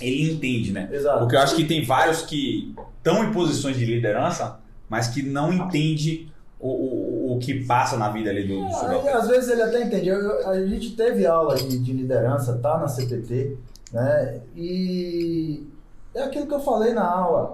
ele 0.00 0.32
entende, 0.32 0.72
né? 0.72 0.88
Exato. 0.90 1.20
Porque 1.20 1.36
eu 1.36 1.40
acho 1.40 1.54
que 1.54 1.64
tem 1.64 1.84
vários 1.84 2.22
que 2.22 2.74
estão 2.98 3.24
em 3.24 3.32
posições 3.32 3.76
de 3.76 3.84
liderança, 3.84 4.58
mas 4.88 5.08
que 5.08 5.22
não 5.22 5.52
entende 5.52 6.32
o, 6.58 6.68
o, 6.68 7.13
o 7.34 7.38
que 7.38 7.64
passa 7.64 7.96
na 7.96 8.08
vida 8.10 8.30
ali 8.30 8.46
do, 8.46 8.64
do 8.64 8.72
subalterno. 8.72 9.18
Às 9.18 9.28
vezes 9.28 9.50
ele 9.50 9.62
até 9.62 9.82
entende. 9.82 10.08
Eu, 10.08 10.20
eu, 10.20 10.48
a 10.48 10.66
gente 10.66 10.94
teve 10.94 11.26
aula 11.26 11.56
de, 11.56 11.78
de 11.78 11.92
liderança, 11.92 12.58
tá 12.58 12.78
na 12.78 12.88
CPT, 12.88 13.56
né? 13.92 14.40
E 14.54 15.66
é 16.14 16.22
aquilo 16.22 16.46
que 16.46 16.54
eu 16.54 16.60
falei 16.60 16.92
na 16.92 17.04
aula. 17.04 17.52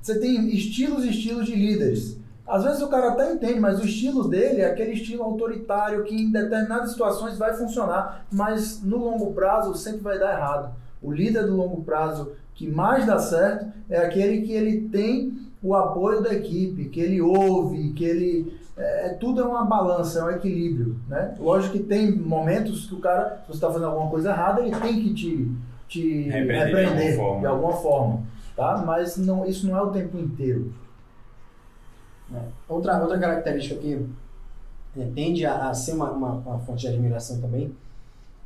Você 0.00 0.18
tem 0.18 0.48
estilos 0.54 1.04
e 1.04 1.10
estilos 1.10 1.46
de 1.46 1.56
líderes. 1.56 2.16
Às 2.46 2.62
vezes 2.62 2.80
o 2.80 2.88
cara 2.88 3.08
até 3.08 3.32
entende, 3.32 3.58
mas 3.58 3.80
o 3.80 3.84
estilo 3.84 4.28
dele 4.28 4.60
é 4.60 4.70
aquele 4.70 4.92
estilo 4.92 5.24
autoritário 5.24 6.04
que 6.04 6.14
em 6.14 6.30
determinadas 6.30 6.92
situações 6.92 7.36
vai 7.36 7.54
funcionar, 7.54 8.24
mas 8.30 8.80
no 8.82 8.98
longo 8.98 9.32
prazo 9.32 9.74
sempre 9.74 10.00
vai 10.00 10.16
dar 10.16 10.34
errado. 10.34 10.72
O 11.02 11.10
líder 11.12 11.46
do 11.46 11.56
longo 11.56 11.82
prazo 11.82 12.32
que 12.54 12.68
mais 12.68 13.04
dá 13.04 13.18
certo 13.18 13.66
é 13.90 13.98
aquele 13.98 14.42
que 14.42 14.52
ele 14.52 14.88
tem 14.88 15.45
o 15.62 15.74
apoio 15.74 16.22
da 16.22 16.32
equipe, 16.34 16.86
que 16.86 17.00
ele 17.00 17.20
ouve, 17.20 17.92
que 17.92 18.04
ele. 18.04 18.60
É, 18.76 19.06
é, 19.06 19.08
tudo 19.14 19.40
é 19.40 19.44
uma 19.44 19.64
balança, 19.64 20.20
é 20.20 20.24
um 20.24 20.30
equilíbrio. 20.30 20.96
Né? 21.08 21.34
Lógico 21.38 21.78
que 21.78 21.84
tem 21.84 22.14
momentos 22.14 22.86
que 22.86 22.94
o 22.94 23.00
cara, 23.00 23.40
se 23.42 23.48
você 23.48 23.52
está 23.54 23.68
fazendo 23.68 23.86
alguma 23.86 24.10
coisa 24.10 24.30
errada, 24.30 24.60
ele 24.60 24.76
tem 24.76 25.02
que 25.02 25.14
te, 25.14 25.52
te 25.88 26.22
repreender, 26.28 26.66
repreender 26.66 27.14
de, 27.14 27.20
alguma 27.20 27.40
de 27.40 27.46
alguma 27.46 27.72
forma. 27.74 28.22
Tá? 28.54 28.82
Mas 28.86 29.16
não, 29.16 29.46
isso 29.46 29.66
não 29.66 29.76
é 29.76 29.82
o 29.82 29.90
tempo 29.90 30.18
inteiro. 30.18 30.72
É. 32.34 32.40
Outra, 32.68 33.00
outra 33.00 33.18
característica 33.18 33.80
que 33.80 34.06
tende 35.14 35.46
a, 35.46 35.68
a 35.68 35.74
ser 35.74 35.92
uma, 35.92 36.10
uma, 36.10 36.32
uma 36.32 36.58
fonte 36.58 36.80
de 36.82 36.88
admiração 36.88 37.40
também 37.40 37.72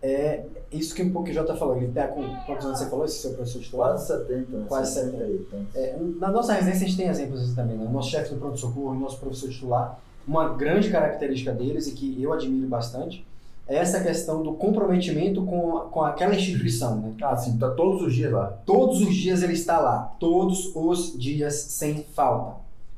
é 0.03 0.45
isso 0.73 0.95
que 0.95 1.03
um 1.03 1.13
pouco 1.13 1.29
o 1.29 1.33
Jota 1.33 1.55
falou. 1.55 1.77
Ele 1.77 1.87
está 1.87 2.09
com 2.09 2.23
quantos 2.47 2.65
anos 2.65 2.79
você 2.79 2.89
falou? 2.89 3.05
Esse 3.05 3.19
seu 3.19 3.33
professor 3.33 3.61
titular? 3.61 3.91
Quase 3.91 4.07
70. 4.07 4.57
Né? 4.57 4.65
Quase 4.69 4.95
70. 4.95 5.25
Aí, 5.25 5.47
é, 5.75 5.97
na 6.19 6.31
nossa 6.31 6.53
residência 6.55 6.85
a 6.85 6.89
gente 6.89 6.97
tem 6.97 7.09
exemplos 7.09 7.43
assim 7.43 7.55
também. 7.55 7.77
Né? 7.77 7.87
O 7.87 7.93
nosso 7.93 8.11
chefe 8.11 8.35
do 8.35 8.41
pronto-socorro, 8.41 8.91
o 8.91 8.99
nosso 8.99 9.19
professor 9.19 9.51
titular, 9.51 10.01
uma 10.27 10.55
grande 10.55 10.91
característica 10.91 11.53
deles 11.53 11.87
e 11.87 11.93
que 11.93 12.23
eu 12.23 12.33
admiro 12.33 12.67
bastante 12.67 13.27
é 13.69 13.77
essa 13.77 14.01
questão 14.01 14.43
do 14.43 14.55
comprometimento 14.55 15.45
com, 15.45 15.71
com 15.91 16.03
aquela 16.03 16.35
instituição. 16.35 16.97
Né? 16.97 17.13
Ah, 17.23 17.37
sim, 17.37 17.55
está 17.55 17.71
todos 17.71 18.03
os 18.03 18.15
dias 18.15 18.33
lá. 18.33 18.47
Todos 18.67 19.01
os 19.01 19.15
dias 19.15 19.43
ele 19.43 19.53
está 19.53 19.79
lá. 19.79 20.13
Todos 20.19 20.73
os 20.75 21.17
dias, 21.17 21.55
sem 21.55 22.05
falta. 22.15 22.57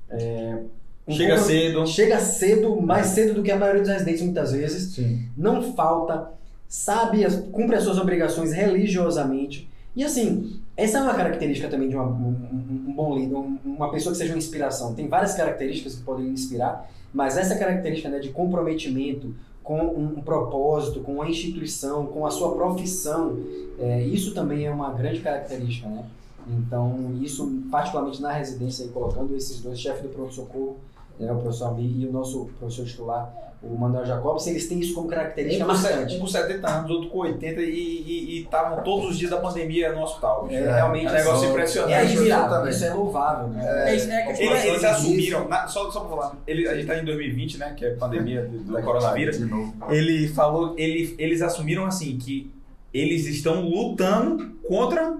É, 0.09 0.59
um 1.07 1.13
chega 1.13 1.37
cedo. 1.39 1.87
Chega 1.87 2.19
cedo, 2.21 2.81
mais 2.81 3.09
cedo 3.09 3.35
do 3.35 3.43
que 3.43 3.51
a 3.51 3.59
maioria 3.59 3.83
dos 3.83 3.91
residentes 3.91 4.23
muitas 4.23 4.53
vezes. 4.53 4.95
Sim. 4.95 5.29
Não 5.37 5.75
falta 5.75 6.31
sabe, 6.83 7.23
cumpre 7.53 7.77
as 7.77 7.85
suas 7.85 7.99
obrigações 7.99 8.51
religiosamente. 8.51 9.69
E 9.95 10.03
assim, 10.03 10.59
essa 10.75 10.97
é 10.97 11.03
uma 11.03 11.13
característica 11.13 11.69
também 11.69 11.87
de 11.91 11.95
uma- 11.95 12.07
um, 12.07 12.29
um- 12.89 12.93
bom 12.97 13.15
líder, 13.15 13.35
um- 13.35 13.59
uma 13.63 13.91
pessoa 13.91 14.13
que 14.13 14.17
seja 14.19 14.33
uma 14.33 14.39
inspiração. 14.39 14.95
Tem 14.95 15.07
várias 15.07 15.35
características 15.35 15.97
que 15.97 16.03
podem 16.03 16.29
inspirar, 16.29 16.91
mas 17.13 17.37
essa 17.37 17.57
característica 17.59 18.09
né, 18.09 18.19
de 18.21 18.31
comprometimento 18.31 19.35
com 19.63 19.81
um, 19.83 20.23
propósito, 20.23 21.01
com 21.01 21.13
uma 21.17 21.29
instituição, 21.29 22.07
com 22.07 22.25
a 22.25 22.31
sua 22.31 22.55
profissão, 22.55 23.39
é, 23.79 24.03
isso 24.07 24.33
também 24.35 24.65
é 24.65 24.71
uma 24.71 24.91
grande 24.95 25.21
característica, 25.21 25.87
né? 25.89 26.05
Então, 26.49 27.13
isso, 27.21 27.47
particularmente 27.71 28.21
na 28.23 28.33
residência, 28.33 28.89
colocando 28.89 29.37
esses 29.37 29.61
dois, 29.61 29.79
chefe 29.79 30.03
do 30.03 30.09
pronto-socorro, 30.09 30.79
né, 31.19 31.31
o 31.33 31.37
professor 31.39 31.69
Ami 31.69 32.03
e 32.03 32.07
o 32.07 32.13
nosso 32.13 32.47
professor 32.59 32.85
titular, 32.87 33.33
o 33.63 33.79
Manuel 33.79 34.05
Jacobs, 34.05 34.45
eles 34.49 34.67
têm 34.69 34.81
isso 34.81 34.93
como 34.93 35.07
característica 35.07 35.65
Um 35.65 35.69
marcante. 35.69 36.17
um 36.17 36.19
por 36.19 36.29
70 36.29 36.69
anos, 36.69 36.91
outro 36.91 37.09
com 37.11 37.19
80 37.19 37.61
e 37.61 38.43
estavam 38.43 38.83
todos 38.83 39.11
os 39.11 39.17
dias 39.19 39.31
da 39.31 39.37
pandemia 39.37 39.93
no 39.93 40.03
hospital. 40.03 40.49
É, 40.51 40.59
realmente, 40.75 41.07
É 41.07 41.11
um 41.11 41.15
negócio 41.15 41.49
impressionante. 41.49 41.93
É 41.93 42.01
admirável, 42.01 42.69
isso 42.69 42.85
é 42.85 42.93
louvável, 42.93 43.49
né? 43.49 43.65
É, 43.65 43.89
é 43.91 43.93
Eles, 43.93 44.05
eles 44.65 44.73
disso. 44.81 44.87
assumiram, 44.87 45.49
na- 45.49 45.69
só, 45.69 45.89
só 45.93 46.01
pra 46.01 46.09
falar, 46.09 46.37
ele, 46.45 46.67
a 46.69 46.75
gente 46.75 46.89
tá 46.89 46.99
em 46.99 47.05
2020, 47.05 47.59
né? 47.59 47.73
Que 47.77 47.85
é 47.85 47.93
a 47.93 47.97
pandemia 47.97 48.43
do, 48.47 48.59
do 48.65 48.73
coronavírus. 48.83 49.39
De 49.39 49.45
novo. 49.45 49.73
Ele 49.91 50.27
falou, 50.27 50.75
ele, 50.77 51.15
eles 51.17 51.41
assumiram 51.41 51.85
assim 51.87 52.19
que 52.19 52.51
eles 52.93 53.27
estão 53.27 53.63
lutando 53.63 54.57
contra 54.67 55.17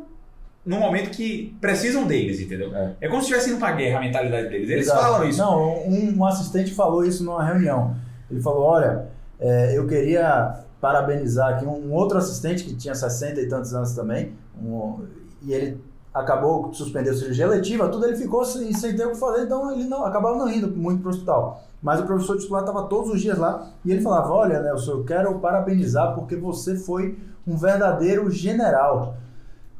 no 0.65 0.79
momento 0.79 1.11
que 1.11 1.57
precisam 1.61 2.07
deles, 2.07 2.41
entendeu? 2.41 2.75
É. 2.75 2.93
É, 3.01 3.09
como 3.09 3.21
se 3.21 3.29
estivesse 3.29 3.51
indo 3.51 3.59
pra 3.59 3.73
guerra 3.73 3.99
a 3.99 4.01
mentalidade 4.01 4.49
deles. 4.49 4.71
Eles 4.71 4.87
Exato. 4.87 5.01
falam 5.03 5.29
isso. 5.29 5.39
Não, 5.39 5.87
um, 5.89 6.15
um 6.19 6.25
assistente 6.25 6.73
falou 6.73 7.05
isso 7.05 7.25
numa 7.25 7.43
reunião. 7.45 7.97
Ele 8.31 8.41
falou: 8.41 8.63
Olha, 8.63 9.07
é, 9.41 9.77
eu 9.77 9.87
queria 9.87 10.61
parabenizar 10.81 11.55
aqui 11.55 11.65
um, 11.65 11.89
um 11.89 11.93
outro 11.93 12.17
assistente 12.19 12.65
que 12.65 12.75
tinha 12.77 12.95
60 12.95 13.41
e 13.41 13.49
tantos 13.49 13.75
anos 13.75 13.93
também, 13.93 14.33
um- 14.61 15.01
e 15.43 15.53
ele 15.53 15.81
acabou 16.15 16.69
de 16.71 16.77
suspender 16.77 17.11
a 17.11 17.15
cirurgia 17.15 17.47
letiva, 17.49 17.89
tudo 17.89 18.07
ele 18.07 18.17
ficou 18.17 18.45
sem, 18.45 18.71
sem 18.75 18.95
ter 18.95 19.07
o 19.07 19.13
que 19.13 19.17
fazer, 19.19 19.45
então 19.45 19.73
ele 19.73 19.85
não 19.85 20.05
acabava 20.05 20.37
não 20.37 20.49
indo 20.49 20.69
muito 20.69 21.01
para 21.01 21.09
o 21.09 21.11
hospital. 21.11 21.63
Mas 21.83 22.01
o 22.01 22.05
professor 22.05 22.37
titular 22.39 22.63
estava 22.63 22.85
todos 22.85 23.11
os 23.11 23.21
dias 23.21 23.39
lá 23.39 23.69
e 23.85 23.91
ele 23.91 24.01
falava: 24.03 24.33
Olha, 24.33 24.61
Nelson, 24.63 24.93
eu 24.93 25.05
quero 25.05 25.35
parabenizar 25.41 26.15
porque 26.15 26.37
você 26.37 26.77
foi 26.77 27.19
um 27.47 27.57
verdadeiro 27.57 28.31
general. 28.31 29.17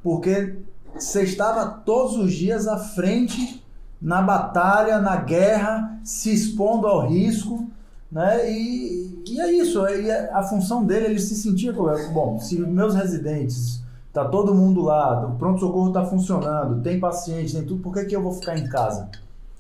Porque 0.03 0.57
você 0.95 1.23
estava 1.23 1.67
todos 1.67 2.17
os 2.17 2.33
dias 2.33 2.67
à 2.67 2.79
frente 2.79 3.63
na 4.01 4.21
batalha, 4.21 4.99
na 4.99 5.17
guerra, 5.17 6.01
se 6.03 6.35
expondo 6.35 6.89
ao 6.89 7.07
risco, 7.07 7.69
né? 8.11 8.51
E, 8.51 9.23
e 9.29 9.41
é 9.41 9.53
isso. 9.53 9.87
E 9.87 10.11
a 10.11 10.43
função 10.43 10.85
dele, 10.85 11.07
ele 11.07 11.21
se 11.21 11.37
sentia 11.37 11.73
como, 11.73 11.91
bom, 12.13 12.39
se 12.41 12.59
meus 12.59 12.95
residentes, 12.95 13.83
tá 14.13 14.25
todo 14.25 14.55
mundo 14.55 14.83
lá, 14.83 15.25
o 15.27 15.37
pronto-socorro 15.37 15.89
está 15.89 16.05
funcionando, 16.05 16.83
tem 16.83 16.99
paciente, 16.99 17.55
tem 17.55 17.65
tudo, 17.65 17.81
por 17.81 17.95
que, 17.95 18.05
que 18.05 18.17
eu 18.17 18.23
vou 18.23 18.33
ficar 18.33 18.59
em 18.59 18.69
casa? 18.69 19.09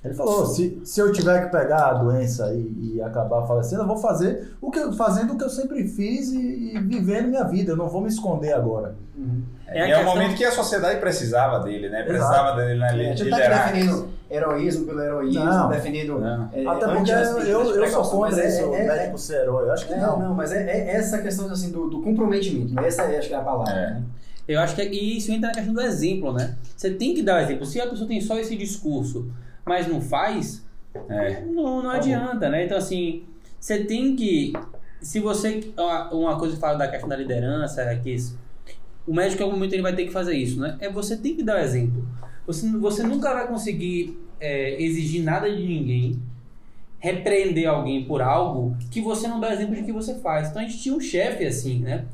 Ele 0.04 0.14
falou, 0.14 0.44
se, 0.46 0.80
se 0.84 0.98
eu 1.00 1.12
tiver 1.12 1.44
que 1.44 1.52
pegar 1.52 1.86
a 1.86 1.94
doença 1.94 2.52
e, 2.52 2.94
e 2.96 3.02
acabar 3.02 3.46
falecendo, 3.46 3.82
eu 3.82 3.86
vou 3.86 3.96
fazer 3.98 4.52
o 4.60 4.68
que 4.70 4.78
eu, 4.80 4.92
fazendo 4.92 5.34
o 5.34 5.38
que 5.38 5.44
eu 5.44 5.48
sempre 5.50 5.86
fiz 5.86 6.32
e, 6.32 6.74
e 6.74 6.78
vivendo 6.80 7.28
minha 7.28 7.44
vida, 7.44 7.70
eu 7.72 7.76
não 7.76 7.88
vou 7.88 8.00
me 8.00 8.08
esconder 8.08 8.52
agora. 8.52 8.96
É 9.68 9.82
a 9.82 9.88
É, 9.88 9.92
o 9.94 9.96
questão- 9.98 10.14
momento 10.14 10.36
que 10.36 10.44
a 10.44 10.50
sociedade 10.50 10.98
precisava 10.98 11.60
dele, 11.60 11.88
né? 11.88 11.98
Exato. 12.00 12.08
Precisava 12.12 12.56
dele 12.60 12.78
na 12.80 12.86
A 12.86 12.92
gente 12.96 13.18
não 13.20 13.24
está 13.26 13.36
liderar. 13.36 13.72
defendendo 13.72 14.08
heroísmo 14.28 14.86
pelo 14.86 15.00
heroísmo, 15.00 15.44
Não. 15.44 15.68
defendendo. 15.68 16.18
Não. 16.18 16.48
é, 16.52 16.66
Até 16.66 16.86
porque 16.88 17.10
eu, 17.12 17.62
eu, 17.76 17.84
as 17.84 17.90
sou 17.92 18.02
contra 18.04 18.36
mas 18.36 18.54
isso, 18.54 18.60
é- 18.62 18.66
o 18.66 18.74
é- 18.74 18.86
médico 18.86 19.18
ser 19.18 19.42
herói. 19.42 19.68
Eu 19.68 19.72
acho 19.72 19.86
que 19.86 19.92
É, 19.94 20.00
não. 20.00 20.18
não, 20.18 20.34
mas 20.34 20.50
é, 20.50 20.62
é 20.64 20.96
essa 20.96 21.18
questão 21.18 21.46
assim, 21.50 21.70
do, 21.70 21.88
do 21.88 22.02
comprometimento, 22.02 22.74
né? 22.74 22.88
Essa 22.88 23.02
é, 23.02 23.18
acho 23.18 23.28
que 23.28 23.34
é 23.34 23.38
a 23.38 23.40
palavra. 23.42 23.72
É. 23.72 23.90
né? 23.90 24.02
Eu 24.48 24.58
acho 24.58 24.74
que 24.74 24.82
isso 24.82 25.30
entra 25.30 25.48
na 25.50 25.54
questão 25.54 25.72
do 25.72 25.80
exemplo, 25.80 26.32
né? 26.32 26.56
Você 26.76 26.90
tem 26.90 27.14
que 27.14 27.22
dar 27.22 27.36
o 27.36 27.44
exemplo. 27.44 27.64
Se 27.64 27.80
a 27.80 27.86
pessoa 27.86 28.08
tem 28.08 28.20
só 28.20 28.36
esse 28.40 28.56
discurso, 28.56 29.30
mas 29.64 29.86
não 29.86 30.00
faz, 30.00 30.64
É. 31.08 31.40
não, 31.40 31.82
não 31.82 31.90
adianta, 31.90 32.48
né? 32.48 32.64
Então, 32.64 32.76
assim, 32.76 33.24
você 33.58 33.84
tem 33.84 34.14
que. 34.16 34.52
Se 35.00 35.20
você. 35.20 35.72
Uma, 36.12 36.38
coisa 36.38 36.54
que 36.54 36.60
fala 36.60 36.76
da 36.78 36.88
questão 36.88 37.08
da 37.08 37.16
liderança 37.16 37.82
é 37.82 37.96
que 37.96 38.10
isso- 38.10 38.38
o 39.06 39.12
médico, 39.14 39.40
em 39.42 39.44
algum 39.44 39.56
momento, 39.56 39.72
ele 39.72 39.82
vai 39.82 39.94
ter 39.96 40.04
que 40.04 40.12
fazer 40.12 40.34
isso, 40.36 40.60
né? 40.60 40.76
É 40.80 40.88
você 40.90 41.16
tem 41.16 41.34
que 41.34 41.42
dar 41.42 41.56
o 41.56 41.58
exemplo. 41.60 42.06
Você, 42.46 42.68
você 42.78 43.02
nunca 43.02 43.32
vai 43.32 43.46
conseguir 43.48 44.18
é, 44.40 44.80
exigir 44.82 45.22
nada 45.22 45.48
de 45.48 45.62
ninguém, 45.66 46.20
repreender 46.98 47.68
alguém 47.68 48.04
por 48.04 48.20
algo 48.22 48.76
que 48.90 49.00
você 49.00 49.26
não 49.26 49.40
dá 49.40 49.52
exemplo 49.52 49.74
de 49.74 49.82
que 49.82 49.92
você 49.92 50.16
faz. 50.16 50.48
Então, 50.50 50.62
a 50.62 50.64
gente 50.64 50.80
tinha 50.80 50.94
um 50.94 51.00
chefe 51.00 51.44
assim, 51.46 51.78
né? 51.80 52.04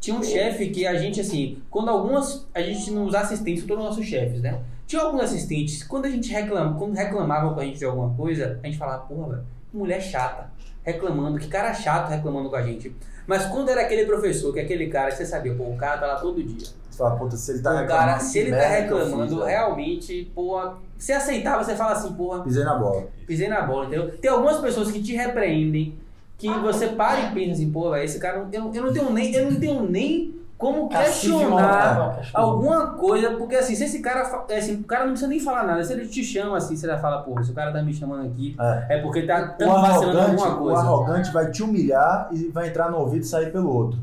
Tinha 0.00 0.16
um 0.16 0.22
chefe 0.22 0.68
que 0.68 0.86
a 0.86 0.94
gente, 0.96 1.20
assim, 1.20 1.58
quando 1.70 1.88
algumas. 1.88 2.46
A 2.54 2.60
gente 2.60 2.90
nos 2.90 3.14
assistentes, 3.14 3.64
todos 3.64 3.82
os 3.84 3.90
nossos 3.90 4.06
chefes, 4.06 4.42
né? 4.42 4.60
Tinha 4.94 5.06
alguns 5.06 5.22
assistentes, 5.22 5.82
quando 5.82 6.04
a 6.04 6.08
gente 6.08 6.30
reclama, 6.32 6.78
quando 6.78 6.94
reclamavam 6.94 7.52
com 7.52 7.58
a 7.58 7.64
gente 7.64 7.80
de 7.80 7.84
alguma 7.84 8.14
coisa, 8.14 8.60
a 8.62 8.66
gente 8.66 8.78
falava, 8.78 9.02
porra, 9.02 9.30
velho, 9.30 9.42
mulher 9.72 10.00
chata, 10.00 10.52
reclamando, 10.84 11.36
que 11.36 11.48
cara 11.48 11.74
chato 11.74 12.10
reclamando 12.10 12.48
com 12.48 12.54
a 12.54 12.62
gente. 12.62 12.94
Mas 13.26 13.44
quando 13.46 13.70
era 13.70 13.80
aquele 13.80 14.06
professor, 14.06 14.52
que 14.52 14.60
é 14.60 14.62
aquele 14.62 14.86
cara 14.86 15.10
você 15.10 15.26
sabia, 15.26 15.52
pô, 15.52 15.64
o 15.64 15.76
cara 15.76 15.98
tá 15.98 16.06
lá 16.06 16.20
todo 16.20 16.40
dia. 16.40 16.68
Você 16.88 16.96
fala, 16.96 17.16
puta, 17.16 17.36
se 17.36 17.50
ele 17.50 17.60
tá 17.60 17.70
o 17.72 17.76
reclamando. 17.78 18.06
cara, 18.06 18.20
se 18.20 18.38
ele 18.38 18.50
tá 18.52 18.68
reclamando, 18.68 19.36
fiz, 19.36 19.46
realmente, 19.46 20.30
porra, 20.32 20.76
você 20.96 21.12
aceitava, 21.12 21.64
você 21.64 21.74
fala 21.74 21.90
assim, 21.90 22.12
porra, 22.12 22.44
Pisei 22.44 22.62
na 22.62 22.74
bola. 22.76 23.08
pisei 23.26 23.48
na 23.48 23.62
bola, 23.62 23.86
entendeu? 23.86 24.16
Tem 24.18 24.30
algumas 24.30 24.58
pessoas 24.58 24.92
que 24.92 25.02
te 25.02 25.12
repreendem, 25.16 25.98
que 26.38 26.48
você 26.48 26.86
para 26.86 27.18
e 27.18 27.34
pensa 27.34 27.54
assim, 27.54 27.72
pô, 27.72 27.90
velho, 27.90 28.04
esse 28.04 28.20
cara, 28.20 28.46
eu, 28.52 28.72
eu 28.72 28.82
não 28.84 28.92
tenho 28.92 29.10
nem, 29.10 29.34
eu 29.34 29.50
não 29.50 29.58
tenho 29.58 29.90
nem 29.90 30.36
como 30.64 30.88
Cacife 30.88 31.32
questionar 31.32 32.16
castigo. 32.16 32.38
alguma 32.38 32.86
coisa, 32.92 33.30
porque 33.32 33.54
assim, 33.56 33.74
se 33.74 33.84
esse 33.84 33.98
cara, 34.00 34.44
é 34.48 34.58
assim, 34.58 34.76
o 34.76 34.84
cara 34.84 35.02
não 35.04 35.10
precisa 35.10 35.28
nem 35.28 35.38
falar 35.40 35.64
nada, 35.64 35.84
se 35.84 35.92
ele 35.92 36.06
te 36.06 36.24
chama 36.24 36.56
assim, 36.56 36.74
você 36.76 36.86
já 36.86 36.98
fala, 36.98 37.22
porra, 37.22 37.42
se 37.44 37.50
o 37.50 37.54
cara 37.54 37.72
tá 37.72 37.82
me 37.82 37.92
chamando 37.92 38.26
aqui, 38.26 38.56
É. 38.58 38.96
é 38.96 39.02
porque 39.02 39.22
tá 39.22 39.54
O 39.54 39.58
tão 39.58 39.68
vacilando 39.80 40.18
arrogante, 40.18 40.42
alguma 40.42 40.54
o 40.54 40.58
coisa. 40.64 40.80
arrogante 40.80 41.30
vai 41.32 41.50
te 41.50 41.62
humilhar 41.62 42.28
e 42.32 42.48
vai 42.48 42.68
entrar 42.68 42.90
no 42.90 42.98
ouvido 42.98 43.22
e 43.22 43.26
sair 43.26 43.52
pelo 43.52 43.70
outro. 43.74 43.98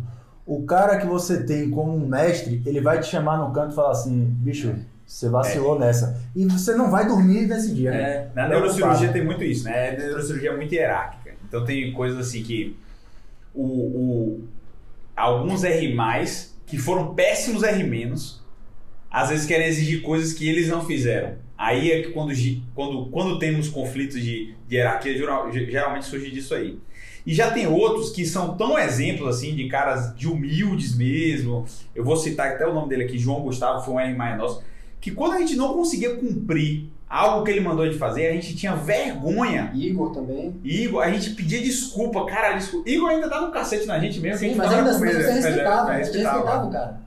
O 0.45 0.63
cara 0.63 0.97
que 0.97 1.05
você 1.05 1.43
tem 1.43 1.69
como 1.69 1.95
um 1.95 2.05
mestre, 2.07 2.61
ele 2.65 2.81
vai 2.81 2.99
te 2.99 3.07
chamar 3.07 3.37
no 3.37 3.51
canto 3.51 3.71
e 3.71 3.75
falar 3.75 3.91
assim, 3.91 4.25
bicho, 4.39 4.75
você 5.05 5.29
vacilou 5.29 5.79
nessa. 5.79 6.19
E 6.35 6.45
você 6.45 6.73
não 6.75 6.89
vai 6.91 7.07
dormir 7.07 7.47
nesse 7.47 7.73
dia. 7.73 7.91
né? 7.91 7.97
É, 8.01 8.27
Na 8.35 8.47
neurocirurgia 8.47 9.11
tem 9.11 9.23
muito 9.25 9.43
isso, 9.43 9.65
né? 9.65 9.89
A 9.89 9.97
neurocirurgia 9.97 10.51
é 10.51 10.55
muito 10.55 10.73
hierárquica. 10.73 11.31
Então 11.47 11.63
tem 11.65 11.91
coisas 11.93 12.19
assim 12.27 12.43
que 12.43 12.77
o, 13.53 13.63
o- 13.63 14.43
alguns 15.15 15.63
R+, 15.63 15.95
que 16.71 16.77
foram 16.77 17.13
péssimos 17.13 17.61
R-, 17.61 18.13
às 19.11 19.29
vezes 19.29 19.45
querem 19.45 19.67
exigir 19.67 20.01
coisas 20.01 20.31
que 20.33 20.47
eles 20.47 20.69
não 20.69 20.85
fizeram. 20.85 21.35
Aí 21.57 21.91
é 21.91 22.01
que 22.01 22.11
quando, 22.11 22.33
quando, 22.73 23.05
quando 23.11 23.37
temos 23.37 23.67
conflitos 23.67 24.19
de, 24.19 24.55
de 24.67 24.75
hierarquia, 24.77 25.15
geral- 25.15 25.51
geralmente 25.51 26.05
surge 26.05 26.31
disso 26.31 26.55
aí. 26.55 26.79
E 27.25 27.33
já 27.33 27.51
tem 27.51 27.67
outros 27.67 28.09
que 28.09 28.25
são 28.25 28.57
tão 28.57 28.79
exemplos 28.79 29.27
assim 29.35 29.53
de 29.53 29.67
caras 29.67 30.15
de 30.15 30.27
humildes 30.27 30.95
mesmo. 30.95 31.65
Eu 31.93 32.03
vou 32.03 32.15
citar 32.15 32.53
até 32.53 32.65
o 32.65 32.73
nome 32.73 32.89
dele 32.89 33.03
aqui, 33.03 33.19
João 33.19 33.41
Gustavo, 33.41 33.83
foi 33.83 33.93
um 33.93 33.99
R 33.99 34.15
mais 34.15 34.37
nosso. 34.37 34.63
Que 34.99 35.11
quando 35.11 35.33
a 35.33 35.39
gente 35.39 35.55
não 35.55 35.73
conseguia 35.73 36.15
cumprir 36.15 36.85
algo 37.11 37.43
que 37.43 37.51
ele 37.51 37.59
mandou 37.59 37.85
gente 37.85 37.97
fazer, 37.97 38.27
a 38.27 38.31
gente 38.31 38.55
tinha 38.55 38.73
vergonha. 38.73 39.69
Igor 39.75 40.11
também. 40.11 40.55
Igor, 40.63 41.03
a 41.03 41.11
gente 41.11 41.31
pedia 41.31 41.61
desculpa, 41.61 42.25
cara, 42.25 42.53
desculpa. 42.53 42.89
Igor 42.89 43.09
ainda 43.09 43.27
dá 43.27 43.41
um 43.41 43.51
cacete 43.51 43.85
na 43.85 43.99
gente 43.99 44.19
mesmo. 44.21 44.39
Sim, 44.39 44.47
gente 44.49 44.57
mas 44.57 44.71
ainda 44.71 44.91
assim 44.91 44.99
você 44.99 45.11
é- 45.11 45.31
respeitava, 45.33 45.93
é, 45.93 46.03
você 46.03 46.03
respeitava. 46.03 46.37
respeitava 46.37 46.67
o 46.67 46.71
cara. 46.71 47.01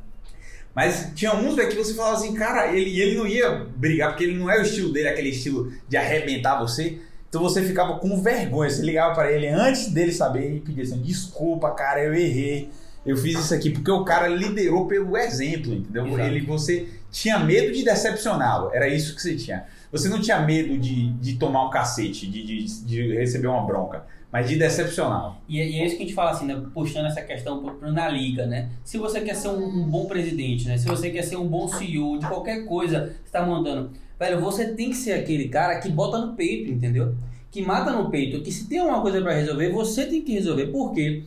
Mas 0.75 1.13
tinha 1.15 1.35
uns 1.35 1.55
velho 1.55 1.69
que 1.69 1.77
você 1.77 1.95
falava 1.95 2.17
assim, 2.17 2.35
cara, 2.35 2.71
ele, 2.73 2.91
e 2.91 3.01
ele 3.01 3.17
não 3.17 3.27
ia 3.27 3.65
brigar, 3.77 4.11
porque 4.11 4.25
ele 4.25 4.37
não 4.37 4.51
é 4.51 4.59
o 4.59 4.63
estilo 4.63 4.93
dele, 4.93 5.09
aquele 5.09 5.31
estilo 5.31 5.73
de 5.89 5.97
arrebentar 5.97 6.59
você. 6.61 6.99
Então 7.29 7.41
você 7.41 7.63
ficava 7.63 7.99
com 7.99 8.21
vergonha. 8.21 8.69
Você 8.69 8.83
ligava 8.83 9.15
pra 9.15 9.33
ele 9.33 9.49
antes 9.49 9.89
dele 9.89 10.13
saber 10.13 10.57
e 10.57 10.61
pedia 10.61 10.83
assim: 10.83 11.01
desculpa, 11.01 11.71
cara, 11.71 12.03
eu 12.03 12.13
errei. 12.15 12.69
Eu 13.07 13.17
fiz 13.17 13.39
isso 13.39 13.55
aqui 13.55 13.71
porque 13.71 13.91
o 13.91 14.05
cara 14.05 14.29
liderou 14.29 14.87
pelo 14.87 15.17
exemplo, 15.17 15.75
entendeu? 15.75 16.07
Exato. 16.07 16.23
Ele, 16.23 16.41
você 16.47 16.89
tinha 17.11 17.39
medo 17.39 17.73
de 17.73 17.85
decepcioná-lo. 17.85 18.71
Era 18.73 18.89
isso 18.89 19.15
que 19.15 19.21
você 19.23 19.35
tinha. 19.35 19.65
Você 19.95 20.09
não 20.09 20.21
tinha 20.21 20.41
medo 20.41 20.77
de, 20.77 21.11
de 21.15 21.37
tomar 21.37 21.67
um 21.67 21.71
cacete, 21.71 22.27
de, 22.27 22.43
de, 22.45 22.65
de 22.85 23.15
receber 23.17 23.47
uma 23.47 23.65
bronca, 23.65 24.05
mas 24.33 24.49
de 24.49 24.57
decepcioná-lo. 24.57 25.37
E, 25.49 25.61
é- 25.61 25.69
e 25.69 25.79
é 25.81 25.87
isso 25.87 25.97
que 25.97 26.03
a 26.03 26.07
gente 26.07 26.15
fala 26.15 26.33
assim, 26.33 26.47
né? 26.47 26.61
Puxando 26.75 27.07
essa 27.07 27.23
questão 27.23 27.63
pro- 27.63 27.93
na 27.93 28.09
liga, 28.09 28.45
né? 28.47 28.69
Se 28.85 28.99
você 28.99 29.21
quer 29.21 29.35
ser 29.37 29.49
um, 29.49 29.65
um 29.65 29.85
bom 29.85 30.07
presidente, 30.07 30.67
né? 30.67 30.77
Se 30.77 30.87
você 30.87 31.11
quer 31.11 31.23
ser 31.23 31.37
um 31.37 31.47
bom 31.47 31.69
CEO 31.69 32.19
de 32.19 32.27
qualquer 32.27 32.65
coisa 32.67 33.15
que 33.23 33.29
você 33.31 33.33
tá 33.33 33.47
mandando, 33.47 33.91
velho, 34.19 34.41
você 34.41 34.73
tem 34.75 34.91
que 34.91 34.97
ser 34.97 35.13
aquele 35.13 35.49
cara 35.49 35.79
que 35.79 35.89
bota 35.89 36.19
no 36.19 36.35
peito, 36.35 36.71
entendeu? 36.73 37.15
Que 37.51 37.63
mata 37.63 37.93
no 37.93 38.11
peito, 38.11 38.43
que 38.43 38.51
se 38.51 38.69
tem 38.69 38.81
uma 38.81 39.01
coisa 39.01 39.23
pra 39.23 39.33
resolver, 39.35 39.71
você 39.71 40.07
tem 40.07 40.21
que 40.23 40.33
resolver. 40.33 40.67
Por 40.67 40.93
quê? 40.93 41.23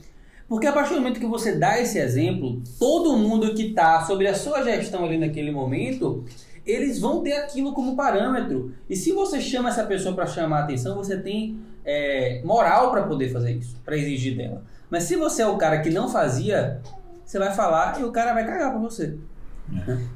Porque 0.50 0.68
a 0.68 0.72
partir 0.74 0.94
do 0.94 1.02
momento 1.02 1.20
que 1.20 1.26
você 1.26 1.56
dá 1.58 1.80
esse 1.80 1.98
exemplo, 2.00 2.62
todo 2.80 3.18
mundo 3.18 3.54
que 3.54 3.70
tá 3.74 4.06
sobre 4.06 4.28
a 4.28 4.34
sua 4.34 4.62
gestão 4.64 5.06
ali 5.06 5.18
naquele 5.18 5.52
momento, 5.52 6.24
eles 6.68 7.00
vão 7.00 7.24
ter 7.24 7.34
aquilo 7.34 7.74
como 7.74 7.96
parâmetro. 7.96 8.74
E 8.90 8.96
se 8.96 9.12
você 9.12 9.40
chama 9.40 9.70
essa 9.70 9.84
pessoa 9.86 10.14
para 10.14 10.26
chamar 10.26 10.60
a 10.60 10.64
atenção, 10.64 10.96
você 10.96 11.18
tem 11.18 11.60
é, 11.86 12.42
moral 12.44 12.92
para 12.92 13.04
poder 13.04 13.32
fazer 13.32 13.52
isso, 13.52 13.78
para 13.86 13.98
exigir 13.98 14.36
dela. 14.36 14.62
Mas 14.90 15.04
se 15.04 15.16
você 15.16 15.42
é 15.42 15.48
o 15.48 15.58
cara 15.58 15.80
que 15.80 15.90
não 15.90 16.10
fazia, 16.10 16.82
você 17.26 17.40
vai 17.40 17.54
falar 17.54 18.00
e 18.00 18.04
o 18.04 18.12
cara 18.12 18.34
vai 18.34 18.46
cagar 18.46 18.72
pra 18.72 18.80
você. 18.80 19.18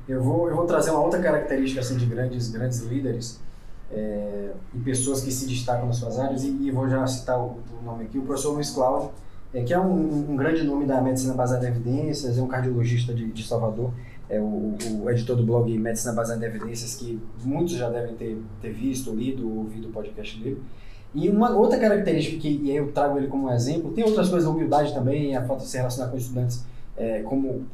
Eu 0.08 0.22
vou, 0.22 0.50
eu 0.50 0.56
vou 0.56 0.66
trazer 0.66 0.92
uma 0.92 1.02
outra 1.02 1.22
característica 1.22 1.82
assim, 1.82 1.98
de 1.98 2.06
grandes, 2.06 2.50
grandes 2.50 2.80
líderes 2.82 3.40
é, 3.92 4.52
e 4.74 4.80
pessoas 4.80 5.22
que 5.22 5.32
se 5.32 5.46
destacam 5.46 5.88
nas 5.88 5.98
suas 5.98 6.20
áreas, 6.20 6.44
e, 6.44 6.50
e 6.50 6.72
vou 6.72 6.90
já 6.90 7.06
citar 7.06 7.38
o, 7.38 7.58
o 7.80 7.84
nome 7.84 8.06
aqui, 8.06 8.18
o 8.18 8.22
professor 8.22 8.54
Luiz 8.54 8.70
Cláudio, 8.70 9.12
é, 9.54 9.62
que 9.64 9.74
é 9.74 9.80
um, 9.80 10.32
um 10.32 10.36
grande 10.36 10.64
nome 10.64 10.86
da 10.86 11.02
medicina 11.02 11.34
baseada 11.34 11.66
em 11.68 11.72
evidências, 11.72 12.38
é 12.38 12.42
um 12.42 12.48
cardiologista 12.48 13.14
de, 13.14 13.30
de 13.32 13.46
Salvador, 13.46 13.92
é 14.32 14.40
o, 14.40 14.76
o, 15.04 15.10
editor 15.10 15.36
do 15.36 15.44
blog 15.44 15.78
Medicina 15.78 16.14
Baseada 16.14 16.46
em 16.46 16.50
Evidências, 16.50 16.96
que 16.96 17.22
muitos 17.44 17.74
já 17.74 17.90
devem 17.90 18.16
ter, 18.16 18.42
ter 18.62 18.72
visto, 18.72 19.14
lido, 19.14 19.58
ouvido 19.58 19.90
o 19.90 19.92
podcast 19.92 20.40
dele. 20.40 20.62
E 21.14 21.28
uma 21.28 21.52
outra 21.52 21.78
característica 21.78 22.40
que 22.40 22.48
e 22.48 22.74
eu 22.74 22.94
trago 22.94 23.18
ele 23.18 23.28
como 23.28 23.48
um 23.48 23.52
exemplo, 23.52 23.92
tem 23.92 24.06
outras 24.06 24.30
coisas, 24.30 24.48
a 24.48 24.52
humildade 24.52 24.94
também, 24.94 25.36
a 25.36 25.46
falta 25.46 25.64
de 25.64 25.70
se 25.70 25.76
relacionar 25.76 26.10
com 26.10 26.16
estudantes 26.16 26.64
é, 26.96 27.22
como 27.24 27.66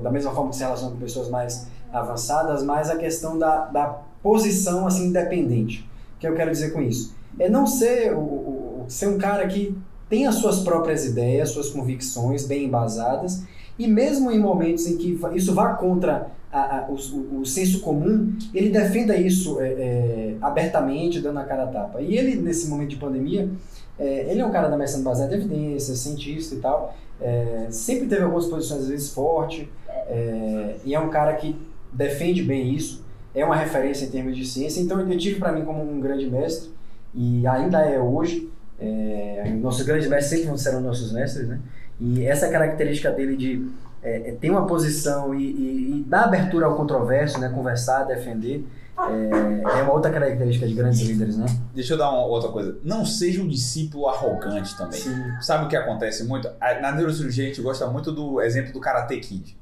da 0.00 0.10
mesma 0.10 0.32
forma 0.32 0.50
que 0.50 0.56
se 0.56 0.62
relaciona 0.62 0.92
com 0.92 0.98
pessoas 0.98 1.28
mais 1.28 1.66
avançadas, 1.92 2.62
mas 2.62 2.88
a 2.88 2.96
questão 2.96 3.36
da, 3.36 3.64
da 3.64 4.02
posição 4.22 4.86
assim 4.86 5.08
independente. 5.08 5.88
O 6.16 6.20
que 6.20 6.28
eu 6.28 6.34
quero 6.34 6.52
dizer 6.52 6.70
com 6.70 6.80
isso? 6.80 7.14
É 7.38 7.48
não 7.48 7.66
ser 7.66 8.14
o, 8.14 8.20
o, 8.20 8.84
ser 8.88 9.08
um 9.08 9.18
cara 9.18 9.46
que 9.48 9.76
tem 10.08 10.26
as 10.26 10.36
suas 10.36 10.60
próprias 10.60 11.04
ideias, 11.04 11.50
suas 11.50 11.70
convicções 11.70 12.46
bem 12.46 12.66
embasadas, 12.66 13.42
e 13.78 13.86
mesmo 13.86 14.30
em 14.30 14.38
momentos 14.38 14.86
em 14.86 14.96
que 14.96 15.18
isso 15.34 15.54
vá 15.54 15.74
contra 15.74 16.28
a, 16.52 16.78
a, 16.78 16.88
o, 16.88 17.40
o, 17.40 17.44
senso 17.44 17.80
comum, 17.80 18.32
ele 18.54 18.70
defenda 18.70 19.16
isso 19.16 19.60
é, 19.60 19.68
é, 19.68 20.36
abertamente, 20.40 21.20
dando 21.20 21.38
a 21.38 21.44
cara 21.44 21.64
a 21.64 21.66
tapa. 21.66 22.00
E 22.00 22.16
ele, 22.16 22.36
nesse 22.36 22.68
momento 22.68 22.90
de 22.90 22.96
pandemia, 22.96 23.50
é, 23.98 24.30
ele 24.30 24.40
é 24.40 24.46
um 24.46 24.50
cara 24.50 24.68
da 24.68 24.76
medicina 24.76 25.04
baseada 25.04 25.34
em 25.34 25.38
evidências, 25.38 25.98
cientista 25.98 26.54
e 26.54 26.58
tal, 26.58 26.94
é, 27.20 27.66
sempre 27.70 28.06
teve 28.06 28.22
algumas 28.22 28.46
posições 28.46 28.82
às 28.82 28.88
vezes 28.88 29.10
forte, 29.10 29.70
é, 30.08 30.76
e 30.84 30.94
é 30.94 31.00
um 31.00 31.08
cara 31.08 31.34
que 31.34 31.56
defende 31.92 32.42
bem 32.42 32.74
isso, 32.74 33.04
é 33.34 33.44
uma 33.44 33.56
referência 33.56 34.06
em 34.06 34.10
termos 34.10 34.36
de 34.36 34.46
ciência, 34.46 34.80
então 34.80 35.00
eu 35.00 35.18
tive 35.18 35.38
para 35.38 35.52
mim 35.52 35.64
como 35.64 35.82
um 35.82 36.00
grande 36.00 36.28
mestre, 36.28 36.70
e 37.14 37.46
ainda 37.46 37.80
é 37.80 37.98
hoje, 37.98 38.50
é, 38.78 39.50
nossos 39.60 39.84
grandes 39.86 40.08
mestres 40.08 40.42
sempre 40.42 40.58
serão 40.58 40.80
nossos 40.80 41.12
mestres, 41.12 41.48
né? 41.48 41.60
E 42.00 42.24
essa 42.24 42.48
característica 42.48 43.10
dele 43.10 43.36
de 43.36 43.68
é, 44.02 44.30
é, 44.30 44.32
ter 44.32 44.50
uma 44.50 44.66
posição 44.66 45.34
e, 45.34 45.42
e, 45.42 45.96
e, 45.96 46.04
dar 46.06 46.24
abertura 46.24 46.66
ao 46.66 46.76
controverso, 46.76 47.40
né? 47.40 47.48
Conversar, 47.48 48.04
defender, 48.04 48.64
é, 48.98 49.78
é, 49.78 49.82
uma 49.82 49.92
outra 49.92 50.10
característica 50.10 50.66
de 50.66 50.74
grandes 50.74 51.00
líderes, 51.00 51.36
né? 51.36 51.46
Deixa 51.74 51.94
eu 51.94 51.98
dar 51.98 52.10
uma 52.10 52.24
outra 52.24 52.50
coisa. 52.50 52.78
Não 52.84 53.04
seja 53.04 53.42
um 53.42 53.48
discípulo 53.48 54.08
arrogante 54.08 54.76
também. 54.76 55.00
Sim. 55.00 55.14
Sabe 55.40 55.64
o 55.64 55.68
que 55.68 55.76
acontece 55.76 56.24
muito? 56.24 56.48
Na 56.80 56.92
neurocirurgia 56.92 57.44
a 57.44 57.48
gente 57.48 57.60
gosta 57.60 57.86
muito 57.86 58.12
do 58.12 58.40
exemplo 58.40 58.72
do 58.72 58.80
Karate 58.80 59.16
Kid. 59.18 59.56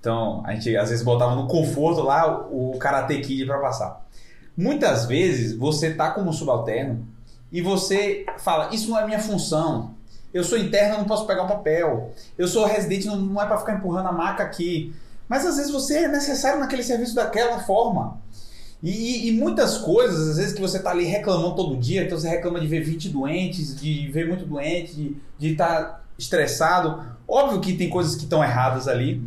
Então, 0.00 0.42
a 0.46 0.54
gente 0.54 0.74
às 0.76 0.88
vezes 0.88 1.04
botava 1.04 1.34
no 1.34 1.46
conforto 1.46 2.00
lá 2.00 2.46
o 2.50 2.76
Karate 2.78 3.20
Kid 3.20 3.46
para 3.46 3.58
passar. 3.58 4.04
Muitas 4.56 5.06
vezes 5.06 5.56
você 5.56 5.94
tá 5.94 6.10
como 6.10 6.32
subalterno 6.32 7.06
e 7.52 7.60
você 7.60 8.24
fala, 8.38 8.74
isso 8.74 8.90
não 8.90 8.98
é 8.98 9.04
minha 9.04 9.20
função. 9.20 9.94
Eu 10.32 10.44
sou 10.44 10.58
interno, 10.58 10.98
não 10.98 11.04
posso 11.04 11.26
pegar 11.26 11.44
o 11.44 11.48
papel. 11.48 12.12
Eu 12.38 12.46
sou 12.46 12.64
residente, 12.66 13.06
não, 13.06 13.16
não 13.16 13.42
é 13.42 13.46
para 13.46 13.58
ficar 13.58 13.74
empurrando 13.74 14.08
a 14.08 14.12
maca 14.12 14.42
aqui. 14.42 14.94
Mas 15.28 15.46
às 15.46 15.56
vezes 15.56 15.70
você 15.70 16.04
é 16.04 16.08
necessário 16.08 16.60
naquele 16.60 16.82
serviço 16.82 17.14
daquela 17.14 17.60
forma. 17.60 18.20
E, 18.82 19.28
e, 19.28 19.32
muitas 19.32 19.76
coisas, 19.76 20.30
às 20.30 20.36
vezes, 20.38 20.54
que 20.54 20.60
você 20.60 20.78
tá 20.78 20.90
ali 20.90 21.04
reclamando 21.04 21.54
todo 21.54 21.76
dia, 21.76 22.02
então 22.02 22.18
você 22.18 22.28
reclama 22.28 22.58
de 22.58 22.66
ver 22.66 22.80
20 22.80 23.10
doentes, 23.10 23.78
de 23.78 24.08
ver 24.08 24.26
muito 24.26 24.46
doente, 24.46 25.16
de 25.38 25.52
estar 25.52 25.84
tá 25.84 26.00
estressado. 26.18 27.04
Óbvio 27.28 27.60
que 27.60 27.74
tem 27.74 27.90
coisas 27.90 28.14
que 28.14 28.24
estão 28.24 28.42
erradas 28.42 28.88
ali, 28.88 29.22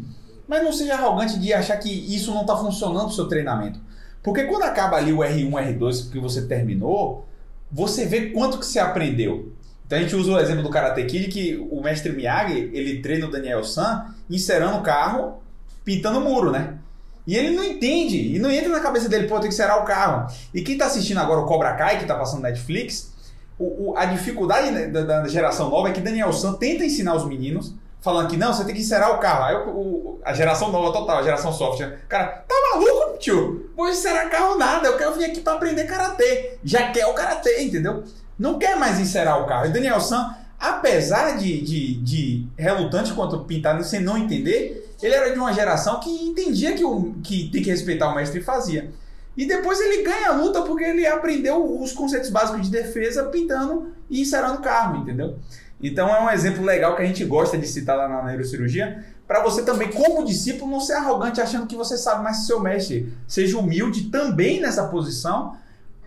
mas 0.47 0.64
não 0.64 0.74
seja 0.74 0.95
arrogante 0.95 1.38
de 1.38 1.54
achar 1.54 1.78
que 1.78 1.89
isso 1.89 2.34
não 2.34 2.41
está 2.41 2.58
funcionando 2.58 3.08
o 3.08 3.14
seu 3.14 3.28
treinamento. 3.28 3.80
Porque 4.24 4.45
quando 4.45 4.64
acaba 4.64 4.97
ali 4.97 5.14
o 5.14 5.20
R1, 5.20 5.51
R2 5.51 6.12
que 6.12 6.20
você 6.20 6.41
terminou, 6.41 7.28
você 7.72 8.06
vê 8.06 8.32
quanto 8.32 8.58
que 8.58 8.66
você 8.66 8.80
aprendeu. 8.80 9.54
Então 9.86 9.97
a 9.97 10.01
gente 10.01 10.15
usa 10.15 10.31
o 10.31 10.39
exemplo 10.39 10.63
do 10.63 10.69
Karate 10.69 11.03
Kid 11.05 11.27
que 11.27 11.55
o 11.69 11.81
mestre 11.81 12.11
Miyagi, 12.11 12.71
ele 12.73 13.01
treina 13.01 13.27
o 13.27 13.31
Daniel 13.31 13.63
San 13.63 14.05
encerando 14.29 14.77
o 14.77 14.81
carro, 14.81 15.41
pintando 15.84 16.19
o 16.19 16.23
muro, 16.23 16.51
né? 16.51 16.77
E 17.25 17.38
ele 17.38 17.55
não 17.55 17.63
entende, 17.63 18.36
e 18.36 18.39
não 18.39 18.51
entra 18.51 18.69
na 18.69 18.81
cabeça 18.81 19.07
dele, 19.07 19.27
pô, 19.27 19.36
tem 19.36 19.43
que 19.43 19.53
encerar 19.53 19.81
o 19.81 19.86
carro. 19.86 20.27
E 20.53 20.61
quem 20.61 20.77
tá 20.77 20.88
assistindo 20.88 21.19
agora 21.19 21.39
o 21.39 21.45
Cobra 21.45 21.73
Kai, 21.73 21.99
que 21.99 22.05
tá 22.05 22.15
passando 22.15 22.41
Netflix, 22.41 23.13
o, 23.57 23.91
o, 23.91 23.97
a 23.97 24.05
dificuldade 24.05 24.88
da, 24.88 25.01
da, 25.03 25.27
geração 25.27 25.69
nova 25.69 25.89
é 25.89 25.93
que 25.93 26.01
Daniel 26.01 26.34
San 26.34 26.53
tenta 26.53 26.84
ensinar 26.84 27.15
os 27.15 27.25
meninos, 27.25 27.73
falando 28.01 28.29
que 28.29 28.36
não, 28.36 28.53
você 28.53 28.65
tem 28.65 28.75
que 28.75 28.81
encerar 28.81 29.15
o 29.15 29.19
carro. 29.19 29.43
Aí 29.45 29.55
o, 29.55 30.19
a 30.25 30.34
geração 30.34 30.69
nova 30.69 30.91
total, 30.91 31.19
a 31.19 31.23
geração 31.23 31.53
software, 31.53 31.99
cara, 32.09 32.43
tá 32.45 32.55
maluco, 32.73 33.17
tio? 33.19 33.69
Vou 33.75 33.88
encerar 33.88 34.29
carro 34.29 34.57
nada, 34.57 34.88
eu 34.88 34.97
quero 34.97 35.13
vir 35.13 35.25
aqui 35.25 35.39
para 35.39 35.53
aprender 35.53 35.86
karatê. 35.86 36.57
Já 36.61 36.91
quer 36.91 37.07
o 37.07 37.13
karatê, 37.13 37.63
entendeu? 37.63 38.03
Não 38.43 38.59
quer 38.59 38.75
mais 38.75 38.99
encerar 38.99 39.41
o 39.41 39.45
carro. 39.47 39.67
E 39.67 39.69
Daniel 39.69 40.01
San, 40.01 40.35
apesar 40.59 41.37
de, 41.37 41.61
de, 41.61 41.93
de 42.01 42.45
relutante 42.57 43.13
quanto 43.13 43.39
pintar 43.45 43.81
sem 43.85 44.01
não 44.01 44.17
entender, 44.17 44.93
ele 45.01 45.15
era 45.15 45.31
de 45.31 45.39
uma 45.39 45.53
geração 45.53 46.01
que 46.01 46.09
entendia 46.09 46.73
que, 46.73 46.83
o, 46.83 47.13
que 47.23 47.49
tem 47.49 47.63
que 47.63 47.69
respeitar 47.69 48.09
o 48.09 48.15
mestre 48.15 48.41
e 48.41 48.43
fazia. 48.43 48.91
E 49.37 49.45
depois 49.45 49.79
ele 49.79 50.03
ganha 50.03 50.27
a 50.27 50.33
luta 50.33 50.61
porque 50.63 50.83
ele 50.83 51.07
aprendeu 51.07 51.81
os 51.81 51.93
conceitos 51.93 52.29
básicos 52.29 52.63
de 52.63 52.69
defesa 52.69 53.23
pintando 53.23 53.93
e 54.09 54.21
encerando 54.21 54.55
o 54.55 54.61
carro, 54.61 54.97
entendeu? 54.97 55.39
Então 55.81 56.13
é 56.13 56.21
um 56.21 56.29
exemplo 56.29 56.65
legal 56.65 56.97
que 56.97 57.01
a 57.01 57.05
gente 57.05 57.23
gosta 57.23 57.57
de 57.57 57.65
citar 57.65 57.95
lá 57.95 58.09
na 58.09 58.23
neurocirurgia, 58.23 59.05
para 59.25 59.41
você 59.41 59.63
também, 59.63 59.89
como 59.89 60.25
discípulo, 60.25 60.69
não 60.69 60.81
ser 60.81 60.93
arrogante 60.93 61.39
achando 61.39 61.65
que 61.65 61.77
você 61.77 61.97
sabe 61.97 62.21
mais 62.23 62.39
que 62.39 62.45
seu 62.47 62.59
mestre. 62.59 63.11
Seja 63.25 63.57
humilde 63.57 64.09
também 64.09 64.59
nessa 64.59 64.83
posição, 64.89 65.55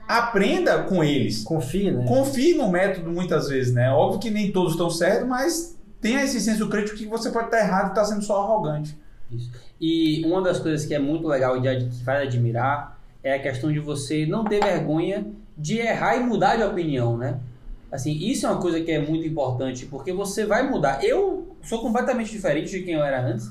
aprenda 0.07 0.83
com 0.85 1.03
eles. 1.03 1.43
Confie, 1.43 1.91
né? 1.91 2.05
Confie 2.07 2.55
no 2.55 2.71
método 2.71 3.11
muitas 3.11 3.49
vezes, 3.49 3.73
né? 3.73 3.91
Óbvio 3.91 4.21
que 4.21 4.31
nem 4.31 4.53
todos 4.53 4.73
estão 4.73 4.91
certos, 4.91 5.29
mas 5.29 5.77
tenha 6.01 6.23
esse 6.23 6.41
senso 6.41 6.69
crítico 6.69 6.97
que 6.97 7.07
você 7.07 7.31
pode 7.31 7.47
estar 7.47 7.59
errado 7.59 7.87
e 7.87 7.89
estar 7.91 8.05
sendo 8.05 8.23
só 8.23 8.43
arrogante. 8.43 8.97
Isso. 9.31 9.51
E 9.81 10.25
uma 10.25 10.41
das 10.41 10.61
coisas 10.61 10.87
que 10.87 10.95
é 10.95 10.99
muito 10.99 11.27
legal 11.27 11.57
e 11.57 11.89
que 11.89 12.05
faz 12.05 12.23
admirar 12.23 12.99
é 13.23 13.35
a 13.35 13.39
questão 13.43 13.73
de 13.73 13.81
você 13.81 14.25
não 14.25 14.45
ter 14.45 14.63
vergonha 14.63 15.27
de 15.59 15.79
errar 15.79 16.17
e 16.17 16.21
mudar 16.21 16.57
de 16.57 16.63
opinião, 16.63 17.17
né? 17.17 17.41
Assim, 17.91 18.13
isso 18.13 18.47
é 18.47 18.51
uma 18.51 18.61
coisa 18.61 18.81
que 18.81 18.91
é 18.91 19.01
muito 19.01 19.27
importante, 19.27 19.87
porque 19.87 20.13
você 20.13 20.45
vai 20.45 20.69
mudar. 20.69 21.03
Eu 21.03 21.57
sou 21.63 21.81
completamente 21.81 22.31
diferente 22.31 22.71
de 22.71 22.83
quem 22.83 22.95
eu 22.95 23.03
era 23.03 23.21
antes, 23.21 23.51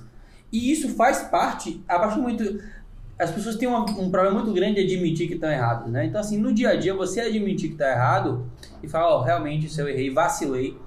e 0.51 0.71
isso 0.71 0.89
faz 0.95 1.23
parte, 1.23 1.83
a 1.87 1.99
partir 1.99 2.15
do 2.15 2.21
momento 2.21 2.63
as 3.17 3.31
pessoas 3.31 3.55
têm 3.55 3.67
uma, 3.67 3.81
um 3.99 4.11
problema 4.11 4.39
muito 4.39 4.53
grande 4.53 4.85
de 4.85 4.93
admitir 4.93 5.27
que 5.27 5.35
estão 5.35 5.49
errados, 5.49 5.91
né? 5.91 6.05
Então, 6.05 6.19
assim, 6.19 6.37
no 6.37 6.53
dia 6.53 6.69
a 6.69 6.75
dia, 6.75 6.93
você 6.93 7.21
admitir 7.21 7.69
que 7.69 7.75
está 7.75 7.89
errado 7.89 8.45
e 8.83 8.87
falar, 8.87 9.15
ó, 9.15 9.19
oh, 9.19 9.21
realmente, 9.23 9.69
se 9.69 9.81
eu 9.81 9.87
errei, 9.87 10.09
vacilei, 10.09 10.77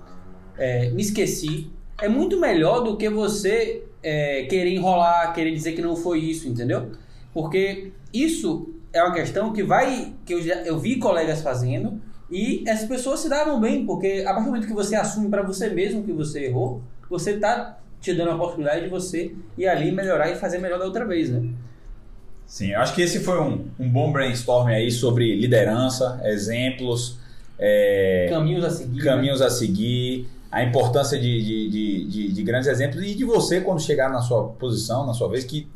é, 0.57 0.91
me 0.91 1.01
esqueci, 1.01 1.71
é 2.01 2.09
muito 2.09 2.39
melhor 2.39 2.81
do 2.81 2.97
que 2.97 3.09
você 3.09 3.85
é, 4.03 4.45
querer 4.45 4.75
enrolar, 4.75 5.33
querer 5.33 5.53
dizer 5.53 5.73
que 5.73 5.81
não 5.81 5.97
foi 5.97 6.19
isso, 6.21 6.49
entendeu? 6.49 6.93
Porque 7.33 7.93
isso 8.13 8.75
é 8.93 9.03
uma 9.03 9.15
questão 9.15 9.53
que 9.53 9.63
vai, 9.63 10.13
que 10.25 10.35
eu, 10.35 10.43
já, 10.43 10.57
eu 10.63 10.79
vi 10.79 10.97
colegas 10.97 11.41
fazendo 11.41 12.01
e 12.31 12.65
as 12.69 12.85
pessoas 12.85 13.21
se 13.21 13.29
davam 13.29 13.61
bem, 13.61 13.87
porque 13.87 14.23
a 14.27 14.31
partir 14.31 14.45
do 14.45 14.47
momento 14.47 14.67
que 14.67 14.75
você 14.75 14.95
assume 14.95 15.29
para 15.29 15.43
você 15.43 15.71
mesmo 15.71 16.03
que 16.03 16.13
você 16.13 16.45
errou, 16.45 16.83
você 17.09 17.33
está 17.33 17.79
te 18.01 18.13
dando 18.15 18.31
a 18.31 18.35
oportunidade 18.35 18.83
de 18.83 18.89
você 18.89 19.35
ir 19.57 19.67
ali 19.67 19.91
melhorar 19.91 20.31
e 20.31 20.37
fazer 20.37 20.59
melhor 20.59 20.79
da 20.79 20.85
outra 20.85 21.05
vez, 21.05 21.31
né? 21.31 21.49
Sim, 22.49 22.73
eu 22.73 22.81
acho 22.81 22.95
que 22.95 23.03
esse 23.03 23.21
foi 23.21 23.39
um, 23.39 23.67
um 23.79 23.89
bom 23.89 24.11
brainstorm 24.11 24.69
aí 24.69 24.91
sobre 24.91 25.37
liderança, 25.37 26.19
exemplos, 26.25 27.19
é, 27.59 28.27
caminhos 28.31 28.65
a 28.65 28.71
seguir. 28.71 29.05
Caminhos 29.05 29.41
né? 29.41 29.47
a 29.47 29.51
seguir, 29.51 30.29
a 30.51 30.65
importância 30.65 31.19
de, 31.19 31.43
de, 31.43 31.69
de, 31.69 32.05
de, 32.07 32.33
de 32.33 32.43
grandes 32.43 32.67
exemplos 32.67 33.05
e 33.05 33.15
de 33.15 33.23
você 33.23 33.61
quando 33.61 33.83
chegar 33.83 34.11
na 34.11 34.23
sua 34.23 34.45
posição, 34.45 35.07
na 35.07 35.13
sua 35.13 35.29
vez, 35.29 35.45
que 35.45 35.69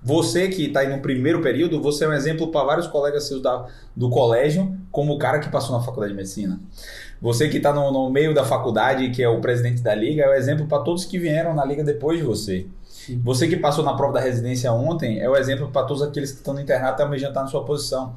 você 0.00 0.46
que 0.46 0.66
está 0.66 0.80
aí 0.80 0.88
no 0.88 1.02
primeiro 1.02 1.42
período, 1.42 1.82
você 1.82 2.04
é 2.04 2.08
um 2.08 2.12
exemplo 2.12 2.46
para 2.52 2.64
vários 2.64 2.86
colegas 2.86 3.24
seus 3.24 3.42
da, 3.42 3.66
do 3.96 4.08
colégio, 4.08 4.72
como 4.92 5.12
o 5.12 5.18
cara 5.18 5.40
que 5.40 5.50
passou 5.50 5.76
na 5.76 5.82
faculdade 5.82 6.12
de 6.12 6.16
medicina. 6.16 6.60
Você 7.20 7.48
que 7.48 7.56
está 7.56 7.72
no, 7.72 7.90
no 7.90 8.08
meio 8.08 8.32
da 8.32 8.44
faculdade, 8.44 9.10
que 9.10 9.20
é 9.20 9.28
o 9.28 9.40
presidente 9.40 9.82
da 9.82 9.96
liga, 9.96 10.22
é 10.22 10.28
o 10.28 10.34
exemplo 10.34 10.68
para 10.68 10.84
todos 10.84 11.04
que 11.04 11.18
vieram 11.18 11.52
na 11.52 11.64
liga 11.64 11.82
depois 11.82 12.18
de 12.18 12.24
você. 12.24 12.66
Você 13.16 13.48
que 13.48 13.56
passou 13.56 13.84
na 13.84 13.94
prova 13.94 14.14
da 14.14 14.20
residência 14.20 14.72
ontem 14.72 15.20
é 15.20 15.28
o 15.28 15.36
exemplo 15.36 15.68
para 15.68 15.84
todos 15.86 16.02
aqueles 16.02 16.30
que 16.30 16.38
estão 16.38 16.54
no 16.54 16.60
internato 16.60 16.98
também 16.98 17.18
já 17.18 17.28
estar 17.28 17.42
na 17.42 17.48
sua 17.48 17.64
posição. 17.64 18.14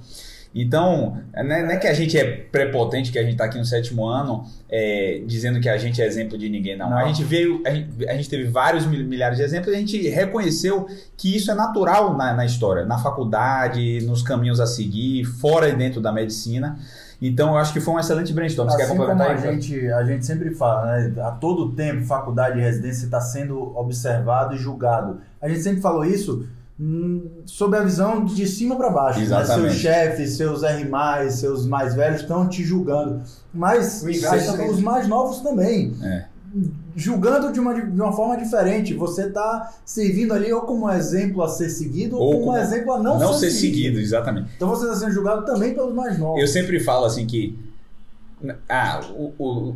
Então, 0.53 1.17
é, 1.33 1.43
não 1.43 1.71
é 1.71 1.77
que 1.77 1.87
a 1.87 1.93
gente 1.93 2.17
é 2.17 2.25
prepotente, 2.25 3.09
que 3.11 3.17
a 3.17 3.23
gente 3.23 3.33
está 3.33 3.45
aqui 3.45 3.57
no 3.57 3.63
sétimo 3.63 4.05
ano, 4.05 4.45
é, 4.69 5.21
dizendo 5.25 5.61
que 5.61 5.69
a 5.69 5.77
gente 5.77 6.01
é 6.01 6.05
exemplo 6.05 6.37
de 6.37 6.49
ninguém, 6.49 6.77
não. 6.77 6.89
não. 6.89 6.97
A 6.97 7.07
gente 7.07 7.23
veio, 7.23 7.61
a 7.65 7.69
gente, 7.69 8.05
a 8.05 8.13
gente, 8.13 8.29
teve 8.29 8.45
vários 8.45 8.85
milhares 8.85 9.37
de 9.37 9.43
exemplos 9.43 9.73
e 9.73 9.77
a 9.77 9.79
gente 9.79 10.09
reconheceu 10.09 10.87
que 11.15 11.33
isso 11.35 11.49
é 11.49 11.53
natural 11.53 12.17
na, 12.17 12.33
na 12.33 12.45
história, 12.45 12.85
na 12.85 12.97
faculdade, 12.97 14.01
nos 14.01 14.21
caminhos 14.21 14.59
a 14.59 14.67
seguir, 14.67 15.23
fora 15.23 15.69
e 15.69 15.75
dentro 15.75 16.01
da 16.01 16.11
medicina. 16.11 16.77
Então 17.21 17.49
eu 17.49 17.57
acho 17.57 17.71
que 17.71 17.79
foi 17.79 17.93
um 17.93 17.99
excelente 17.99 18.33
brainstorm. 18.33 18.67
Você 18.67 18.77
quer 18.77 18.83
Assim 18.83 18.97
como 18.97 19.07
complementar 19.09 19.37
a 19.37 19.39
aí? 19.49 19.61
gente, 19.61 19.87
a 19.91 20.03
gente 20.03 20.25
sempre 20.25 20.55
fala, 20.55 20.97
né? 20.97 21.13
A 21.21 21.31
todo 21.31 21.71
tempo, 21.73 22.03
faculdade 22.05 22.57
e 22.57 22.61
residência 22.61 23.05
está 23.05 23.21
sendo 23.21 23.77
observado 23.77 24.55
e 24.55 24.57
julgado. 24.57 25.19
A 25.39 25.47
gente 25.47 25.61
sempre 25.61 25.81
falou 25.81 26.03
isso 26.03 26.47
hum, 26.79 27.29
sob 27.45 27.77
a 27.77 27.83
visão 27.83 28.25
de 28.25 28.47
cima 28.47 28.75
para 28.75 28.89
baixo. 28.89 29.19
né? 29.19 29.25
Exatamente. 29.25 29.61
Seus 29.69 29.75
chefes, 29.75 30.37
seus 30.37 30.63
R+, 30.63 31.31
seus 31.31 31.67
mais 31.67 31.93
velhos 31.93 32.21
estão 32.21 32.47
te 32.49 32.63
julgando. 32.63 33.21
Mas 33.53 34.03
os 34.03 34.81
mais 34.81 35.07
novos 35.07 35.41
também. 35.41 35.93
É. 36.01 36.25
Julgando 36.95 37.51
de 37.53 37.59
uma, 37.59 37.73
de 37.73 38.01
uma 38.01 38.11
forma 38.11 38.35
diferente. 38.37 38.93
Você 38.93 39.27
está 39.27 39.73
servindo 39.85 40.33
ali 40.33 40.51
ou 40.51 40.61
como 40.61 40.89
exemplo 40.91 41.41
a 41.41 41.47
ser 41.47 41.69
seguido 41.69 42.17
ou, 42.17 42.21
Ou 42.23 42.31
como 42.33 42.45
como 42.47 42.57
exemplo 42.57 42.93
a 42.93 42.99
não, 42.99 43.17
Não 43.17 43.33
ser 43.33 43.51
seguido, 43.51 43.99
exatamente. 43.99 44.49
Então 44.55 44.67
você 44.69 44.85
está 44.85 44.97
sendo 44.97 45.11
julgado 45.13 45.45
também 45.45 45.73
pelos 45.73 45.93
mais 45.93 46.17
novos. 46.19 46.41
Eu 46.41 46.47
sempre 46.47 46.79
falo 46.79 47.05
assim 47.05 47.25
que 47.25 47.57
ah, 48.67 49.01
o, 49.13 49.33
o- 49.39 49.75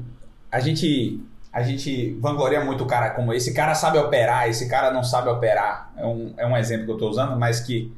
a 0.51 0.59
gente 0.59 1.21
a 1.53 1.61
gente 1.63 2.17
vangloria 2.19 2.63
muito 2.65 2.83
o 2.83 2.87
cara 2.87 3.11
como 3.11 3.31
esse 3.31 3.53
cara 3.53 3.73
sabe 3.73 3.97
operar, 3.97 4.49
esse 4.49 4.67
cara 4.67 4.91
não 4.91 5.03
sabe 5.03 5.29
operar. 5.29 5.89
É 5.95 6.05
um, 6.05 6.33
é 6.35 6.45
um 6.45 6.57
exemplo 6.57 6.83
que 6.85 6.91
eu 6.91 6.95
estou 6.95 7.09
usando, 7.09 7.37
mas 7.39 7.61
que 7.61 7.93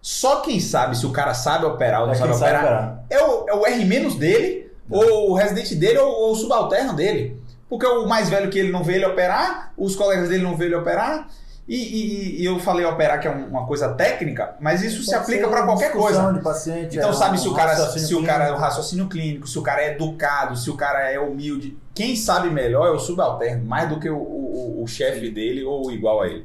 só 0.00 0.40
quem 0.40 0.58
sabe 0.58 0.96
se 0.96 1.04
o 1.04 1.10
cara 1.10 1.34
sabe 1.34 1.66
operar 1.66 2.00
ou 2.00 2.06
não 2.06 2.14
É 2.14 2.16
sabe 2.16 2.32
sabe 2.32 2.42
operar 2.44 2.62
operar. 2.64 3.04
é 3.10 3.22
o, 3.22 3.48
é 3.50 3.54
o 3.54 3.66
R 3.66 3.84
menos 3.84 4.14
dele, 4.16 4.70
ou 4.88 5.30
o 5.30 5.34
residente 5.34 5.74
dele, 5.74 5.98
ou, 5.98 6.10
ou 6.10 6.32
o 6.32 6.34
subalterno 6.34 6.94
dele. 6.94 7.36
Porque 7.72 7.86
o 7.86 8.06
mais 8.06 8.28
velho 8.28 8.50
que 8.50 8.58
ele 8.58 8.70
não 8.70 8.84
vê 8.84 8.96
ele 8.96 9.06
operar, 9.06 9.72
os 9.78 9.96
colegas 9.96 10.28
dele 10.28 10.42
não 10.42 10.54
vê 10.54 10.66
ele 10.66 10.74
operar. 10.74 11.26
E, 11.66 11.76
e- 11.76 12.42
e 12.42 12.44
eu 12.44 12.58
falei 12.58 12.84
operar 12.84 13.18
que 13.18 13.26
é 13.26 13.30
um- 13.30 13.46
uma 13.46 13.64
coisa 13.66 13.88
técnica, 13.94 14.56
mas 14.60 14.82
isso 14.82 15.00
se 15.02 15.06
Pode 15.12 15.22
aplica 15.22 15.44
ser 15.44 15.50
para 15.50 15.62
qualquer 15.64 15.90
coisa. 15.90 16.40
Paciente, 16.42 16.98
Então 16.98 17.08
é 17.08 17.12
sabe 17.14 17.36
um 17.36 17.38
se 17.38 17.48
o 17.48 17.54
cara 17.54 17.74
se 17.74 18.14
o 18.14 18.22
cara 18.22 18.44
é 18.44 18.46
o 18.46 18.48
clínico. 18.48 18.60
raciocínio 18.60 19.08
clínico, 19.08 19.46
se 19.48 19.58
o 19.58 19.62
cara 19.62 19.80
é 19.82 19.92
educado, 19.92 20.54
se 20.58 20.68
o 20.68 20.76
cara 20.76 21.10
é 21.10 21.18
humilde. 21.18 21.74
Quem 21.94 22.14
sabe 22.14 22.50
melhor 22.50 22.88
é 22.88 22.90
o 22.90 22.98
subalterno, 22.98 23.64
mais 23.64 23.88
do 23.88 23.98
que 23.98 24.10
o, 24.10 24.18
o- 24.18 24.82
o 24.82 24.86
chefe 24.86 25.30
dele 25.30 25.64
ou 25.64 25.90
igual 25.90 26.20
a 26.20 26.26
ele. 26.28 26.44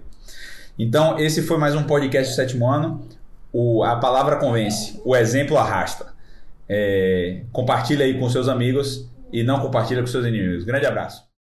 Então, 0.79 1.19
esse 1.19 1.41
foi 1.41 1.57
mais 1.57 1.75
um 1.75 1.83
podcast 1.83 2.31
do 2.31 2.35
sétimo 2.37 2.69
ano. 2.71 3.01
O, 3.51 3.83
a 3.83 3.97
palavra 3.97 4.37
convence, 4.37 5.01
o 5.03 5.13
exemplo 5.13 5.57
arrasta. 5.57 6.05
É, 6.69 7.41
compartilha 7.51 8.05
aí 8.05 8.17
com 8.19 8.29
seus 8.29 8.47
amigos 8.47 9.09
e 9.31 9.43
não 9.43 9.59
compartilha 9.59 10.01
com 10.01 10.07
seus 10.07 10.25
inimigos. 10.25 10.63
Grande 10.63 10.85
abraço. 10.85 11.26